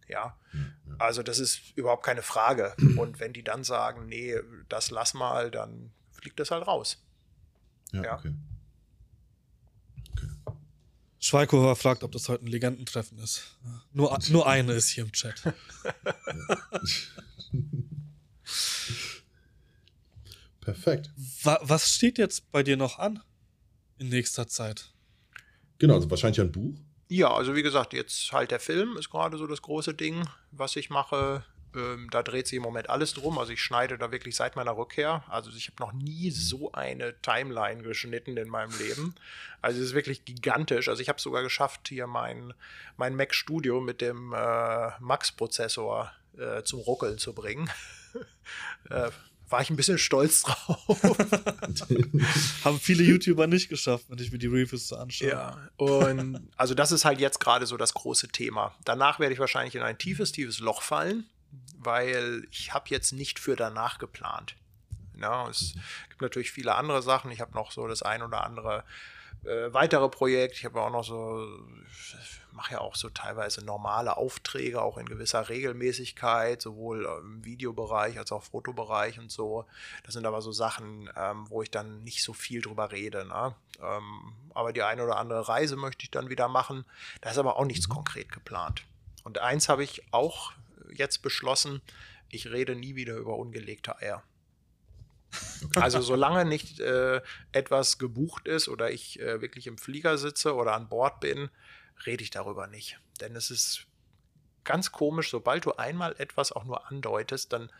[0.08, 0.36] Ja,
[0.98, 2.74] also das ist überhaupt keine Frage.
[2.98, 4.36] Und wenn die dann sagen, nee,
[4.68, 7.02] das lass mal, dann fliegt das halt raus.
[7.92, 8.14] Ja, ja.
[8.18, 8.32] okay.
[10.12, 10.28] okay.
[11.18, 13.56] Schweikofer fragt, ob das heute ein Legendentreffen ist.
[13.92, 15.40] Nur, nur eine ist hier im Chat.
[20.60, 21.10] Perfekt.
[21.42, 23.20] Wa was steht jetzt bei dir noch an
[23.98, 24.92] in nächster Zeit?
[25.78, 26.78] Genau, also wahrscheinlich ein Buch.
[27.08, 30.76] Ja, also wie gesagt, jetzt halt der Film ist gerade so das große Ding, was
[30.76, 31.44] ich mache.
[31.74, 33.38] Ähm, da dreht sich im Moment alles drum.
[33.38, 35.24] Also ich schneide da wirklich seit meiner Rückkehr.
[35.28, 36.34] Also ich habe noch nie mhm.
[36.34, 39.14] so eine Timeline geschnitten in meinem Leben.
[39.60, 40.88] Also es ist wirklich gigantisch.
[40.88, 42.52] Also ich habe sogar geschafft, hier mein,
[42.96, 47.70] mein Mac Studio mit dem äh, Max-Prozessor äh, zum Ruckeln zu bringen.
[48.90, 49.10] äh,
[49.48, 51.02] war ich ein bisschen stolz drauf.
[52.64, 55.28] Haben viele YouTuber nicht geschafft, wenn ich mir die Reviews so anschaue.
[55.28, 58.74] Ja, und also das ist halt jetzt gerade so das große Thema.
[58.84, 61.26] Danach werde ich wahrscheinlich in ein tiefes, tiefes Loch fallen
[61.78, 64.56] weil ich habe jetzt nicht für danach geplant.
[65.18, 65.74] Ja, es
[66.08, 67.30] gibt natürlich viele andere Sachen.
[67.30, 68.84] Ich habe noch so das ein oder andere
[69.44, 70.56] äh, weitere Projekt.
[70.56, 71.46] Ich habe auch noch so,
[72.52, 78.32] mache ja auch so teilweise normale Aufträge, auch in gewisser Regelmäßigkeit, sowohl im Videobereich als
[78.32, 79.66] auch Fotobereich und so.
[80.04, 83.24] Das sind aber so Sachen, ähm, wo ich dann nicht so viel drüber rede.
[83.24, 83.54] Ne?
[83.82, 86.84] Ähm, aber die eine oder andere Reise möchte ich dann wieder machen.
[87.20, 88.84] Da ist aber auch nichts konkret geplant.
[89.24, 90.52] Und eins habe ich auch
[90.96, 91.80] jetzt beschlossen,
[92.28, 94.22] ich rede nie wieder über ungelegte Eier.
[95.76, 100.74] Also solange nicht äh, etwas gebucht ist oder ich äh, wirklich im Flieger sitze oder
[100.74, 101.50] an Bord bin,
[102.04, 103.00] rede ich darüber nicht.
[103.20, 103.86] Denn es ist
[104.64, 107.70] ganz komisch, sobald du einmal etwas auch nur andeutest, dann,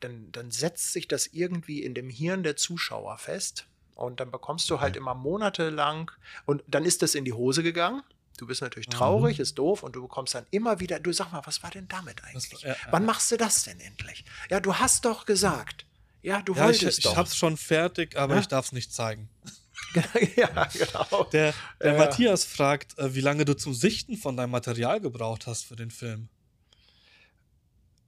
[0.00, 3.66] dann, dann setzt sich das irgendwie in dem Hirn der Zuschauer fest.
[3.94, 6.10] Und dann bekommst du halt immer monatelang,
[6.46, 8.02] und dann ist das in die Hose gegangen.
[8.40, 8.92] Du bist natürlich mhm.
[8.92, 9.42] traurig, mhm.
[9.42, 12.24] ist doof und du bekommst dann immer wieder, du sag mal, was war denn damit
[12.24, 12.64] eigentlich?
[12.64, 14.24] War, ja, Wann machst du das denn endlich?
[14.48, 15.84] Ja, du hast doch gesagt.
[16.22, 17.12] Ja, du ja, wolltest ich, doch.
[17.12, 18.40] Ich hab's schon fertig, aber ja?
[18.40, 19.28] ich darf es nicht zeigen.
[20.36, 21.24] ja, genau.
[21.24, 21.52] Der,
[21.82, 25.76] der Matthias fragt, äh, wie lange du zum Sichten von deinem Material gebraucht hast für
[25.76, 26.30] den Film.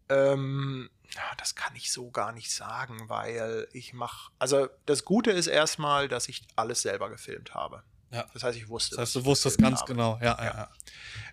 [0.09, 0.89] Ähm,
[1.37, 4.31] das kann ich so gar nicht sagen, weil ich mache.
[4.39, 7.83] Also das Gute ist erstmal, dass ich alles selber gefilmt habe.
[8.13, 8.27] Ja.
[8.33, 8.97] Das heißt, ich wusste.
[8.97, 9.93] Das heißt, du wusstest ganz habe.
[9.93, 10.19] genau.
[10.21, 10.71] Ja, ja, ja.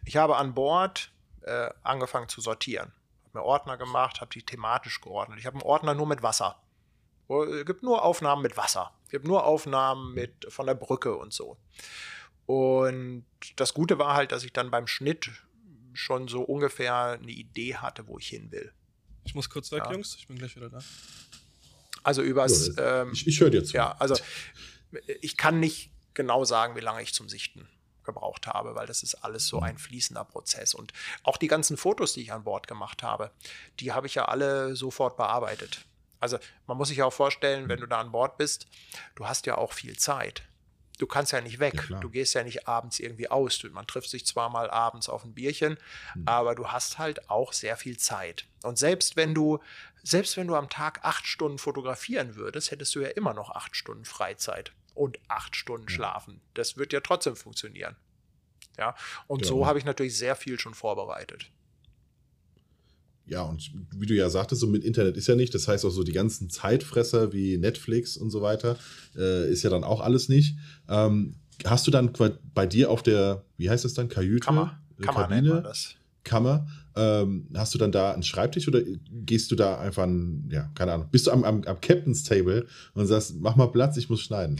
[0.05, 1.11] Ich habe an Bord
[1.41, 2.93] äh, angefangen zu sortieren.
[3.25, 5.39] Habe mir Ordner gemacht, habe die thematisch geordnet.
[5.39, 6.61] Ich habe einen Ordner nur mit Wasser.
[7.27, 8.91] Es gibt nur Aufnahmen mit Wasser.
[9.05, 11.57] Es gibt nur Aufnahmen mit von der Brücke und so.
[12.47, 13.25] Und
[13.57, 15.29] das Gute war halt, dass ich dann beim Schnitt
[15.93, 18.73] schon so ungefähr eine Idee hatte, wo ich hin will.
[19.25, 19.91] Ich muss kurz weg, ja.
[19.91, 20.15] Jungs.
[20.15, 20.79] Ich bin gleich wieder da.
[22.01, 22.71] Also übers.
[22.79, 23.75] Ähm, ich, ich höre dir zu.
[23.75, 24.15] Ja, also
[25.21, 27.67] ich kann nicht genau sagen, wie lange ich zum Sichten
[28.03, 30.73] gebraucht habe, weil das ist alles so ein fließender Prozess.
[30.73, 33.31] Und auch die ganzen Fotos, die ich an Bord gemacht habe,
[33.79, 35.85] die habe ich ja alle sofort bearbeitet.
[36.19, 36.37] Also
[36.67, 38.67] man muss sich ja auch vorstellen, wenn du da an Bord bist,
[39.15, 40.43] du hast ja auch viel Zeit.
[40.97, 41.87] Du kannst ja nicht weg.
[41.89, 43.63] Ja, du gehst ja nicht abends irgendwie aus.
[43.71, 45.77] Man trifft sich zwar mal abends auf ein Bierchen,
[46.13, 46.27] mhm.
[46.27, 48.47] aber du hast halt auch sehr viel Zeit.
[48.63, 49.59] Und selbst wenn du,
[50.03, 53.77] selbst wenn du am Tag acht Stunden fotografieren würdest, hättest du ja immer noch acht
[53.77, 56.41] Stunden Freizeit und acht Stunden schlafen.
[56.53, 57.95] Das wird ja trotzdem funktionieren.
[58.77, 58.95] Ja,
[59.27, 59.47] und ja.
[59.47, 61.49] so habe ich natürlich sehr viel schon vorbereitet.
[63.25, 65.53] Ja, und wie du ja sagtest, so mit Internet ist ja nicht.
[65.53, 68.77] Das heißt auch so die ganzen Zeitfresser wie Netflix und so weiter
[69.15, 70.57] äh, ist ja dann auch alles nicht.
[70.89, 72.11] Ähm, hast du dann
[72.53, 74.45] bei dir auf der, wie heißt das dann, Kajüte?
[74.45, 74.81] Kammer.
[75.01, 75.61] Kammer Kabine?
[75.61, 75.95] das.
[76.23, 76.67] Kammer.
[76.95, 80.93] Ähm, hast du dann da einen Schreibtisch oder gehst du da einfach, an, ja, keine
[80.93, 84.21] Ahnung, bist du am, am, am Captain's Table und sagst, mach mal Platz, ich muss
[84.21, 84.59] schneiden?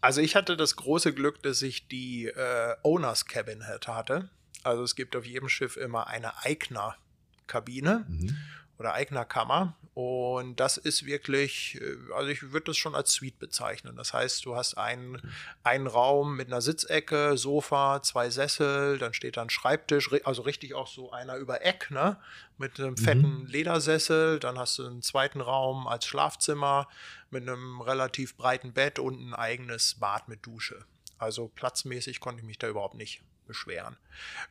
[0.00, 4.30] Also ich hatte das große Glück, dass ich die äh, Owners Cabin hatte.
[4.62, 8.04] Also es gibt auf jedem Schiff immer eine Eigner-Kabine.
[8.08, 8.36] Mhm
[8.78, 9.76] oder eigener Kammer.
[9.94, 13.96] Und das ist wirklich, äh, also ich würde das schon als Suite bezeichnen.
[13.96, 15.20] Das heißt, du hast einen,
[15.64, 20.74] einen Raum mit einer Sitzecke, Sofa, zwei Sessel, dann steht da ein Schreibtisch, also richtig
[20.74, 22.16] auch so einer über Eck, ne?
[22.58, 22.96] Mit einem mhm.
[22.96, 23.46] fetten mhm.
[23.46, 24.38] Ledersessel.
[24.38, 26.88] Dann hast du einen zweiten Raum als Schlafzimmer
[27.30, 30.84] mit einem relativ breiten Bett und ein eigenes Bad mit Dusche.
[31.18, 33.96] Also platzmäßig konnte ich mich da überhaupt nicht beschweren.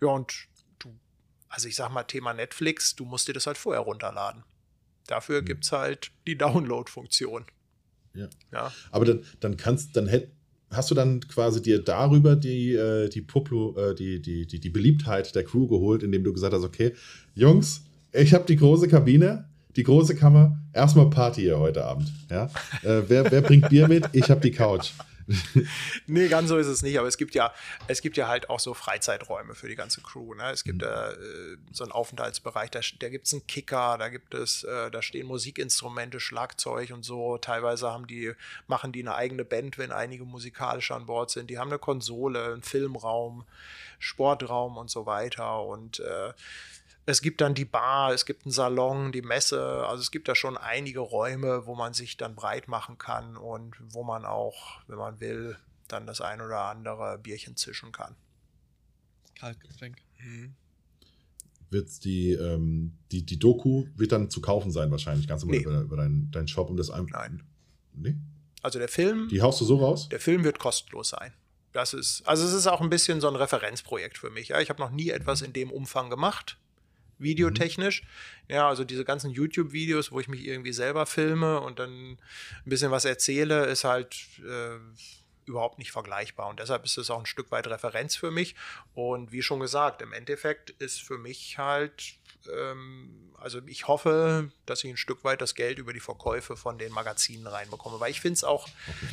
[0.02, 0.48] Ja, und
[1.50, 4.44] also ich sag mal, Thema Netflix, du musst dir das halt vorher runterladen.
[5.08, 5.46] Dafür mhm.
[5.46, 7.46] gibt es halt die Download-Funktion.
[8.14, 8.28] Ja.
[8.52, 8.72] ja.
[8.92, 10.32] Aber dann, dann kannst, dann hätt,
[10.72, 14.70] hast du dann quasi dir darüber die, äh, die, Poplo, äh, die, die, die, die
[14.70, 16.94] Beliebtheit der Crew geholt, indem du gesagt hast, okay,
[17.34, 22.12] Jungs, ich habe die große Kabine, die große Kammer, erstmal Party hier heute Abend.
[22.30, 22.46] Ja?
[22.84, 24.10] Äh, wer, wer bringt Bier mit?
[24.14, 24.92] Ich habe die Couch.
[26.08, 27.54] nee, ganz so ist es nicht, aber es gibt ja,
[27.88, 30.34] es gibt ja halt auch so Freizeiträume für die ganze Crew.
[30.34, 30.52] Ne?
[30.52, 30.88] Es gibt mhm.
[30.88, 35.02] äh, so einen Aufenthaltsbereich, da, da gibt es einen Kicker, da gibt es, äh, da
[35.02, 37.38] stehen Musikinstrumente, Schlagzeug und so.
[37.38, 38.34] Teilweise haben die,
[38.68, 41.50] machen die eine eigene Band, wenn einige musikalisch an Bord sind.
[41.50, 43.46] Die haben eine Konsole, einen Filmraum,
[44.00, 45.64] Sportraum und so weiter.
[45.64, 46.34] Und äh,
[47.08, 49.86] es gibt dann die Bar, es gibt einen Salon, die Messe.
[49.88, 53.76] Also es gibt da schon einige Räume, wo man sich dann breit machen kann und
[53.94, 55.58] wo man auch, wenn man will,
[55.88, 58.16] dann das ein oder andere Bierchen zischen kann.
[59.36, 60.00] Kaltgetränk.
[60.20, 60.54] Mhm.
[61.70, 65.60] Wird die, ähm, die, die Doku wird dann zu kaufen sein, wahrscheinlich, ganz nee.
[65.60, 67.20] über, über deinen dein Shop, um das einfach.
[67.20, 67.42] Nein.
[67.94, 68.18] Nee?
[68.62, 69.30] Also der Film.
[69.30, 70.10] Die haust du so raus?
[70.10, 71.32] Der Film wird kostenlos sein.
[71.72, 74.50] Das ist, also es ist auch ein bisschen so ein Referenzprojekt für mich.
[74.50, 74.60] Ja?
[74.60, 76.58] Ich habe noch nie etwas in dem Umfang gemacht
[77.20, 78.04] videotechnisch.
[78.04, 78.56] Mhm.
[78.56, 82.18] Ja, also diese ganzen YouTube-Videos, wo ich mich irgendwie selber filme und dann ein
[82.66, 84.78] bisschen was erzähle, ist halt äh,
[85.46, 86.50] überhaupt nicht vergleichbar.
[86.50, 88.56] Und deshalb ist es auch ein Stück weit Referenz für mich.
[88.94, 92.16] Und wie schon gesagt, im Endeffekt ist für mich halt,
[92.52, 96.78] ähm, also ich hoffe, dass ich ein Stück weit das Geld über die Verkäufe von
[96.78, 98.00] den Magazinen reinbekomme.
[98.00, 99.08] Weil ich finde es auch, okay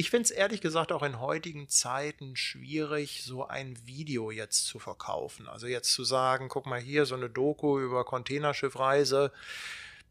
[0.00, 4.78] ich finde es ehrlich gesagt auch in heutigen Zeiten schwierig, so ein Video jetzt zu
[4.78, 5.46] verkaufen.
[5.46, 9.30] Also jetzt zu sagen, guck mal hier, so eine Doku über Containerschiffreise,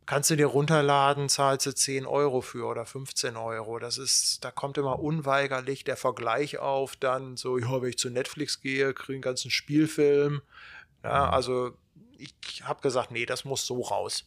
[0.06, 3.80] kannst du dir runterladen, zahlst du 10 Euro für oder 15 Euro.
[3.80, 8.12] Das ist, da kommt immer unweigerlich der Vergleich auf, dann so, ja, wenn ich zu
[8.12, 10.44] Netflix gehe, kriege ich einen ganzen Spielfilm.
[11.04, 11.34] Ja, mhm.
[11.34, 11.72] also
[12.16, 14.24] ich habe gesagt, nee, das muss so raus.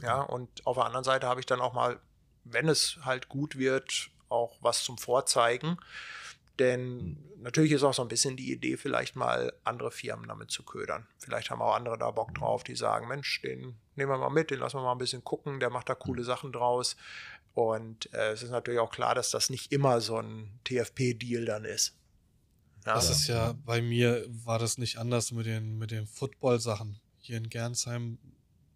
[0.00, 2.00] Ja, und auf der anderen Seite habe ich dann auch mal,
[2.44, 5.76] wenn es halt gut wird, auch was zum Vorzeigen.
[6.58, 7.16] Denn hm.
[7.42, 11.06] natürlich ist auch so ein bisschen die Idee, vielleicht mal andere Firmen damit zu ködern.
[11.18, 14.50] Vielleicht haben auch andere da Bock drauf, die sagen, Mensch, den nehmen wir mal mit,
[14.50, 16.26] den lassen wir mal ein bisschen gucken, der macht da coole hm.
[16.26, 16.96] Sachen draus.
[17.54, 21.64] Und äh, es ist natürlich auch klar, dass das nicht immer so ein TFP-Deal dann
[21.64, 21.96] ist.
[22.86, 22.94] Ja.
[22.94, 26.98] Das ist ja, bei mir war das nicht anders mit den, mit den Football-Sachen.
[27.18, 28.18] Hier in Gernsheim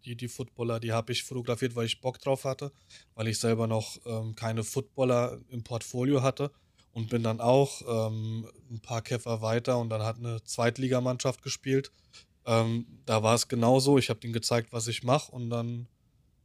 [0.07, 2.71] die, die Footballer, die habe ich fotografiert, weil ich Bock drauf hatte,
[3.15, 6.51] weil ich selber noch ähm, keine Footballer im Portfolio hatte
[6.93, 11.91] und bin dann auch ähm, ein paar Käfer weiter und dann hat eine Zweitligamannschaft gespielt.
[12.45, 13.97] Ähm, da war es genauso.
[13.97, 15.87] Ich habe denen gezeigt, was ich mache und dann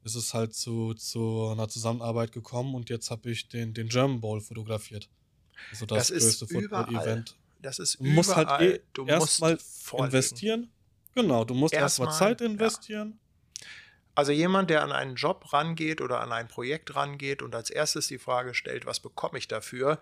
[0.05, 4.21] ist es halt zu, zu einer Zusammenarbeit gekommen und jetzt habe ich den, den German
[4.21, 5.09] Bowl fotografiert.
[5.71, 7.37] Also das, das größte Football-Event.
[7.61, 9.57] Das ist du musst halt eh erstmal
[9.99, 10.73] investieren.
[11.15, 13.21] Genau, du musst erstmal erst Zeit investieren.
[14.15, 18.09] Also jemand, der an einen Job rangeht oder an ein Projekt rangeht und als erstes
[18.09, 20.01] die Frage stellt, was bekomme ich dafür,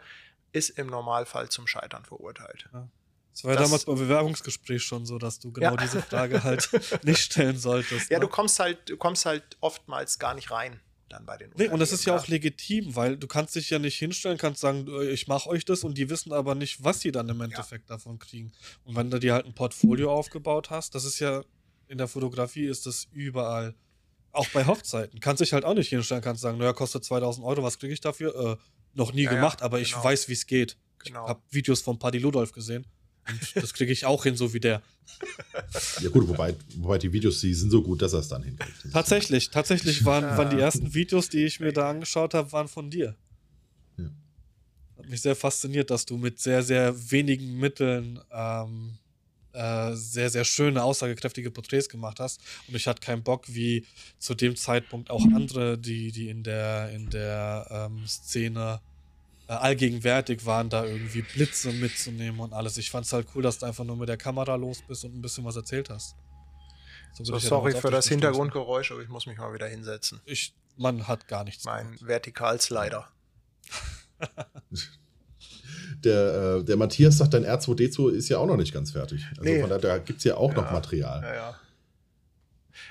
[0.53, 2.69] ist im Normalfall zum Scheitern verurteilt.
[2.73, 2.89] Ja.
[3.33, 5.77] Das war ja damals beim Bewerbungsgespräch schon so, dass du genau ja.
[5.77, 6.69] diese Frage halt
[7.05, 8.11] nicht stellen solltest.
[8.11, 8.27] Ja, ne?
[8.27, 11.81] du kommst halt, du kommst halt oftmals gar nicht rein dann bei den Nee, und
[11.81, 15.27] das ist ja auch legitim, weil du kannst dich ja nicht hinstellen, kannst sagen, ich
[15.27, 17.97] mache euch das und die wissen aber nicht, was sie dann im Endeffekt ja.
[17.97, 18.53] davon kriegen.
[18.85, 21.43] Und wenn du dir halt ein Portfolio aufgebaut hast, das ist ja
[21.89, 23.75] in der Fotografie ist das überall
[24.33, 25.21] auch bei Hochzeiten.
[25.21, 28.01] Kannst dich halt auch nicht hinstellen, kannst sagen, naja, kostet 2000 Euro, was kriege ich
[28.01, 28.35] dafür?
[28.35, 28.57] Äh,
[28.95, 29.89] noch nie ja, gemacht, aber genau.
[29.89, 30.77] ich weiß, wie es geht.
[31.05, 31.25] Genau.
[31.25, 32.87] Ich habe Videos von Paddy Ludolf gesehen.
[33.29, 34.83] Und das kriege ich auch hin, so wie der.
[36.01, 38.93] Ja, gut, wobei, wobei die Videos, die sind so gut, dass er es dann hinkriegt.
[38.93, 42.91] Tatsächlich, tatsächlich waren, waren die ersten Videos, die ich mir da angeschaut habe, waren von
[42.91, 43.17] dir.
[43.97, 44.11] Ja.
[44.99, 48.99] Hat mich sehr fasziniert, dass du mit sehr, sehr wenigen Mitteln ähm,
[49.53, 52.41] äh, sehr, sehr schöne, aussagekräftige Porträts gemacht hast.
[52.69, 53.87] Und ich hatte keinen Bock, wie
[54.19, 58.81] zu dem Zeitpunkt auch andere, die, die in der, in der ähm, Szene
[59.49, 62.77] äh, allgegenwärtig waren, da irgendwie Blitze mitzunehmen und alles.
[62.79, 65.15] Ich fand es halt cool, dass du einfach nur mit der Kamera los bist und
[65.17, 66.15] ein bisschen was erzählt hast.
[67.15, 70.21] So, so sorry für das Hintergrundgeräusch, aber ich muss mich mal wieder hinsetzen.
[70.25, 71.65] Ich, man hat gar nichts.
[71.65, 73.09] Mein Vertikalslider.
[76.05, 79.27] der, äh, der Matthias sagt, dein R2D2 ist ja auch noch nicht ganz fertig.
[79.31, 79.61] Also nee.
[79.61, 81.23] von daher, da gibt es ja auch ja, noch Material.
[81.23, 81.61] Ja, ja.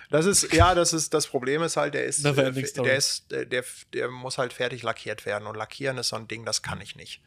[0.10, 3.64] Das ist, ja, das ist, das Problem ist halt, der ist, äh, der ist, der,
[3.94, 5.48] der muss halt fertig lackiert werden.
[5.48, 7.22] Und lackieren ist so ein Ding, das kann ich nicht.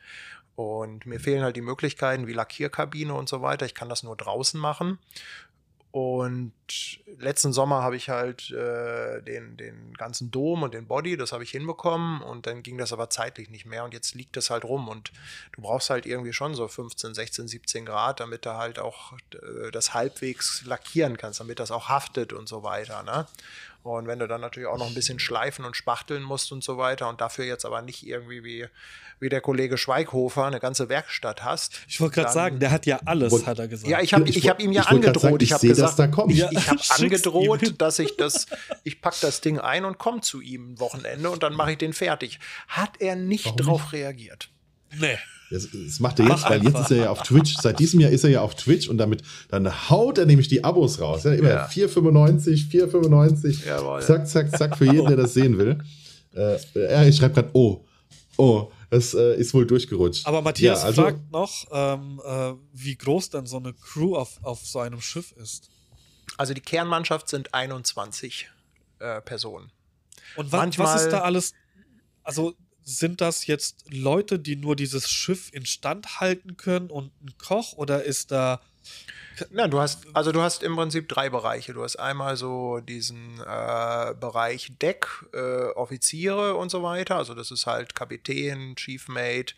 [0.55, 3.65] Und mir fehlen halt die Möglichkeiten wie Lackierkabine und so weiter.
[3.67, 4.99] Ich kann das nur draußen machen.
[5.93, 6.55] Und
[7.19, 11.45] letzten Sommer habe ich halt äh, den, den ganzen Dom und den Body, das habe
[11.45, 14.65] ich hinbekommen und dann ging das aber zeitlich nicht mehr und jetzt liegt das halt
[14.65, 15.13] rum und
[15.53, 19.71] du brauchst halt irgendwie schon so 15, 16, 17 Grad, damit du halt auch äh,
[19.71, 23.03] das halbwegs lackieren kannst, damit das auch haftet und so weiter.
[23.03, 23.27] Ne?
[23.83, 26.79] Und wenn du dann natürlich auch noch ein bisschen schleifen und spachteln musst und so
[26.79, 28.67] weiter und dafür jetzt aber nicht irgendwie wie,
[29.19, 31.81] wie der Kollege Schweighofer eine ganze Werkstatt hast.
[31.89, 33.91] Ich wollte gerade sagen, der hat ja alles, wollt, hat er gesagt.
[33.91, 35.23] Ja, ich habe ich, ich hab ihm ja ich angedroht.
[35.23, 38.47] Sagen, ich, ich habe gesagt, da ich, ja, ich habe angedroht, dass ich das,
[38.85, 41.79] ich packe das Ding ein und komme zu ihm ein Wochenende und dann mache ich
[41.79, 42.39] den fertig.
[42.69, 43.93] Hat er nicht Warum drauf nicht?
[43.95, 44.49] reagiert.
[44.95, 45.19] Nee.
[45.53, 47.57] Das, das macht er jetzt, weil jetzt ist er ja auf Twitch.
[47.61, 50.65] Seit diesem Jahr ist er ja auf Twitch und damit dann haut er nämlich die
[50.65, 51.25] Abos raus.
[51.25, 51.67] Ja, immer ja.
[51.67, 53.67] 4,95, 4,95.
[53.67, 54.01] Jawohl.
[54.01, 55.79] Zack, zack, zack für jeden, der das sehen will.
[56.35, 57.85] Äh, ich schreibe gerade, oh,
[58.39, 60.27] oh, das äh, ist wohl durchgerutscht.
[60.27, 64.39] Aber Matthias ja, also, fragt noch, ähm, äh, wie groß dann so eine Crew auf,
[64.43, 65.69] auf so einem Schiff ist.
[66.39, 68.49] Also die Kernmannschaft sind 21
[69.01, 69.71] äh, Personen.
[70.37, 71.53] Und wa Manchmal, was ist da alles?
[72.23, 72.55] Also
[72.85, 78.05] sind das jetzt Leute, die nur dieses Schiff instand halten können und ein Koch oder
[78.05, 78.61] ist da
[79.51, 81.73] Nein, du hast, also du hast im Prinzip drei Bereiche.
[81.73, 87.17] Du hast einmal so diesen äh, Bereich Deck, äh, Offiziere und so weiter.
[87.17, 89.55] Also das ist halt Kapitän, Chief Mate,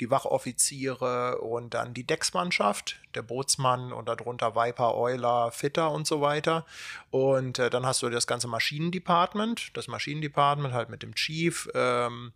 [0.00, 6.20] die Wachoffiziere und dann die Decksmannschaft, der Bootsmann und darunter Viper, Euler, Fitter und so
[6.20, 6.64] weiter.
[7.10, 12.32] Und äh, dann hast du das ganze Maschinendepartment, das Maschinendepartment halt mit dem Chief, ähm,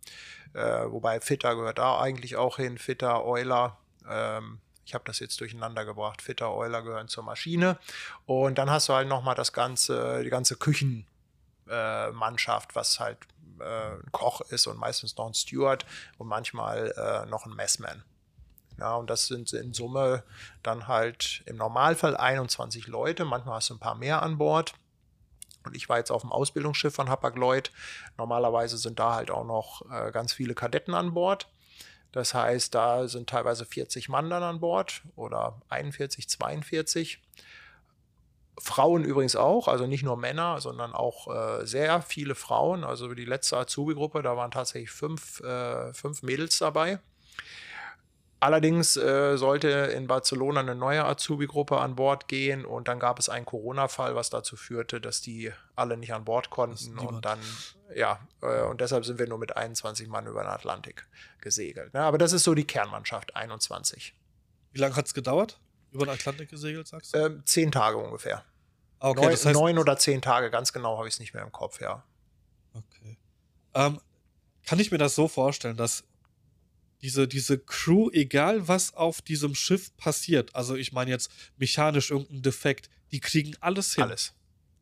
[0.53, 3.77] äh, wobei Fitter gehört da eigentlich auch hin, Fitter, Euler,
[4.09, 6.21] ähm, ich habe das jetzt durcheinander gebracht.
[6.21, 7.79] Fitter, Euler gehören zur Maschine.
[8.25, 13.19] Und dann hast du halt nochmal das ganze, die ganze Küchenmannschaft, äh, was halt
[13.59, 15.85] äh, ein Koch ist und meistens noch ein Steward
[16.17, 18.03] und manchmal äh, noch ein Messman.
[18.79, 20.23] Ja, und das sind in Summe
[20.63, 23.23] dann halt im Normalfall 21 Leute.
[23.23, 24.73] Manchmal hast du ein paar mehr an Bord.
[25.63, 27.71] Und ich war jetzt auf dem Ausbildungsschiff von Hapag-Lloyd.
[28.17, 31.47] Normalerweise sind da halt auch noch äh, ganz viele Kadetten an Bord.
[32.13, 37.19] Das heißt, da sind teilweise 40 Mann dann an Bord oder 41, 42.
[38.59, 42.83] Frauen übrigens auch, also nicht nur Männer, sondern auch äh, sehr viele Frauen.
[42.83, 46.99] Also die letzte Azubi-Gruppe, da waren tatsächlich fünf, äh, fünf Mädels dabei.
[48.39, 53.29] Allerdings äh, sollte in Barcelona eine neue Azubi-Gruppe an Bord gehen und dann gab es
[53.29, 57.39] einen Corona-Fall, was dazu führte, dass die alle nicht an Bord konnten und dann,
[57.97, 61.07] ja, äh, und deshalb sind wir nur mit 21 Mann über den Atlantik
[61.41, 61.93] gesegelt.
[61.93, 62.01] Ne?
[62.01, 64.15] Aber das ist so die Kernmannschaft, 21.
[64.71, 65.59] Wie lange hat es gedauert?
[65.91, 67.19] Über den Atlantik gesegelt, sagst du?
[67.19, 68.43] Ähm, zehn Tage ungefähr.
[68.99, 71.43] Okay, neun, das heißt, neun oder zehn Tage, ganz genau habe ich es nicht mehr
[71.43, 72.03] im Kopf, ja.
[72.73, 73.17] Okay.
[73.73, 73.99] Ähm,
[74.65, 76.03] kann ich mir das so vorstellen, dass
[77.01, 82.41] diese, diese Crew, egal was auf diesem Schiff passiert, also ich meine jetzt mechanisch irgendein
[82.41, 84.05] Defekt, die kriegen alles hin.
[84.05, 84.33] Alles.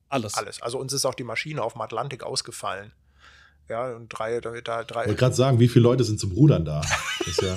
[0.08, 0.36] Alles.
[0.36, 0.62] Alles.
[0.62, 2.94] Also uns ist auch die Maschine auf dem Atlantik ausgefallen.
[3.72, 5.04] Ja, und drei, da, da drei.
[5.04, 6.82] Ich wollte gerade sagen, wie viele Leute sind zum Rudern da?
[7.42, 7.56] Ja,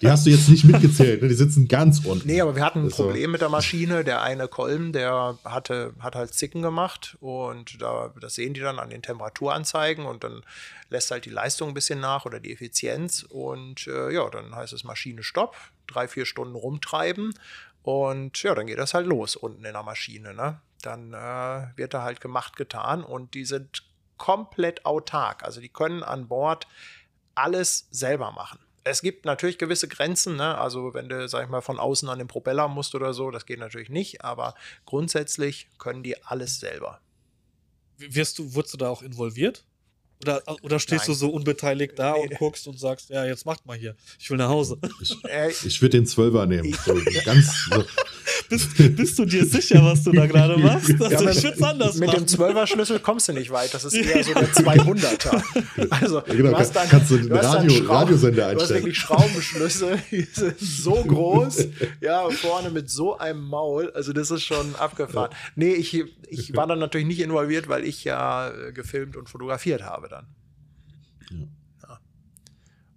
[0.00, 1.26] die hast du jetzt nicht mitgezählt, ne?
[1.26, 2.28] die sitzen ganz unten.
[2.28, 3.30] Nee, aber wir hatten ein Problem so.
[3.30, 4.04] mit der Maschine.
[4.04, 8.78] Der eine Kolben, der hatte, hat halt Zicken gemacht und da, das sehen die dann
[8.78, 10.42] an den Temperaturanzeigen und dann
[10.90, 14.72] lässt halt die Leistung ein bisschen nach oder die Effizienz und äh, ja, dann heißt
[14.72, 15.56] es Maschine Stopp,
[15.88, 17.34] drei, vier Stunden rumtreiben
[17.82, 20.34] und ja, dann geht das halt los unten in der Maschine.
[20.34, 20.60] Ne?
[20.82, 23.82] Dann äh, wird da halt gemacht, getan und die sind
[24.22, 25.42] komplett autark.
[25.42, 26.68] Also die können an Bord
[27.34, 28.60] alles selber machen.
[28.84, 30.56] Es gibt natürlich gewisse Grenzen, ne?
[30.56, 33.46] also wenn du, sag ich mal, von außen an den Propeller musst oder so, das
[33.46, 34.54] geht natürlich nicht, aber
[34.86, 37.00] grundsätzlich können die alles selber.
[37.98, 39.64] Wirst du, wurdest du da auch involviert?
[40.22, 41.14] Oder, oder stehst Nein.
[41.14, 43.96] du so unbeteiligt da und guckst und sagst, ja, jetzt macht mal hier.
[44.20, 44.78] Ich will nach Hause.
[45.00, 46.72] Ich, äh, ich würde den Zwölfer nehmen.
[46.84, 47.84] So, ganz, so.
[48.52, 50.90] bist, bist, du dir sicher, was du da gerade machst?
[50.90, 52.20] Also, ja, ich würde es anders mit machen.
[52.20, 53.72] Dem Zwölfer-Schlüssel kommst du nicht weit.
[53.74, 55.90] Das ist eher so der 200er.
[55.90, 58.56] Also, ja, genau, du hast dann, kannst du einen Radio, Radiosender einstellen.
[58.56, 61.68] Du hast wirklich Schraubenschlüssel, die sind so groß.
[62.00, 63.90] Ja, vorne mit so einem Maul.
[63.92, 65.30] Also, das ist schon abgefahren.
[65.56, 69.82] Nee, ich, ich war dann natürlich nicht involviert, weil ich ja äh, gefilmt und fotografiert
[69.82, 70.26] habe dann.
[71.30, 72.00] Ja.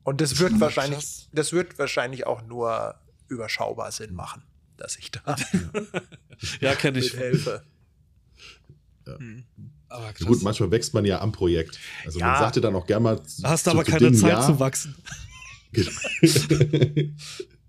[0.03, 2.95] Und das wird wahrscheinlich, das wird wahrscheinlich auch nur
[3.27, 4.43] überschaubar Sinn machen,
[4.77, 5.35] dass ich da
[6.59, 7.15] ja, kenne ich.
[7.15, 7.63] helfe.
[9.07, 9.17] Ja.
[9.17, 9.43] Hm.
[9.87, 11.79] Aber Gut, manchmal wächst man ja am Projekt.
[12.05, 12.27] Also ja.
[12.27, 13.21] man sagte dann auch gerne mal.
[13.43, 14.45] Hast aber keine Dingen, Zeit ja.
[14.45, 14.95] zu wachsen.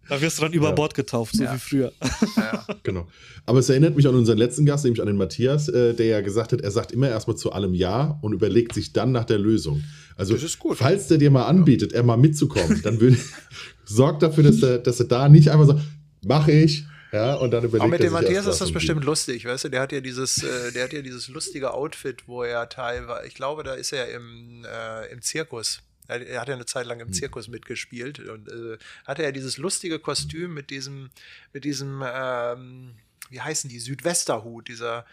[0.08, 0.74] Da wirst du dann über ja.
[0.74, 1.54] Bord getauft, so ja.
[1.54, 1.92] wie früher.
[2.36, 2.64] Ja.
[2.82, 3.08] genau.
[3.44, 6.20] Aber es erinnert mich an unseren letzten Gast, nämlich an den Matthias, äh, der ja
[6.20, 9.38] gesagt hat, er sagt immer erstmal zu allem Ja und überlegt sich dann nach der
[9.38, 9.82] Lösung.
[10.16, 10.36] Also,
[10.74, 13.18] falls der dir mal anbietet, er mal mitzukommen, dann will,
[13.84, 15.80] sorgt dafür, dass er, dass er da nicht einfach so,
[16.24, 19.64] mache ich, ja, und dann überlegt Aber mit dem Matthias ist das bestimmt lustig, weißt
[19.64, 19.68] du?
[19.68, 23.34] Der hat ja dieses, äh, der hat ja dieses lustige Outfit, wo er teilweise, ich
[23.34, 27.08] glaube, da ist er im, äh, im Zirkus er hat ja eine Zeit lang im
[27.08, 27.14] hm.
[27.14, 31.10] Zirkus mitgespielt und äh, hatte ja dieses lustige Kostüm mit diesem,
[31.52, 32.94] mit diesem, ähm,
[33.30, 35.04] wie heißen die, Südwesterhut, dieser,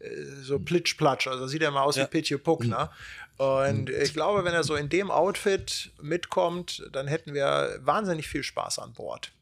[0.00, 1.28] äh, so plitsch-platsch.
[1.28, 2.04] Also sieht er mal aus ja.
[2.04, 2.90] wie Pitje Puck, ne?
[3.36, 8.42] Und ich glaube, wenn er so in dem Outfit mitkommt, dann hätten wir wahnsinnig viel
[8.42, 9.32] Spaß an Bord.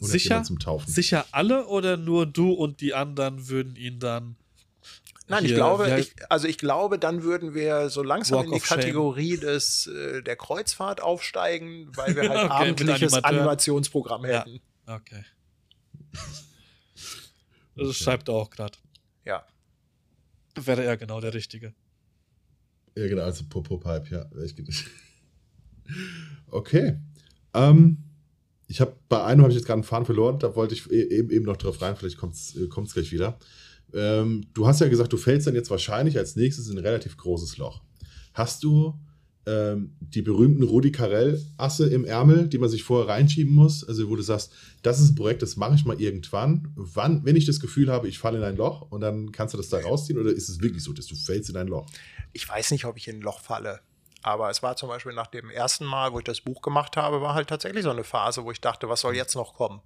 [0.00, 0.44] Sicher,
[0.86, 4.36] sicher alle oder nur du und die anderen würden ihn dann
[5.28, 8.60] Nein, ich glaube, ich, also ich glaube, dann würden wir so langsam Walk in die
[8.60, 14.60] Kategorie des, äh, der Kreuzfahrt aufsteigen, weil wir halt okay, abendliches Animationsprogramm hätten.
[14.86, 14.96] Ja.
[14.96, 15.24] Okay.
[16.12, 16.22] Das
[17.76, 17.92] okay.
[17.94, 18.76] schreibt er auch gerade.
[19.24, 19.46] Ja.
[20.54, 21.72] Wäre er genau der Richtige.
[22.94, 24.26] Ja, genau, also Popo Pipe, ja.
[26.50, 26.98] Okay.
[27.54, 28.04] Ähm,
[28.72, 31.02] ich habe bei einem habe ich jetzt gerade einen Faden verloren, da wollte ich e-,
[31.02, 33.38] eben, eben noch drauf rein, vielleicht kommt es äh, gleich wieder.
[33.92, 37.18] Ähm, du hast ja gesagt, du fällst dann jetzt wahrscheinlich als nächstes in ein relativ
[37.18, 37.82] großes Loch.
[38.32, 38.98] Hast du
[39.44, 43.86] ähm, die berühmten Rudi Carell-Asse im Ärmel, die man sich vorher reinschieben muss?
[43.86, 46.72] Also, wo du sagst, das ist ein Projekt, das mache ich mal irgendwann.
[46.74, 49.58] Wann, wenn ich das Gefühl habe, ich falle in ein Loch und dann kannst du
[49.58, 51.86] das da rausziehen oder ist es wirklich so, dass du fällst in ein Loch?
[52.32, 53.80] Ich weiß nicht, ob ich in ein Loch falle.
[54.22, 57.20] Aber es war zum Beispiel nach dem ersten Mal, wo ich das Buch gemacht habe,
[57.20, 59.82] war halt tatsächlich so eine Phase, wo ich dachte, was soll jetzt noch kommen?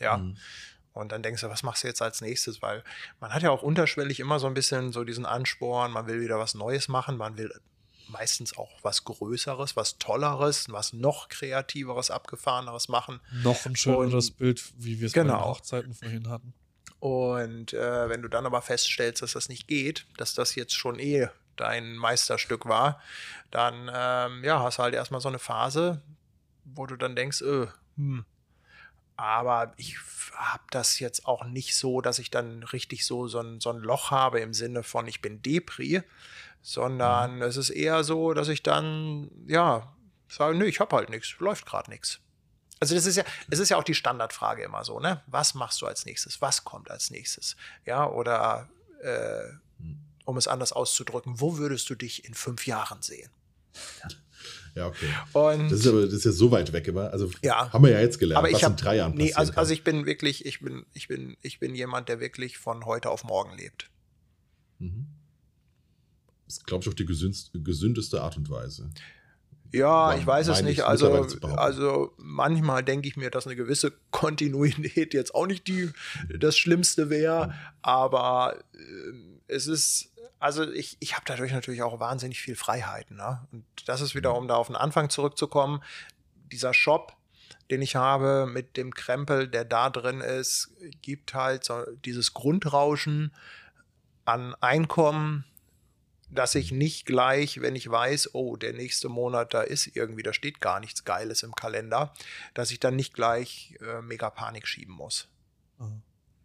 [0.00, 0.18] Ja.
[0.18, 0.36] Mhm.
[0.92, 2.62] Und dann denkst du, was machst du jetzt als nächstes?
[2.62, 2.82] Weil
[3.20, 6.38] man hat ja auch unterschwellig immer so ein bisschen so diesen Ansporn, man will wieder
[6.38, 7.52] was Neues machen, man will
[8.08, 13.20] meistens auch was Größeres, was Tolleres, was noch kreativeres, abgefahreneres machen.
[13.42, 15.34] Noch ein schöneres und, Bild, wie wir es genau.
[15.34, 16.54] bei den Hochzeiten vorhin hatten.
[16.98, 20.98] Und äh, wenn du dann aber feststellst, dass das nicht geht, dass das jetzt schon
[20.98, 23.00] eh dein Meisterstück war,
[23.50, 26.02] dann ähm, ja, hast du halt erstmal so eine Phase,
[26.64, 27.66] wo du dann denkst, äh,
[27.96, 28.24] hm,
[29.16, 29.96] aber ich
[30.34, 33.78] habe das jetzt auch nicht so, dass ich dann richtig so, so, ein, so ein
[33.78, 36.02] Loch habe im Sinne von, ich bin Depri,
[36.60, 37.42] sondern mhm.
[37.42, 39.94] es ist eher so, dass ich dann, ja,
[40.28, 42.20] sage, nö, ich habe halt nichts, läuft gerade nichts.
[42.78, 45.22] Also das ist ja, es ist ja auch die Standardfrage immer so, ne?
[45.26, 46.42] Was machst du als nächstes?
[46.42, 47.56] Was kommt als nächstes?
[47.86, 48.68] Ja, oder
[49.02, 49.44] äh,
[49.78, 50.04] mhm.
[50.26, 53.30] Um es anders auszudrücken, wo würdest du dich in fünf Jahren sehen?
[54.74, 54.88] Ja.
[54.88, 55.08] Okay.
[55.32, 57.10] Und das ist aber das ist ja so weit weg immer.
[57.10, 59.54] Also ja, haben wir ja jetzt gelernt, aber was hab, in drei Jahren nee, also,
[59.54, 63.08] also, ich bin wirklich, ich bin, ich bin, ich bin jemand, der wirklich von heute
[63.08, 63.88] auf morgen lebt.
[64.78, 65.06] Mhm.
[66.44, 68.90] Das ist, glaube ich, auch die gesündeste Art und Weise.
[69.72, 70.82] Ja, ich weiß es nicht.
[70.82, 71.26] Also,
[71.56, 75.90] also manchmal denke ich mir, dass eine gewisse Kontinuität jetzt auch nicht die,
[76.38, 78.78] das Schlimmste wäre, aber äh,
[79.48, 83.16] es ist also ich, ich habe dadurch natürlich auch wahnsinnig viel Freiheiten.
[83.16, 83.40] Ne?
[83.52, 84.38] Und das ist wieder, mhm.
[84.38, 85.82] um da auf den Anfang zurückzukommen,
[86.52, 87.16] dieser Shop,
[87.70, 90.70] den ich habe mit dem Krempel, der da drin ist,
[91.02, 93.32] gibt halt so dieses Grundrauschen
[94.24, 95.44] an Einkommen,
[96.28, 100.32] dass ich nicht gleich, wenn ich weiß, oh, der nächste Monat, da ist irgendwie, da
[100.32, 102.12] steht gar nichts Geiles im Kalender,
[102.54, 105.28] dass ich dann nicht gleich äh, mega Panik schieben muss.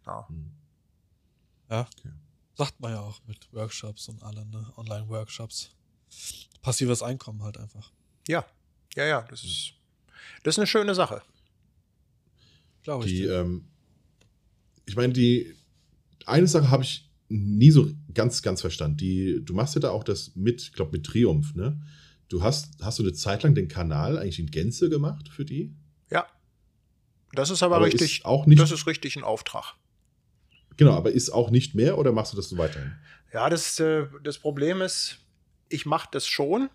[0.06, 0.28] Ja.
[1.70, 1.80] ja.
[1.80, 2.12] Okay.
[2.54, 4.72] Sagt man ja auch mit Workshops und allen, ne?
[4.76, 5.70] Online-Workshops.
[6.60, 7.90] Passives Einkommen halt einfach.
[8.28, 8.44] Ja,
[8.94, 9.72] ja, ja, das ist,
[10.42, 11.22] das ist eine schöne Sache.
[12.82, 13.12] Glaube ich.
[13.12, 13.68] Die, ähm,
[14.86, 15.56] ich meine, die
[16.26, 18.98] eine Sache habe ich nie so ganz, ganz verstanden.
[18.98, 21.80] Die, du machst ja da auch das mit, ich glaube, mit Triumph, ne?
[22.28, 25.74] Du hast, hast du eine Zeit lang den Kanal eigentlich in Gänze gemacht für die?
[26.10, 26.26] Ja.
[27.32, 29.74] Das ist aber, aber richtig, ist auch nicht, das ist richtig ein Auftrag.
[30.76, 32.92] Genau, aber ist auch nicht mehr oder machst du das so weiterhin?
[33.32, 35.18] Ja, das, äh, das Problem ist,
[35.68, 36.70] ich mache das schon,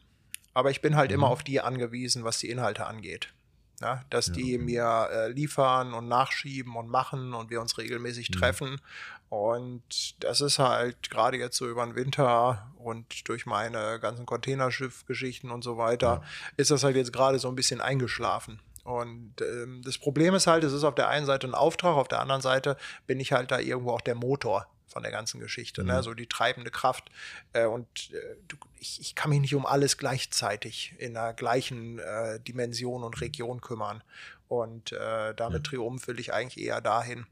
[0.53, 1.15] aber ich bin halt mhm.
[1.15, 3.33] immer auf die angewiesen, was die Inhalte angeht.
[3.79, 4.57] Ja, dass ja, die okay.
[4.57, 8.33] mir äh, liefern und nachschieben und machen und wir uns regelmäßig mhm.
[8.33, 8.81] treffen.
[9.29, 15.51] Und das ist halt gerade jetzt so über den Winter und durch meine ganzen Containerschiff-Geschichten
[15.51, 16.51] und so weiter, ja.
[16.55, 18.59] ist das halt jetzt gerade so ein bisschen eingeschlafen.
[18.85, 22.07] Und ähm, das Problem ist halt, es ist auf der einen Seite ein Auftrag, auf
[22.07, 25.81] der anderen Seite bin ich halt da irgendwo auch der Motor von der ganzen Geschichte,
[25.81, 25.91] ne?
[25.91, 25.97] mhm.
[25.97, 26.03] ne?
[26.03, 27.11] so die treibende Kraft.
[27.51, 32.39] Äh, und äh, ich, ich, kann mich nicht um alles gleichzeitig in der gleichen äh,
[32.39, 34.01] Dimension und Region kümmern.
[34.47, 35.71] Und äh, damit ja.
[35.71, 37.25] Triumph will ich eigentlich eher dahin,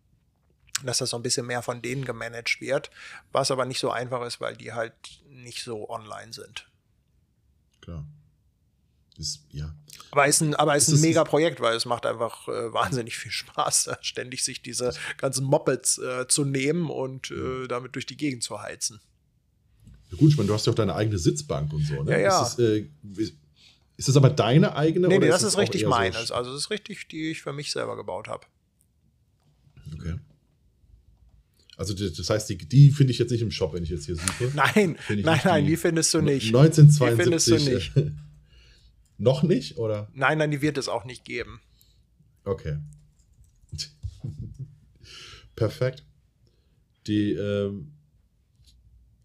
[0.84, 2.92] dass das so ein bisschen mehr von denen gemanagt wird,
[3.32, 4.94] was aber nicht so einfach ist, weil die halt
[5.30, 6.68] nicht so online sind.
[7.82, 8.06] Klar.
[9.18, 9.74] Das, ja.
[10.12, 13.32] Aber ist ein, aber ist ein mega Projekt, weil es macht einfach äh, wahnsinnig viel
[13.32, 18.44] Spaß, ständig sich diese ganzen Mopeds äh, zu nehmen und äh, damit durch die Gegend
[18.44, 19.00] zu heizen.
[20.12, 22.12] Ja, gut, ich meine, du hast ja auch deine eigene Sitzbank und so, ne?
[22.12, 22.44] Ja, ja.
[22.44, 22.90] Ist das, äh,
[23.98, 25.08] ist das aber deine eigene?
[25.08, 26.28] Nee, nee, das ist, ist richtig meines.
[26.28, 28.46] So also, das ist richtig, die ich für mich selber gebaut habe.
[29.94, 30.20] Okay.
[31.78, 34.16] Also das heißt, die, die finde ich jetzt nicht im Shop, wenn ich jetzt hier
[34.16, 34.52] suche.
[34.56, 36.48] Nein, nein, nein, die findest du nicht.
[36.48, 37.10] 1972.
[37.10, 38.18] Die findest du nicht.
[39.18, 40.10] Noch nicht, oder?
[40.14, 41.62] Nein, nein, die wird es auch nicht geben.
[42.44, 42.78] Okay.
[45.56, 46.04] Perfekt.
[47.08, 47.96] Die, ähm,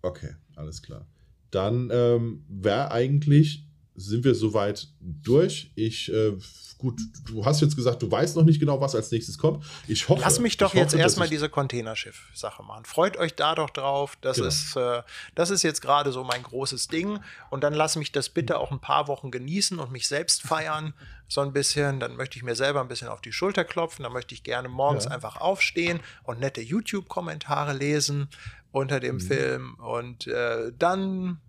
[0.03, 1.07] Okay, alles klar.
[1.51, 3.67] Dann ähm, wäre eigentlich,
[4.01, 5.71] sind wir soweit durch.
[5.75, 6.37] Ich äh,
[6.81, 9.65] gut, du hast jetzt gesagt, du weißt noch nicht genau, was als nächstes kommt.
[9.87, 10.23] Ich hoffe.
[10.23, 12.85] Lass mich doch hoffe, jetzt erstmal diese Containerschiff-Sache machen.
[12.87, 14.17] Freut euch da doch drauf.
[14.21, 14.49] Das, genau.
[14.49, 15.03] ist, äh,
[15.35, 17.21] das ist jetzt gerade so mein großes Ding.
[17.51, 20.95] Und dann lass mich das bitte auch ein paar Wochen genießen und mich selbst feiern.
[21.29, 22.01] So ein bisschen.
[22.01, 24.03] Dann möchte ich mir selber ein bisschen auf die Schulter klopfen.
[24.03, 25.11] Dann möchte ich gerne morgens ja.
[25.11, 28.29] einfach aufstehen und nette YouTube-Kommentare lesen
[28.73, 29.21] unter dem mhm.
[29.21, 29.75] Film.
[29.75, 31.41] Und äh, dann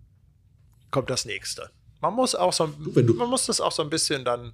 [0.90, 1.70] kommt das nächste.
[2.02, 4.52] Man muss auch so, du, man muss das auch so ein bisschen dann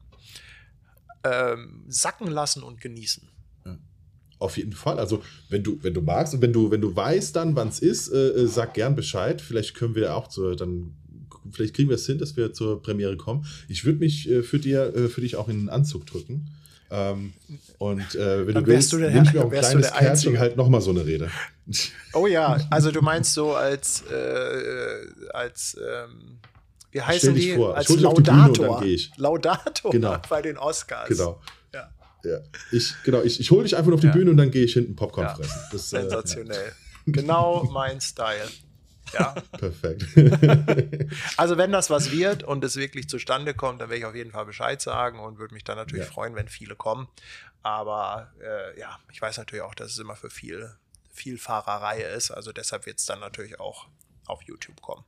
[1.24, 3.26] ähm, sacken lassen und genießen.
[4.38, 4.98] Auf jeden Fall.
[5.00, 7.80] Also, wenn du, wenn du magst und wenn du, wenn du weißt dann, wann es
[7.80, 9.40] ist, äh, äh, sag gern Bescheid.
[9.40, 10.94] Vielleicht können wir auch zur, dann,
[11.50, 13.46] vielleicht kriegen wir es hin, dass wir zur Premiere kommen.
[13.68, 16.50] Ich würde mich äh, für, dir, äh, für dich auch in einen Anzug drücken.
[16.90, 17.32] Ähm,
[17.78, 20.80] und äh, wenn dann du willst, nehme ich mir auch ein kleines Kärtchen halt nochmal
[20.80, 21.30] so eine Rede.
[22.12, 26.38] Oh ja, also du meinst so als, äh, als ähm,
[26.90, 27.54] wie heißen die?
[27.54, 27.76] Vor.
[27.76, 28.82] Als Laudator.
[29.16, 30.18] Laudator genau.
[30.28, 31.08] bei den Oscars.
[31.08, 31.40] Genau.
[31.74, 31.90] Ja.
[32.24, 32.38] ja.
[32.72, 34.12] Ich, genau, ich, ich hole dich einfach auf die ja.
[34.12, 35.34] Bühne und dann gehe ich hinten Popcorn ja.
[35.34, 35.60] fressen.
[35.70, 36.72] Das, äh, Sensationell.
[37.06, 38.48] Äh, genau mein Style.
[39.12, 39.34] Ja.
[39.52, 40.04] Perfekt.
[41.36, 44.32] also wenn das was wird und es wirklich zustande kommt, dann werde ich auf jeden
[44.32, 46.10] Fall Bescheid sagen und würde mich dann natürlich ja.
[46.10, 47.08] freuen, wenn viele kommen.
[47.62, 50.72] Aber äh, ja, ich weiß natürlich auch, dass es immer für viel,
[51.10, 52.30] viel Fahrerei ist.
[52.30, 53.88] Also deshalb wird es dann natürlich auch
[54.26, 55.04] auf YouTube kommen.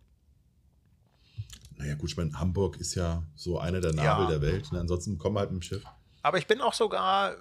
[1.81, 4.31] Naja, gut, ich meine, Hamburg ist ja so einer der Nabel ja.
[4.31, 4.70] der Welt.
[4.70, 4.81] Ne?
[4.81, 5.82] Ansonsten kommen wir halt mit dem Schiff.
[6.23, 7.36] Aber ich bin auch sogar,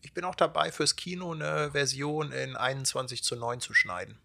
[0.00, 4.18] ich bin auch dabei, fürs Kino eine Version in 21 zu 9 zu schneiden.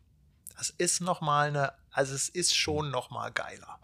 [0.55, 3.79] Das ist nochmal eine, also es ist schon nochmal geiler.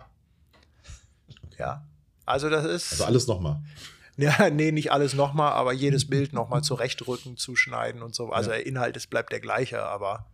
[1.45, 1.55] Okay.
[1.57, 1.87] Ja.
[2.27, 2.91] Also das ist.
[2.91, 3.61] Also alles nochmal.
[4.17, 8.29] Ja, nee, nicht alles nochmal, aber jedes Bild nochmal zurechtrücken, zuschneiden und so.
[8.29, 8.55] Also ja.
[8.55, 10.31] der Inhalt ist, bleibt der gleiche, aber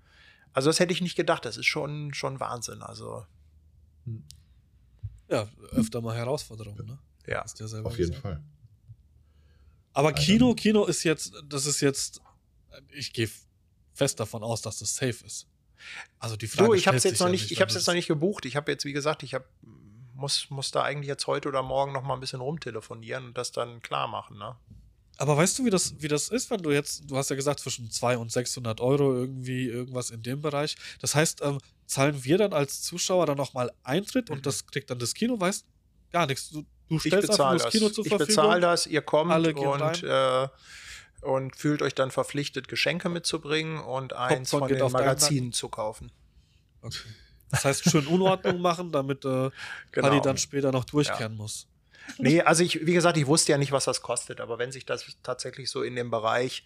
[0.53, 1.45] also das hätte ich nicht gedacht.
[1.45, 2.83] Das ist schon, schon Wahnsinn.
[2.83, 3.25] Also.
[4.05, 4.23] Hm.
[5.31, 6.99] Ja, öfter mal Herausforderung, ne?
[7.25, 8.41] Ja, ja auf jeden Fall.
[9.93, 12.21] Aber Kino, Kino ist jetzt, das ist jetzt,
[12.89, 13.29] ich gehe
[13.93, 15.47] fest davon aus, dass das safe ist.
[16.19, 18.07] Also die Frage du, ich habe es jetzt noch nicht, ich habe jetzt noch nicht
[18.07, 18.45] gebucht.
[18.45, 19.45] Ich habe jetzt, wie gesagt, ich habe
[20.21, 23.51] muss, muss da eigentlich jetzt heute oder morgen noch mal ein bisschen rumtelefonieren und das
[23.51, 24.55] dann klar machen, ne?
[25.17, 27.59] Aber weißt du, wie das, wie das ist, wenn du jetzt, du hast ja gesagt,
[27.59, 30.75] zwischen 200 und 600 Euro irgendwie irgendwas in dem Bereich.
[30.99, 31.59] Das heißt, ähm,
[31.91, 34.41] zahlen wir dann als Zuschauer dann nochmal Eintritt und mhm.
[34.43, 35.65] das kriegt dann das Kino, weißt
[36.11, 36.49] gar nichts.
[36.49, 38.29] Du, du stellst einfach das Kino zur ich Verfügung.
[38.29, 40.47] Ich bezahle das, ihr kommt Alle und, äh,
[41.21, 46.11] und fühlt euch dann verpflichtet, Geschenke mitzubringen und eins Popcorn von den Magazinen zu kaufen.
[46.81, 46.97] Okay.
[47.49, 49.51] Das heißt, schön Unordnung machen, damit äh,
[49.91, 50.07] genau.
[50.07, 51.37] Paddy dann später noch durchkehren ja.
[51.37, 51.67] muss.
[52.17, 54.85] Nee, also ich, wie gesagt, ich wusste ja nicht, was das kostet, aber wenn sich
[54.85, 56.65] das tatsächlich so in dem Bereich,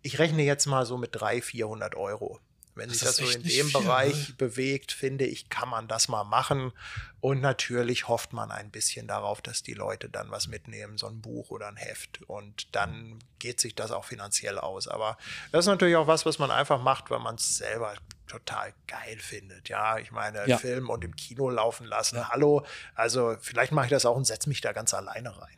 [0.00, 2.40] ich rechne jetzt mal so mit 300, 400 Euro.
[2.74, 4.34] Wenn das sich das so in dem viel, Bereich ne?
[4.38, 6.72] bewegt, finde ich, kann man das mal machen.
[7.20, 11.20] Und natürlich hofft man ein bisschen darauf, dass die Leute dann was mitnehmen, so ein
[11.20, 12.22] Buch oder ein Heft.
[12.22, 14.88] Und dann geht sich das auch finanziell aus.
[14.88, 15.18] Aber
[15.50, 17.94] das ist natürlich auch was, was man einfach macht, weil man es selber
[18.26, 19.68] total geil findet.
[19.68, 20.56] Ja, ich meine, ja.
[20.56, 22.16] Film und im Kino laufen lassen.
[22.16, 22.30] Ja.
[22.30, 25.56] Hallo, also vielleicht mache ich das auch und setze mich da ganz alleine rein.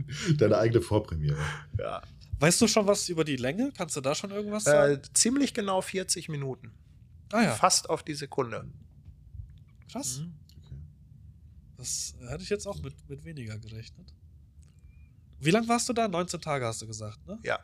[0.36, 1.38] Deine eigene Vorpremiere.
[1.78, 2.02] Ja.
[2.38, 3.72] Weißt du schon was über die Länge?
[3.76, 4.94] Kannst du da schon irgendwas sagen?
[4.94, 6.72] Äh, ziemlich genau 40 Minuten.
[7.32, 7.54] Ah ja.
[7.54, 8.68] Fast auf die Sekunde.
[9.90, 10.18] Krass.
[10.18, 10.34] Mhm.
[11.76, 14.12] Das hätte ich jetzt auch mit, mit weniger gerechnet.
[15.38, 16.08] Wie lange warst du da?
[16.08, 17.38] 19 Tage hast du gesagt, ne?
[17.42, 17.60] Ja.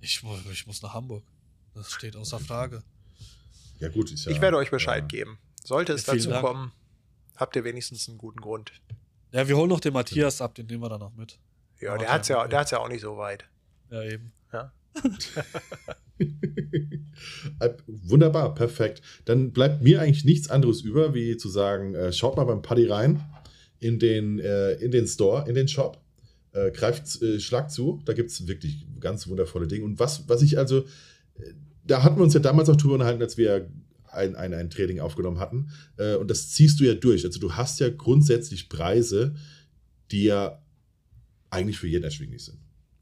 [0.00, 0.22] Ich,
[0.52, 1.24] ich muss nach Hamburg.
[1.74, 2.82] Das steht außer Frage.
[3.80, 4.10] Ja, gut.
[4.12, 5.06] Ist ja, ich werde euch Bescheid ja.
[5.06, 5.38] geben.
[5.64, 6.44] Sollte es ja, dazu Dank.
[6.44, 6.72] kommen,
[7.36, 8.72] habt ihr wenigstens einen guten Grund.
[9.32, 11.38] Ja, wir holen noch den Matthias ab, den nehmen wir dann noch mit.
[11.80, 13.44] Ja, der hat es ja, der hat's ja auch nicht so weit.
[13.90, 14.32] Ja, eben.
[14.52, 14.72] Ja.
[17.86, 19.02] Wunderbar, perfekt.
[19.24, 22.86] Dann bleibt mir eigentlich nichts anderes über, wie zu sagen, äh, schaut mal beim Paddy
[22.86, 23.24] rein
[23.78, 26.00] in den, äh, in den Store, in den Shop
[26.52, 28.02] äh, greift äh, Schlag zu.
[28.04, 29.84] Da gibt es wirklich ganz wundervolle Dinge.
[29.84, 31.52] Und was, was ich also, äh,
[31.86, 33.70] da hatten wir uns ja damals auch drüber unterhalten, als wir
[34.10, 35.70] ein, ein, ein Training aufgenommen hatten.
[35.96, 37.24] Äh, und das ziehst du ja durch.
[37.24, 39.34] Also du hast ja grundsätzlich Preise,
[40.10, 40.62] die ja
[41.50, 42.58] eigentlich für jeden erschwinglich sind.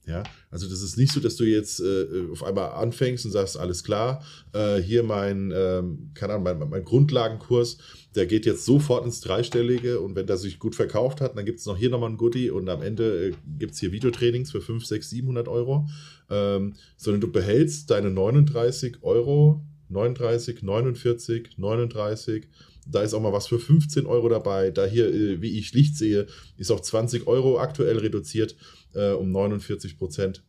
[0.06, 3.58] Ja, also das ist nicht so, dass du jetzt äh, auf einmal anfängst und sagst,
[3.58, 7.78] alles klar, äh, hier mein, ähm, keine Ahnung, mein, mein, Grundlagenkurs,
[8.14, 11.58] der geht jetzt sofort ins Dreistellige und wenn der sich gut verkauft hat, dann gibt
[11.58, 14.60] es noch hier nochmal ein Goodie und am Ende äh, gibt es hier Videotrainings für
[14.60, 15.88] 5, 6, 700 Euro,
[16.30, 22.46] ähm, sondern du behältst deine 39 Euro, 39, 49, 39,
[22.86, 24.70] da ist auch mal was für 15 Euro dabei.
[24.70, 26.26] Da hier, äh, wie ich Licht sehe,
[26.56, 28.56] ist auf 20 Euro aktuell reduziert
[28.94, 30.42] äh, um 49 Prozent.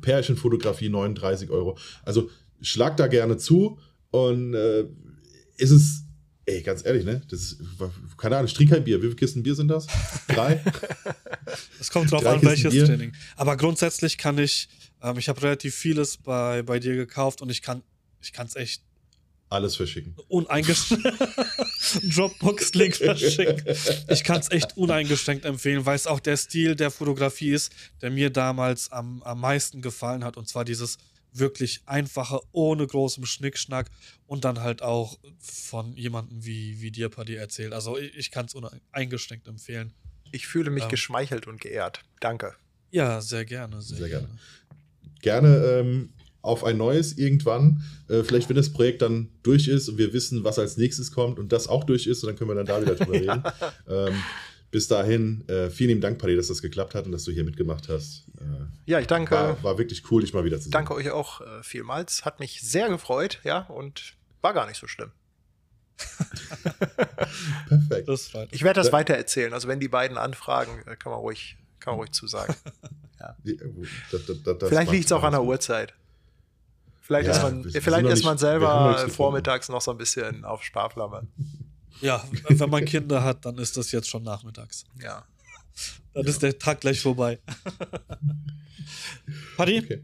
[0.00, 1.78] Pärchenfotografie 39 Euro.
[2.02, 3.78] Also schlag da gerne zu
[4.10, 4.86] und äh,
[5.56, 6.04] ist es,
[6.46, 7.22] ey, ganz ehrlich, ne?
[7.28, 7.58] Das ist,
[8.16, 8.98] keine Ahnung, ich trinke kein Bier.
[8.98, 9.86] Wie viele Kisten Bier sind das?
[10.28, 10.62] Drei?
[11.78, 12.86] Es kommt drauf Drei an, welches Bier.
[12.86, 13.12] Training.
[13.36, 14.68] Aber grundsätzlich kann ich,
[15.02, 17.82] ähm, ich habe relativ vieles bei, bei dir gekauft und ich kann
[18.22, 18.82] ich es echt
[19.54, 20.14] alles verschicken.
[20.28, 21.06] Uneingeschränkt.
[22.16, 23.62] Dropbox-Link verschicken.
[24.08, 27.72] Ich kann es echt uneingeschränkt empfehlen, weil es auch der Stil der Fotografie ist,
[28.02, 30.36] der mir damals am, am meisten gefallen hat.
[30.36, 30.98] Und zwar dieses
[31.32, 33.90] wirklich einfache, ohne großem Schnickschnack
[34.26, 37.72] und dann halt auch von jemandem wie, wie dir, Paddy, erzählt.
[37.72, 39.92] Also ich, ich kann es uneingeschränkt empfehlen.
[40.30, 42.02] Ich fühle mich ähm, geschmeichelt und geehrt.
[42.20, 42.54] Danke.
[42.90, 43.82] Ja, sehr gerne.
[43.82, 44.28] Sehr, sehr gerne.
[45.20, 46.12] Gerne, gerne ähm,
[46.44, 47.82] auf ein neues irgendwann.
[48.08, 51.38] Äh, vielleicht, wenn das Projekt dann durch ist und wir wissen, was als nächstes kommt
[51.38, 53.42] und das auch durch ist, und dann können wir dann da wieder drüber reden.
[53.88, 54.22] Ähm,
[54.70, 57.44] bis dahin, äh, vielen lieben Dank, Paddy, dass das geklappt hat und dass du hier
[57.44, 58.24] mitgemacht hast.
[58.40, 59.34] Äh, ja, ich danke.
[59.34, 60.72] War, war, wirklich cool, dich mal wieder zu sehen.
[60.72, 62.24] Danke euch auch äh, vielmals.
[62.24, 65.12] Hat mich sehr gefreut, ja, und war gar nicht so schlimm.
[67.68, 68.08] Perfekt.
[68.50, 69.52] ich werde das weiter erzählen.
[69.52, 72.54] Also, wenn die beiden anfragen, äh, kann man ruhig, kann man ruhig zusagen.
[73.20, 73.36] Ja.
[74.10, 75.94] Das, das, das Vielleicht liegt es auch an der Uhrzeit.
[77.06, 81.28] Vielleicht ja, ist man, vielleicht ist man selber vormittags noch so ein bisschen auf Sparflamme.
[82.00, 84.86] Ja, wenn man Kinder hat, dann ist das jetzt schon nachmittags.
[85.02, 85.22] Ja.
[86.14, 86.30] Dann ja.
[86.30, 87.40] ist der Tag gleich vorbei.
[89.58, 89.80] Paddy?
[89.80, 90.02] Okay.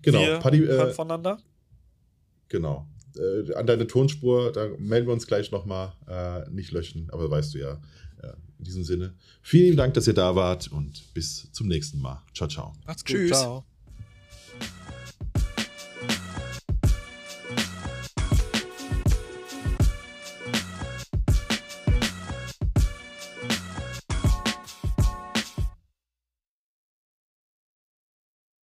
[0.00, 0.64] Genau, wir Paddy.
[0.64, 1.38] Äh, voneinander?
[2.48, 2.88] Genau.
[3.14, 5.92] Äh, an deine Tonspur, da melden wir uns gleich nochmal.
[6.08, 7.72] Äh, nicht löschen, aber weißt du ja.
[8.22, 12.22] Äh, in diesem Sinne, vielen Dank, dass ihr da wart und bis zum nächsten Mal.
[12.32, 12.72] Ciao, ciao.
[12.86, 13.16] Macht's gut.
[13.16, 13.30] Tschüss.
[13.32, 13.66] Ciao.